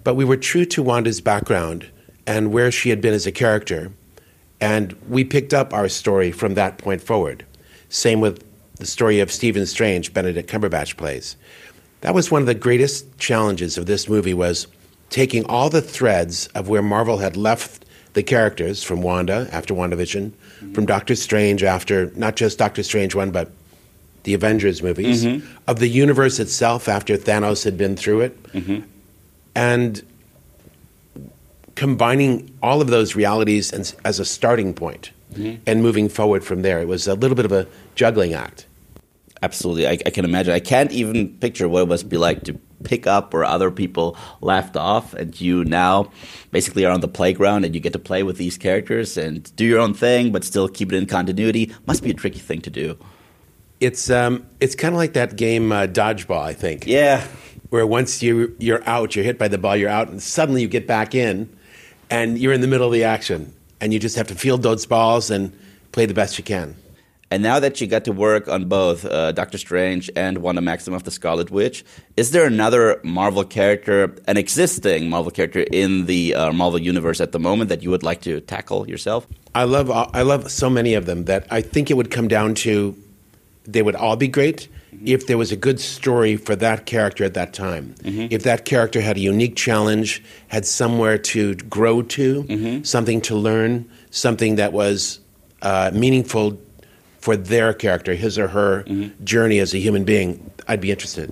But 0.04 0.16
we 0.16 0.26
were 0.26 0.38
true 0.38 0.66
to 0.66 0.84
Wanda's 0.84 1.22
background 1.22 1.90
and 2.26 2.52
where 2.52 2.72
she 2.72 2.90
had 2.90 3.02
been 3.02 3.14
as 3.14 3.28
a 3.28 3.32
character. 3.32 3.92
And 4.66 4.94
we 5.08 5.24
picked 5.24 5.54
up 5.54 5.76
our 5.76 5.88
story 5.88 6.32
from 6.32 6.56
that 6.56 6.80
point 6.80 7.00
forward. 7.00 7.46
Same 7.90 8.20
with 8.20 8.44
the 8.78 8.88
story 8.88 9.20
of 9.20 9.32
Stephen 9.32 9.68
Strange, 9.68 10.12
Benedict 10.12 10.50
Cumberbatch 10.50 10.98
plays. 10.98 11.36
That 12.02 12.16
was 12.16 12.32
one 12.32 12.42
of 12.42 12.48
the 12.48 12.56
greatest 12.56 13.20
challenges 13.20 13.78
of 13.78 13.86
this 13.86 14.10
movie 14.10 14.34
was 14.34 14.66
taking 15.12 15.46
all 15.46 15.70
the 15.70 15.84
threads 15.84 16.48
of 16.56 16.68
where 16.68 16.82
Marvel 16.82 17.20
had 17.20 17.38
left 17.38 17.86
the 18.14 18.24
characters 18.24 18.82
from 18.82 19.04
Wanda 19.04 19.48
after 19.52 19.76
WandaVision, 19.76 20.32
mm-hmm. 20.32 20.74
from 20.74 20.88
Doctor 20.88 21.16
Strange 21.16 21.64
after 21.64 22.12
not 22.16 22.36
just 22.36 22.58
Doctor 22.58 22.82
Strange 22.82 23.14
one, 23.14 23.30
but 23.30 23.52
the 24.24 24.34
Avengers 24.34 24.82
movies, 24.82 25.26
mm-hmm. 25.26 25.46
of 25.68 25.78
the 25.78 25.88
universe 25.88 26.40
itself 26.40 26.88
after 26.88 27.18
Thanos 27.18 27.64
had 27.64 27.78
been 27.78 27.96
through 27.96 28.22
it, 28.22 28.44
mm-hmm. 28.52 28.80
and 29.54 30.02
combining 31.76 32.58
all 32.64 32.82
of 32.82 32.88
those 32.88 33.16
realities 33.16 33.72
as, 33.72 33.96
as 34.06 34.20
a 34.20 34.26
starting 34.26 34.74
point 34.74 35.12
and 35.68 35.82
moving 35.84 36.08
forward 36.08 36.44
from 36.44 36.62
there. 36.62 36.80
It 36.80 36.88
was 36.88 37.08
a 37.08 37.14
little 37.14 37.36
bit 37.36 37.46
of 37.46 37.52
a 37.52 37.68
juggling 37.96 38.34
act. 38.34 38.68
Absolutely, 39.44 39.86
I, 39.86 39.92
I 40.06 40.10
can 40.10 40.24
imagine. 40.26 40.54
I 40.54 40.62
can't 40.62 40.92
even 40.92 41.30
picture 41.38 41.68
what 41.68 41.84
it 41.84 41.88
must 41.88 42.08
be 42.08 42.18
like 42.18 42.44
to 42.46 42.58
pick 42.84 43.06
up 43.06 43.34
where 43.34 43.44
other 43.44 43.70
people 43.70 44.18
left 44.42 44.78
off, 44.78 45.14
and 45.14 45.40
you 45.40 45.66
now 45.66 46.10
basically 46.52 46.86
are 46.86 46.92
on 46.92 47.02
the 47.02 47.08
playground 47.08 47.66
and 47.66 47.76
you 47.76 47.82
get 47.82 47.94
to 47.94 48.00
play 48.00 48.24
with 48.24 48.38
these 48.38 48.58
characters 48.58 49.18
and 49.18 49.54
do 49.56 49.66
your 49.66 49.80
own 49.80 49.94
thing, 49.94 50.32
but 50.32 50.44
still 50.44 50.70
keep 50.70 50.92
it 50.92 50.96
in 50.96 51.06
continuity. 51.06 51.74
Must 51.86 52.02
be 52.02 52.12
a 52.12 52.14
tricky 52.14 52.40
thing 52.40 52.62
to 52.62 52.70
do. 52.70 52.98
It's 53.82 54.10
um, 54.10 54.46
it's 54.62 54.74
kind 54.74 54.96
of 54.96 54.98
like 54.98 55.14
that 55.14 55.36
game 55.36 55.72
uh, 55.72 55.88
dodgeball, 55.88 56.42
I 56.42 56.54
think. 56.54 56.88
Yeah, 56.88 57.28
where 57.70 57.86
once 57.86 58.24
you 58.24 58.56
you're 58.58 58.88
out, 58.88 59.16
you're 59.16 59.26
hit 59.26 59.38
by 59.38 59.50
the 59.50 59.58
ball, 59.58 59.76
you're 59.76 59.90
out, 59.90 60.08
and 60.08 60.24
suddenly 60.24 60.62
you 60.62 60.70
get 60.70 60.88
back 60.88 61.14
in, 61.14 61.55
and 62.10 62.38
you're 62.38 62.54
in 62.54 62.62
the 62.62 62.68
middle 62.68 62.88
of 62.88 62.94
the 62.94 63.04
action, 63.04 63.54
and 63.82 63.94
you 63.94 64.00
just 64.00 64.16
have 64.16 64.28
to 64.28 64.36
field 64.36 64.64
those 64.64 64.86
balls 64.86 65.30
and 65.30 65.58
play 65.92 66.06
the 66.06 66.14
best 66.14 66.38
you 66.38 66.44
can. 66.44 66.76
And 67.32 67.42
now 67.42 67.60
that 67.60 67.82
you 67.82 67.88
got 67.88 68.06
to 68.06 68.12
work 68.12 68.48
on 68.48 68.66
both 68.66 69.04
uh, 69.04 69.32
Doctor 69.32 69.58
Strange 69.58 70.12
and 70.16 70.38
Wanda 70.38 70.62
Maximoff, 70.62 71.04
the 71.04 71.12
Scarlet 71.12 71.50
Witch, 71.50 71.84
is 72.16 72.32
there 72.32 72.46
another 72.46 73.02
Marvel 73.04 73.44
character, 73.44 74.16
an 74.28 74.38
existing 74.38 75.10
Marvel 75.10 75.32
character 75.32 75.66
in 75.72 76.06
the 76.06 76.36
uh, 76.36 76.54
Marvel 76.54 76.80
universe 76.80 77.20
at 77.20 77.32
the 77.32 77.40
moment 77.40 77.70
that 77.70 77.82
you 77.82 77.90
would 77.90 78.04
like 78.04 78.22
to 78.22 78.42
tackle 78.42 78.88
yourself? 78.88 79.28
I 79.56 79.64
love 79.64 79.90
I 79.90 80.22
love 80.22 80.52
so 80.52 80.70
many 80.70 80.94
of 80.94 81.08
them 81.08 81.26
that 81.26 81.48
I 81.50 81.62
think 81.62 81.90
it 81.90 81.96
would 81.96 82.12
come 82.12 82.28
down 82.28 82.56
to 82.56 82.96
they 83.66 83.82
would 83.82 83.96
all 83.96 84.16
be 84.16 84.28
great 84.28 84.68
if 85.06 85.28
there 85.28 85.38
was 85.38 85.52
a 85.52 85.56
good 85.56 85.80
story 85.80 86.36
for 86.36 86.56
that 86.58 86.86
character 86.86 87.24
at 87.24 87.34
that 87.36 87.54
time. 87.54 87.96
If 88.32 88.44
that 88.44 88.66
character 88.66 89.02
had 89.02 89.18
a 89.18 89.20
unique 89.20 89.56
challenge, 89.56 90.24
had 90.48 90.66
somewhere 90.66 91.18
to 91.18 91.56
grow 91.56 92.02
to, 92.02 92.82
something 92.84 93.22
to 93.22 93.36
learn, 93.36 93.90
something 94.12 94.56
that 94.56 94.74
was 94.74 95.20
uh, 95.62 95.92
meaningful 95.94 96.60
for 97.20 97.36
their 97.36 97.74
character, 97.74 98.14
his 98.14 98.38
or 98.38 98.48
her 98.50 98.84
journey 99.24 99.60
as 99.60 99.74
a 99.74 99.78
human 99.80 100.04
being, 100.04 100.52
I'd 100.68 100.82
be 100.82 100.92
interested. 100.92 101.32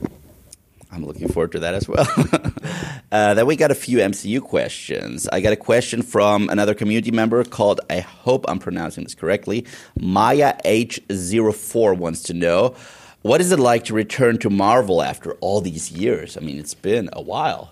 I'm 0.91 1.05
looking 1.05 1.27
forward 1.27 1.51
to 1.53 1.59
that 1.59 1.73
as 1.73 1.87
well. 1.89 2.07
uh, 3.11 3.33
then 3.33 3.47
we 3.47 3.55
got 3.55 3.71
a 3.71 3.75
few 3.75 3.97
MCU 3.97 4.41
questions. 4.41 5.27
I 5.29 5.41
got 5.41 5.51
a 5.51 5.55
question 5.55 6.03
from 6.03 6.49
another 6.49 6.75
community 6.75 7.09
member 7.09 7.43
called, 7.43 7.81
I 7.89 8.01
hope 8.01 8.45
I'm 8.47 8.59
pronouncing 8.59 9.03
this 9.03 9.15
correctly, 9.15 9.65
Maya 9.99 10.55
H04 10.63 11.97
wants 11.97 12.21
to 12.23 12.33
know, 12.35 12.75
what 13.23 13.41
is 13.41 13.51
it 13.51 13.59
like 13.59 13.85
to 13.85 13.93
return 13.93 14.37
to 14.39 14.49
Marvel 14.49 15.01
after 15.01 15.33
all 15.35 15.61
these 15.61 15.91
years? 15.91 16.37
I 16.37 16.41
mean, 16.41 16.59
it's 16.59 16.73
been 16.73 17.09
a 17.13 17.21
while. 17.21 17.71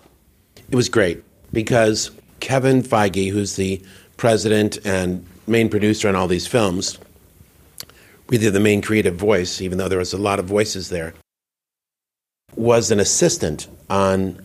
It 0.70 0.74
was 0.74 0.88
great 0.88 1.22
because 1.52 2.10
Kevin 2.40 2.82
Feige, 2.82 3.30
who's 3.30 3.56
the 3.56 3.80
president 4.16 4.78
and 4.84 5.24
main 5.46 5.68
producer 5.68 6.08
on 6.08 6.16
all 6.16 6.26
these 6.26 6.46
films, 6.46 6.98
really 8.28 8.48
the 8.48 8.60
main 8.60 8.80
creative 8.80 9.14
voice, 9.14 9.60
even 9.60 9.76
though 9.76 9.88
there 9.88 9.98
was 9.98 10.14
a 10.14 10.18
lot 10.18 10.38
of 10.38 10.46
voices 10.46 10.88
there, 10.88 11.12
was 12.56 12.90
an 12.90 12.98
assistant 12.98 13.68
on 13.90 14.40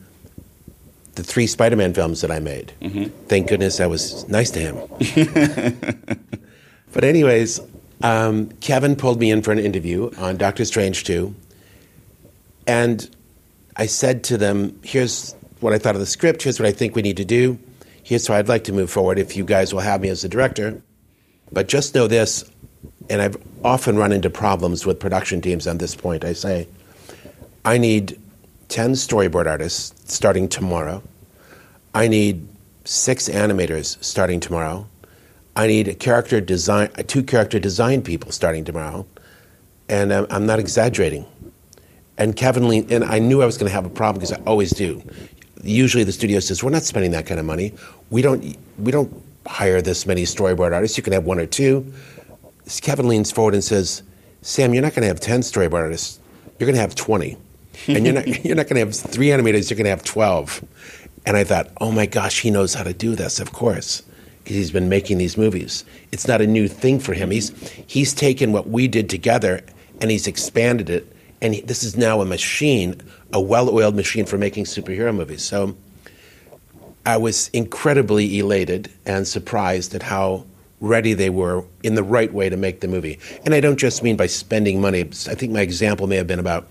the 1.15 1.23
three 1.23 1.47
Spider-Man 1.47 1.93
films 1.93 2.21
that 2.21 2.31
I 2.31 2.39
made. 2.39 2.73
Mm-hmm. 2.81 3.05
Thank 3.27 3.47
goodness 3.47 3.79
I 3.79 3.87
was 3.87 4.27
nice 4.27 4.51
to 4.51 4.59
him. 4.59 4.75
but 6.93 7.03
anyways, 7.03 7.61
um, 8.01 8.49
Kevin 8.61 8.95
pulled 8.95 9.19
me 9.19 9.31
in 9.31 9.41
for 9.41 9.51
an 9.51 9.59
interview 9.59 10.11
on 10.17 10.37
Doctor 10.37 10.65
Strange 10.65 11.03
2, 11.03 11.33
and 12.65 13.09
I 13.75 13.85
said 13.85 14.23
to 14.25 14.37
them, 14.37 14.79
"Here's 14.83 15.35
what 15.59 15.73
I 15.73 15.77
thought 15.77 15.95
of 15.95 16.01
the 16.01 16.05
script. 16.05 16.43
Here's 16.43 16.59
what 16.59 16.67
I 16.67 16.71
think 16.71 16.95
we 16.95 17.01
need 17.01 17.17
to 17.17 17.25
do. 17.25 17.57
Here's 18.03 18.27
how 18.27 18.35
I'd 18.35 18.47
like 18.47 18.63
to 18.65 18.73
move 18.73 18.89
forward. 18.89 19.19
If 19.19 19.35
you 19.35 19.43
guys 19.43 19.73
will 19.73 19.81
have 19.81 20.01
me 20.01 20.09
as 20.09 20.21
the 20.21 20.29
director, 20.29 20.81
but 21.51 21.67
just 21.67 21.95
know 21.95 22.07
this." 22.07 22.43
And 23.09 23.21
I've 23.21 23.37
often 23.63 23.97
run 23.97 24.11
into 24.11 24.29
problems 24.29 24.85
with 24.85 24.99
production 24.99 25.41
teams 25.41 25.65
on 25.65 25.77
this 25.77 25.95
point. 25.95 26.25
I 26.25 26.33
say, 26.33 26.67
I 27.63 27.77
need 27.77 28.19
10 28.69 28.93
storyboard 28.93 29.47
artists 29.47 29.93
starting 30.13 30.49
tomorrow. 30.49 31.01
I 31.93 32.07
need 32.07 32.47
six 32.85 33.29
animators 33.29 34.01
starting 34.03 34.39
tomorrow. 34.39 34.87
I 35.57 35.65
need 35.65 35.87
a 35.87 35.95
character 35.95 36.39
design, 36.39 36.91
uh, 36.99 37.03
two 37.07 37.23
character 37.23 37.57
design 37.57 38.03
people 38.03 38.31
starting 38.31 38.63
tomorrow. 38.63 39.07
And 39.89 40.13
I'm, 40.13 40.27
I'm 40.29 40.45
not 40.45 40.59
exaggerating. 40.59 41.25
And 42.19 42.35
Kevin 42.35 42.67
leaned, 42.69 42.91
and 42.91 43.03
I 43.03 43.17
knew 43.17 43.41
I 43.41 43.47
was 43.47 43.57
going 43.57 43.67
to 43.67 43.73
have 43.73 43.85
a 43.85 43.89
problem 43.89 44.19
because 44.19 44.31
I 44.31 44.39
always 44.45 44.69
do. 44.69 45.01
Usually 45.63 46.03
the 46.03 46.11
studio 46.11 46.39
says, 46.41 46.63
we're 46.63 46.69
not 46.69 46.83
spending 46.83 47.09
that 47.11 47.25
kind 47.25 47.39
of 47.39 47.45
money. 47.47 47.73
We 48.11 48.21
don't, 48.21 48.55
we 48.77 48.91
don't 48.91 49.11
hire 49.47 49.81
this 49.81 50.05
many 50.05 50.23
storyboard 50.23 50.73
artists. 50.73 50.95
You 50.95 51.03
can 51.03 51.13
have 51.13 51.25
one 51.25 51.39
or 51.39 51.47
two. 51.47 51.91
Kevin 52.81 53.07
leans 53.07 53.31
forward 53.31 53.55
and 53.55 53.63
says, 53.63 54.03
Sam, 54.43 54.75
you're 54.75 54.83
not 54.83 54.93
going 54.93 55.01
to 55.01 55.07
have 55.07 55.19
10 55.19 55.39
storyboard 55.39 55.81
artists. 55.81 56.19
You're 56.59 56.67
going 56.67 56.75
to 56.75 56.81
have 56.81 56.93
20. 56.93 57.35
and 57.87 58.05
you're 58.05 58.13
not, 58.13 58.27
you're 58.45 58.55
not 58.55 58.67
going 58.67 58.75
to 58.75 58.85
have 58.85 58.95
three 58.95 59.27
animators, 59.27 59.71
you're 59.71 59.77
going 59.77 59.85
to 59.85 59.89
have 59.89 60.03
12. 60.03 60.63
And 61.25 61.35
I 61.35 61.43
thought, 61.43 61.71
oh 61.81 61.91
my 61.91 62.05
gosh, 62.05 62.41
he 62.41 62.51
knows 62.51 62.75
how 62.75 62.83
to 62.83 62.93
do 62.93 63.15
this, 63.15 63.39
of 63.39 63.53
course, 63.53 64.03
he's 64.55 64.71
been 64.71 64.89
making 64.89 65.17
these 65.17 65.37
movies. 65.37 65.83
It's 66.11 66.27
not 66.27 66.41
a 66.41 66.47
new 66.47 66.67
thing 66.67 66.99
for 66.99 67.13
him. 67.13 67.31
He's, 67.31 67.49
he's 67.87 68.13
taken 68.13 68.51
what 68.51 68.69
we 68.69 68.87
did 68.87 69.09
together 69.09 69.61
and 70.01 70.11
he's 70.11 70.27
expanded 70.27 70.89
it. 70.89 71.11
And 71.41 71.55
he, 71.55 71.61
this 71.61 71.83
is 71.83 71.95
now 71.95 72.21
a 72.21 72.25
machine, 72.25 72.99
a 73.33 73.41
well 73.41 73.69
oiled 73.69 73.95
machine 73.95 74.25
for 74.25 74.37
making 74.37 74.65
superhero 74.65 75.15
movies. 75.15 75.43
So 75.43 75.75
I 77.05 77.17
was 77.17 77.49
incredibly 77.49 78.39
elated 78.39 78.91
and 79.05 79.27
surprised 79.27 79.93
at 79.95 80.03
how 80.03 80.45
ready 80.79 81.13
they 81.13 81.29
were 81.29 81.63
in 81.83 81.95
the 81.95 82.03
right 82.03 82.31
way 82.33 82.49
to 82.49 82.57
make 82.57 82.81
the 82.81 82.87
movie. 82.87 83.19
And 83.45 83.53
I 83.53 83.59
don't 83.59 83.77
just 83.77 84.03
mean 84.03 84.17
by 84.17 84.27
spending 84.27 84.81
money. 84.81 85.01
I 85.01 85.35
think 85.35 85.51
my 85.51 85.61
example 85.61 86.07
may 86.07 86.17
have 86.17 86.27
been 86.27 86.39
about 86.39 86.67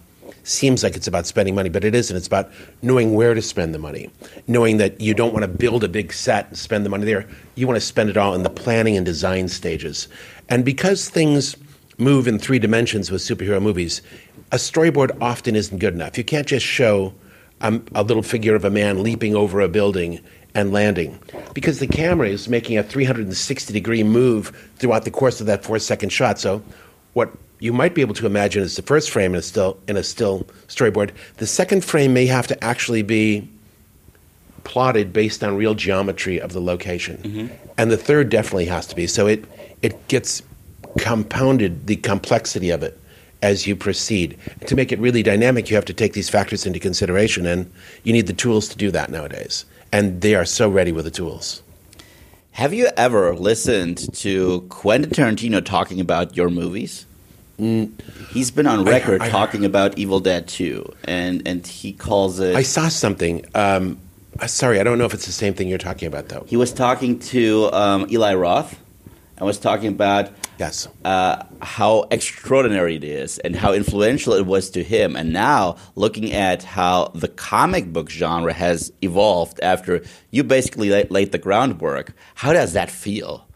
seems 0.47 0.83
like 0.83 0.97
it's 0.97 1.07
about 1.07 1.27
spending 1.27 1.55
money, 1.55 1.69
but 1.69 1.85
it 1.85 1.95
isn't. 1.95 2.17
It's 2.17 2.27
about 2.27 2.51
knowing 2.83 3.15
where 3.15 3.35
to 3.35 3.43
spend 3.43 3.75
the 3.75 3.79
money, 3.79 4.11
knowing 4.47 4.77
that 4.77 5.01
you 5.01 5.15
don't 5.15 5.33
want 5.33 5.43
to 5.43 5.49
build 5.49 5.83
a 5.83 5.89
big 5.89 6.13
set 6.13 6.49
and 6.49 6.59
spend 6.59 6.85
the 6.85 6.91
money 6.91 7.05
there. 7.05 7.29
You 7.57 7.67
want 7.67 7.77
to 7.77 7.87
spend 7.87 8.11
it 8.11 8.17
all 8.17 8.35
in 8.35 8.43
the 8.43 8.51
planning 8.51 8.97
and 8.97 9.05
design 9.05 9.49
stages. 9.49 10.09
And 10.49 10.65
because 10.65 11.09
things 11.09 11.57
move 11.99 12.29
in 12.29 12.39
three 12.39 12.59
dimensions 12.59 13.11
with 13.11 13.23
superhero 13.23 13.61
movies, 13.61 14.03
a 14.53 14.57
storyboard 14.57 15.17
often 15.21 15.57
isn't 15.57 15.79
good 15.79 15.95
enough. 15.95 16.17
You 16.17 16.25
can't 16.25 16.47
just 16.47 16.65
show 16.65 17.13
um, 17.61 17.85
a 17.95 18.03
little 18.03 18.23
figure 18.23 18.55
of 18.55 18.65
a 18.65 18.71
man 18.71 19.03
leaping 19.03 19.35
over 19.35 19.61
a 19.61 19.69
building 19.69 20.21
and 20.55 20.73
landing 20.73 21.19
because 21.55 21.81
the 21.81 21.87
camera 21.87 22.29
is 22.29 22.49
making 22.49 22.79
a 22.79 22.83
360 22.83 23.73
degree 23.73 24.03
move 24.03 24.71
throughout 24.77 25.05
the 25.05 25.11
course 25.11 25.41
of 25.41 25.47
that 25.47 25.65
four 25.65 25.79
second 25.79 26.11
shot. 26.11 26.39
So, 26.39 26.63
what 27.13 27.31
you 27.59 27.73
might 27.73 27.95
be 27.95 28.01
able 28.01 28.15
to 28.15 28.27
imagine 28.27 28.63
as 28.63 28.77
the 28.77 28.83
first 28.83 29.11
frame 29.11 29.33
in 29.33 29.39
a 29.39 29.43
still 29.43 29.79
in 29.89 29.97
a 29.97 30.03
still 30.03 30.47
storyboard. 30.69 31.11
The 31.39 31.47
second 31.47 31.85
frame 31.85 32.13
may 32.13 32.27
have 32.27 32.47
to 32.49 32.65
actually 32.65 33.03
be 33.03 33.49
plotted 34.65 35.13
based 35.13 35.45
on 35.45 35.57
real 35.57 35.75
geometry 35.75 36.41
of 36.41 36.53
the 36.53 36.61
location, 36.61 37.19
mm-hmm. 37.19 37.55
and 37.79 37.91
the 37.91 37.97
third 37.97 38.29
definitely 38.29 38.67
has 38.67 38.87
to 38.89 38.97
be. 38.97 39.07
So 39.07 39.27
it 39.27 39.45
it 39.83 40.09
gets 40.09 40.43
compounded 40.99 41.87
the 41.87 41.97
complexity 41.97 42.71
of 42.71 42.83
it 42.83 42.99
as 43.43 43.67
you 43.67 43.77
proceed. 43.77 44.39
To 44.67 44.75
make 44.75 44.93
it 44.93 44.99
really 44.99 45.23
dynamic, 45.23 45.71
you 45.71 45.77
have 45.77 45.85
to 45.87 45.95
take 45.95 46.15
these 46.15 46.29
factors 46.29 46.67
into 46.67 46.79
consideration, 46.79 47.47
and 47.47 47.71
you 48.03 48.13
need 48.13 48.27
the 48.27 48.33
tools 48.33 48.69
to 48.69 48.77
do 48.77 48.91
that 48.91 49.11
nowadays. 49.11 49.65
And 49.93 50.21
they 50.21 50.35
are 50.35 50.45
so 50.45 50.69
ready 50.69 50.93
with 50.93 51.05
the 51.05 51.11
tools. 51.11 51.63
Have 52.53 52.73
you 52.73 52.89
ever 52.97 53.35
listened 53.35 54.13
to 54.15 54.63
Quentin 54.71 55.11
Tarantino 55.11 55.65
talking 55.65 56.01
about 56.01 56.37
your 56.37 56.49
movies? 56.49 57.05
He's 57.59 58.51
been 58.51 58.67
on 58.67 58.85
record 58.85 59.23
I- 59.23 59.29
talking 59.31 59.65
about 59.65 59.97
Evil 59.99 60.21
Dead 60.21 60.47
2, 60.47 60.93
and, 61.05 61.43
and 61.49 61.67
he 61.67 61.93
calls 61.93 62.39
it. 62.41 62.55
I 62.55 62.63
saw 62.63 62.89
something. 62.89 63.45
Um, 63.55 63.99
uh, 64.39 64.47
sorry, 64.47 64.79
I 64.79 64.83
don't 64.83 64.99
know 64.99 65.07
if 65.07 65.15
it's 65.15 65.25
the 65.27 65.33
same 65.33 65.55
thing 65.55 65.67
you're 65.69 65.79
talking 65.79 66.07
about, 66.09 66.29
though. 66.29 66.45
he 66.47 66.57
was 66.57 66.73
talking 66.73 67.19
to 67.21 67.71
um, 67.73 68.07
Eli 68.11 68.35
Roth 68.35 68.79
and 69.39 69.47
was 69.47 69.59
talking 69.59 69.89
about 69.89 70.31
Yes. 70.59 70.89
uh, 71.05 71.43
how 71.63 72.05
extraordinary 72.11 72.97
it 72.97 73.05
is 73.05 73.39
and 73.41 73.55
how 73.57 73.73
influential 73.75 74.33
it 74.35 74.45
was 74.47 74.69
to 74.71 74.83
him. 74.83 75.15
And 75.17 75.33
now, 75.33 75.77
looking 75.95 76.33
at 76.33 76.63
how 76.63 77.09
the 77.15 77.29
comic 77.29 77.93
book 77.93 78.11
genre 78.11 78.53
has 78.53 78.93
evolved 79.03 79.61
after 79.63 80.03
you 80.31 80.45
basically 80.45 80.91
la- 80.91 81.03
laid 81.11 81.33
the 81.33 81.39
groundwork, 81.39 82.13
how 82.35 82.53
does 82.55 82.73
that 82.75 82.91
feel? 82.91 83.47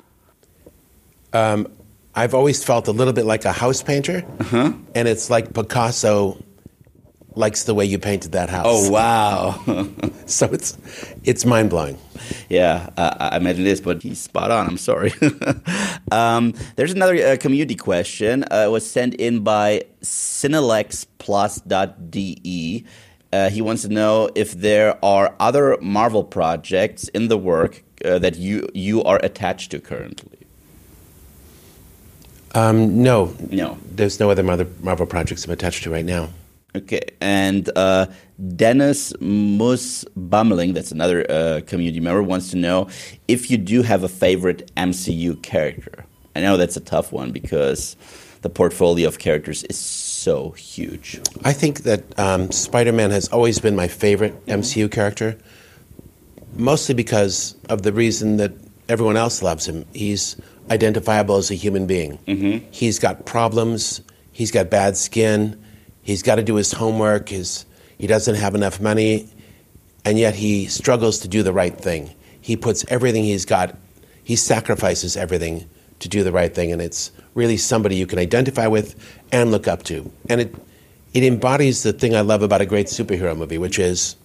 I've 2.14 2.34
always 2.34 2.62
felt 2.64 2.88
a 2.88 2.92
little 2.92 3.12
bit 3.12 3.24
like 3.24 3.44
a 3.44 3.52
house 3.52 3.82
painter, 3.82 4.24
and 4.52 5.08
it's 5.08 5.30
like 5.30 5.54
Picasso 5.54 6.42
likes 7.36 7.62
the 7.64 7.74
way 7.74 7.84
you 7.84 7.98
painted 7.98 8.32
that 8.32 8.50
house. 8.50 8.66
Oh 8.68 8.90
wow! 8.90 9.60
so 10.26 10.46
it's 10.46 10.76
it's 11.24 11.44
mind 11.44 11.70
blowing. 11.70 11.98
Yeah, 12.48 12.90
uh, 12.96 13.30
I 13.32 13.36
imagine 13.36 13.66
it 13.66 13.70
is, 13.70 13.80
but 13.80 14.02
he's 14.02 14.20
spot 14.20 14.50
on. 14.50 14.66
I'm 14.66 14.76
sorry. 14.76 15.12
um, 16.12 16.52
there's 16.76 16.92
another 16.92 17.14
uh, 17.14 17.36
community 17.38 17.76
question. 17.76 18.44
Uh, 18.50 18.64
it 18.66 18.70
was 18.70 18.88
sent 18.88 19.14
in 19.14 19.44
by 19.44 19.84
cinelexplus.de. 20.02 22.84
Uh, 23.32 23.48
he 23.48 23.62
wants 23.62 23.82
to 23.82 23.88
know 23.88 24.28
if 24.34 24.52
there 24.52 24.98
are 25.04 25.36
other 25.38 25.78
Marvel 25.80 26.24
projects 26.24 27.06
in 27.08 27.28
the 27.28 27.38
work 27.38 27.84
uh, 28.04 28.18
that 28.18 28.36
you 28.36 28.68
you 28.74 29.04
are 29.04 29.20
attached 29.22 29.70
to 29.70 29.78
currently. 29.80 30.39
Um, 32.54 33.02
no, 33.02 33.34
No. 33.50 33.78
There's 33.92 34.18
no 34.18 34.30
other 34.30 34.42
Marvel 34.42 34.66
Marvel 34.80 35.06
projects 35.06 35.44
I'm 35.44 35.50
attached 35.50 35.84
to 35.84 35.90
right 35.90 36.04
now. 36.04 36.30
Okay, 36.74 37.00
and 37.20 37.68
uh, 37.74 38.06
Dennis 38.54 39.12
Mus 39.20 40.04
Bummeling, 40.16 40.72
that's 40.72 40.92
another 40.92 41.28
uh, 41.28 41.60
community 41.66 41.98
member, 41.98 42.22
wants 42.22 42.52
to 42.52 42.56
know 42.56 42.88
if 43.26 43.50
you 43.50 43.58
do 43.58 43.82
have 43.82 44.04
a 44.04 44.08
favorite 44.08 44.70
MCU 44.76 45.42
character. 45.42 46.04
I 46.36 46.40
know 46.40 46.56
that's 46.56 46.76
a 46.76 46.80
tough 46.80 47.12
one 47.12 47.32
because 47.32 47.96
the 48.42 48.48
portfolio 48.48 49.08
of 49.08 49.18
characters 49.18 49.64
is 49.64 49.78
so 49.78 50.52
huge. 50.52 51.20
I 51.44 51.52
think 51.52 51.82
that 51.82 52.16
um, 52.18 52.52
Spider 52.52 52.92
Man 52.92 53.10
has 53.10 53.28
always 53.28 53.58
been 53.58 53.74
my 53.74 53.88
favorite 53.88 54.46
MCU 54.46 54.88
character, 54.90 55.36
mostly 56.54 56.94
because 56.94 57.56
of 57.68 57.82
the 57.82 57.92
reason 57.92 58.36
that 58.36 58.52
everyone 58.88 59.16
else 59.16 59.42
loves 59.42 59.66
him. 59.68 59.86
He's 59.92 60.36
identifiable 60.70 61.36
as 61.36 61.50
a 61.50 61.54
human 61.54 61.86
being. 61.86 62.18
Mm-hmm. 62.26 62.66
He's 62.70 62.98
got 62.98 63.26
problems, 63.26 64.00
he's 64.32 64.50
got 64.50 64.70
bad 64.70 64.96
skin, 64.96 65.62
he's 66.02 66.22
got 66.22 66.36
to 66.36 66.42
do 66.42 66.54
his 66.54 66.72
homework, 66.72 67.28
his, 67.28 67.66
he 67.98 68.06
doesn't 68.06 68.36
have 68.36 68.54
enough 68.54 68.80
money, 68.80 69.28
and 70.04 70.18
yet 70.18 70.34
he 70.34 70.66
struggles 70.66 71.18
to 71.20 71.28
do 71.28 71.42
the 71.42 71.52
right 71.52 71.76
thing. 71.76 72.14
He 72.40 72.56
puts 72.56 72.84
everything 72.88 73.24
he's 73.24 73.44
got, 73.44 73.76
he 74.22 74.36
sacrifices 74.36 75.16
everything 75.16 75.68
to 75.98 76.08
do 76.08 76.22
the 76.22 76.32
right 76.32 76.54
thing, 76.54 76.72
and 76.72 76.80
it's 76.80 77.10
really 77.34 77.56
somebody 77.56 77.96
you 77.96 78.06
can 78.06 78.18
identify 78.18 78.66
with 78.66 78.94
and 79.32 79.50
look 79.50 79.68
up 79.68 79.82
to. 79.84 80.10
And 80.28 80.40
it, 80.40 80.54
it 81.12 81.24
embodies 81.24 81.82
the 81.82 81.92
thing 81.92 82.14
I 82.14 82.20
love 82.20 82.42
about 82.42 82.60
a 82.60 82.66
great 82.66 82.86
superhero 82.86 83.36
movie, 83.36 83.58
which 83.58 83.78
is 83.78 84.16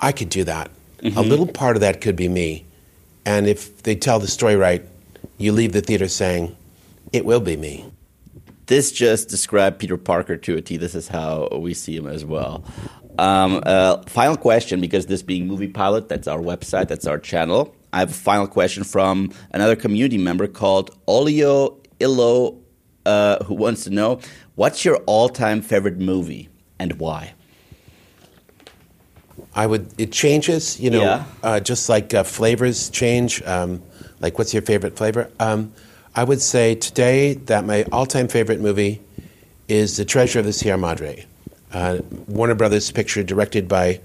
I 0.00 0.12
could 0.12 0.28
do 0.28 0.44
that. 0.44 0.70
A 1.00 1.04
mm-hmm. 1.04 1.20
little 1.20 1.46
part 1.46 1.76
of 1.76 1.80
that 1.80 2.00
could 2.00 2.16
be 2.16 2.28
me. 2.28 2.64
And 3.24 3.46
if 3.46 3.82
they 3.82 3.94
tell 3.94 4.18
the 4.18 4.28
story 4.28 4.56
right, 4.56 4.84
you 5.38 5.52
leave 5.52 5.72
the 5.72 5.80
theater 5.80 6.08
saying, 6.08 6.56
it 7.12 7.24
will 7.24 7.40
be 7.40 7.56
me. 7.56 7.86
This 8.66 8.92
just 8.92 9.28
described 9.28 9.78
Peter 9.78 9.96
Parker 9.96 10.36
to 10.36 10.56
a 10.56 10.62
T. 10.62 10.76
This 10.76 10.94
is 10.94 11.08
how 11.08 11.48
we 11.52 11.74
see 11.74 11.96
him 11.96 12.06
as 12.06 12.24
well. 12.24 12.64
Um, 13.18 13.62
uh, 13.66 14.02
final 14.06 14.36
question, 14.36 14.80
because 14.80 15.06
this 15.06 15.22
being 15.22 15.46
Movie 15.46 15.68
Pilot, 15.68 16.08
that's 16.08 16.26
our 16.26 16.38
website, 16.38 16.88
that's 16.88 17.06
our 17.06 17.18
channel. 17.18 17.74
I 17.92 17.98
have 17.98 18.10
a 18.10 18.14
final 18.14 18.46
question 18.46 18.84
from 18.84 19.32
another 19.50 19.76
community 19.76 20.16
member 20.16 20.46
called 20.46 20.96
Olio 21.06 21.78
Illo, 22.00 22.58
uh, 23.04 23.44
who 23.44 23.54
wants 23.54 23.84
to 23.84 23.90
know 23.90 24.20
what's 24.54 24.84
your 24.84 24.96
all-time 25.06 25.60
favorite 25.60 25.98
movie 25.98 26.48
and 26.78 26.98
why? 26.98 27.34
I 29.54 29.66
would. 29.66 29.88
It 29.98 30.12
changes, 30.12 30.80
you 30.80 30.90
know, 30.90 31.02
Yeah. 31.02 31.24
uh, 31.42 31.60
just 31.60 31.88
like 31.88 32.14
uh, 32.14 32.22
flavors 32.24 32.88
change. 32.90 33.42
Um, 33.42 33.82
like, 34.20 34.38
what's 34.38 34.52
your 34.54 34.62
favorite 34.62 34.96
flavor? 34.96 35.28
Um, 35.40 35.72
I 36.14 36.24
would 36.24 36.40
say 36.40 36.74
today 36.74 37.34
that 37.34 37.64
my 37.64 37.84
all-time 37.92 38.28
favorite 38.28 38.60
movie 38.60 39.00
is 39.68 39.96
The 39.96 40.04
Treasure 40.04 40.38
of 40.40 40.44
the 40.44 40.52
Sierra 40.52 40.78
Madre, 40.78 41.26
uh, 41.72 41.98
Warner 42.28 42.54
Brothers 42.54 42.90
picture 42.90 43.22
directed 43.22 43.66
by 43.68 44.00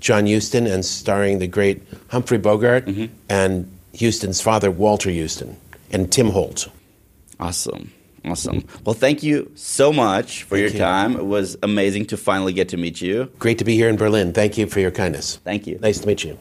John 0.00 0.26
Huston 0.26 0.66
and 0.66 0.84
starring 0.84 1.38
the 1.38 1.46
great 1.46 1.82
Humphrey 2.08 2.38
Bogart 2.38 2.88
and 3.28 3.70
Huston's 3.98 4.40
father 4.40 4.70
Walter 4.70 5.10
Huston 5.12 5.56
and 5.92 6.10
Tim 6.10 6.30
Holt. 6.30 6.68
Awesome. 7.38 7.92
Awesome. 8.24 8.64
Well, 8.84 8.94
thank 8.94 9.22
you 9.22 9.50
so 9.54 9.92
much 9.92 10.42
for 10.42 10.56
Thank 10.56 10.60
your 10.60 10.72
you. 10.72 10.78
time. 10.78 11.16
It 11.16 11.24
was 11.26 11.56
amazing 11.62 12.06
to 12.06 12.16
finally 12.16 12.52
get 12.52 12.68
to 12.70 12.76
meet 12.76 13.00
you. 13.00 13.30
Great 13.38 13.58
to 13.58 13.64
be 13.64 13.74
here 13.74 13.88
in 13.88 13.96
Berlin. 13.96 14.32
Thank 14.32 14.58
you 14.58 14.66
for 14.66 14.80
your 14.80 14.90
kindness. 14.90 15.36
Thank 15.44 15.66
you. 15.66 15.78
Nice 15.80 16.00
to 16.00 16.06
meet 16.06 16.24
you. 16.24 16.38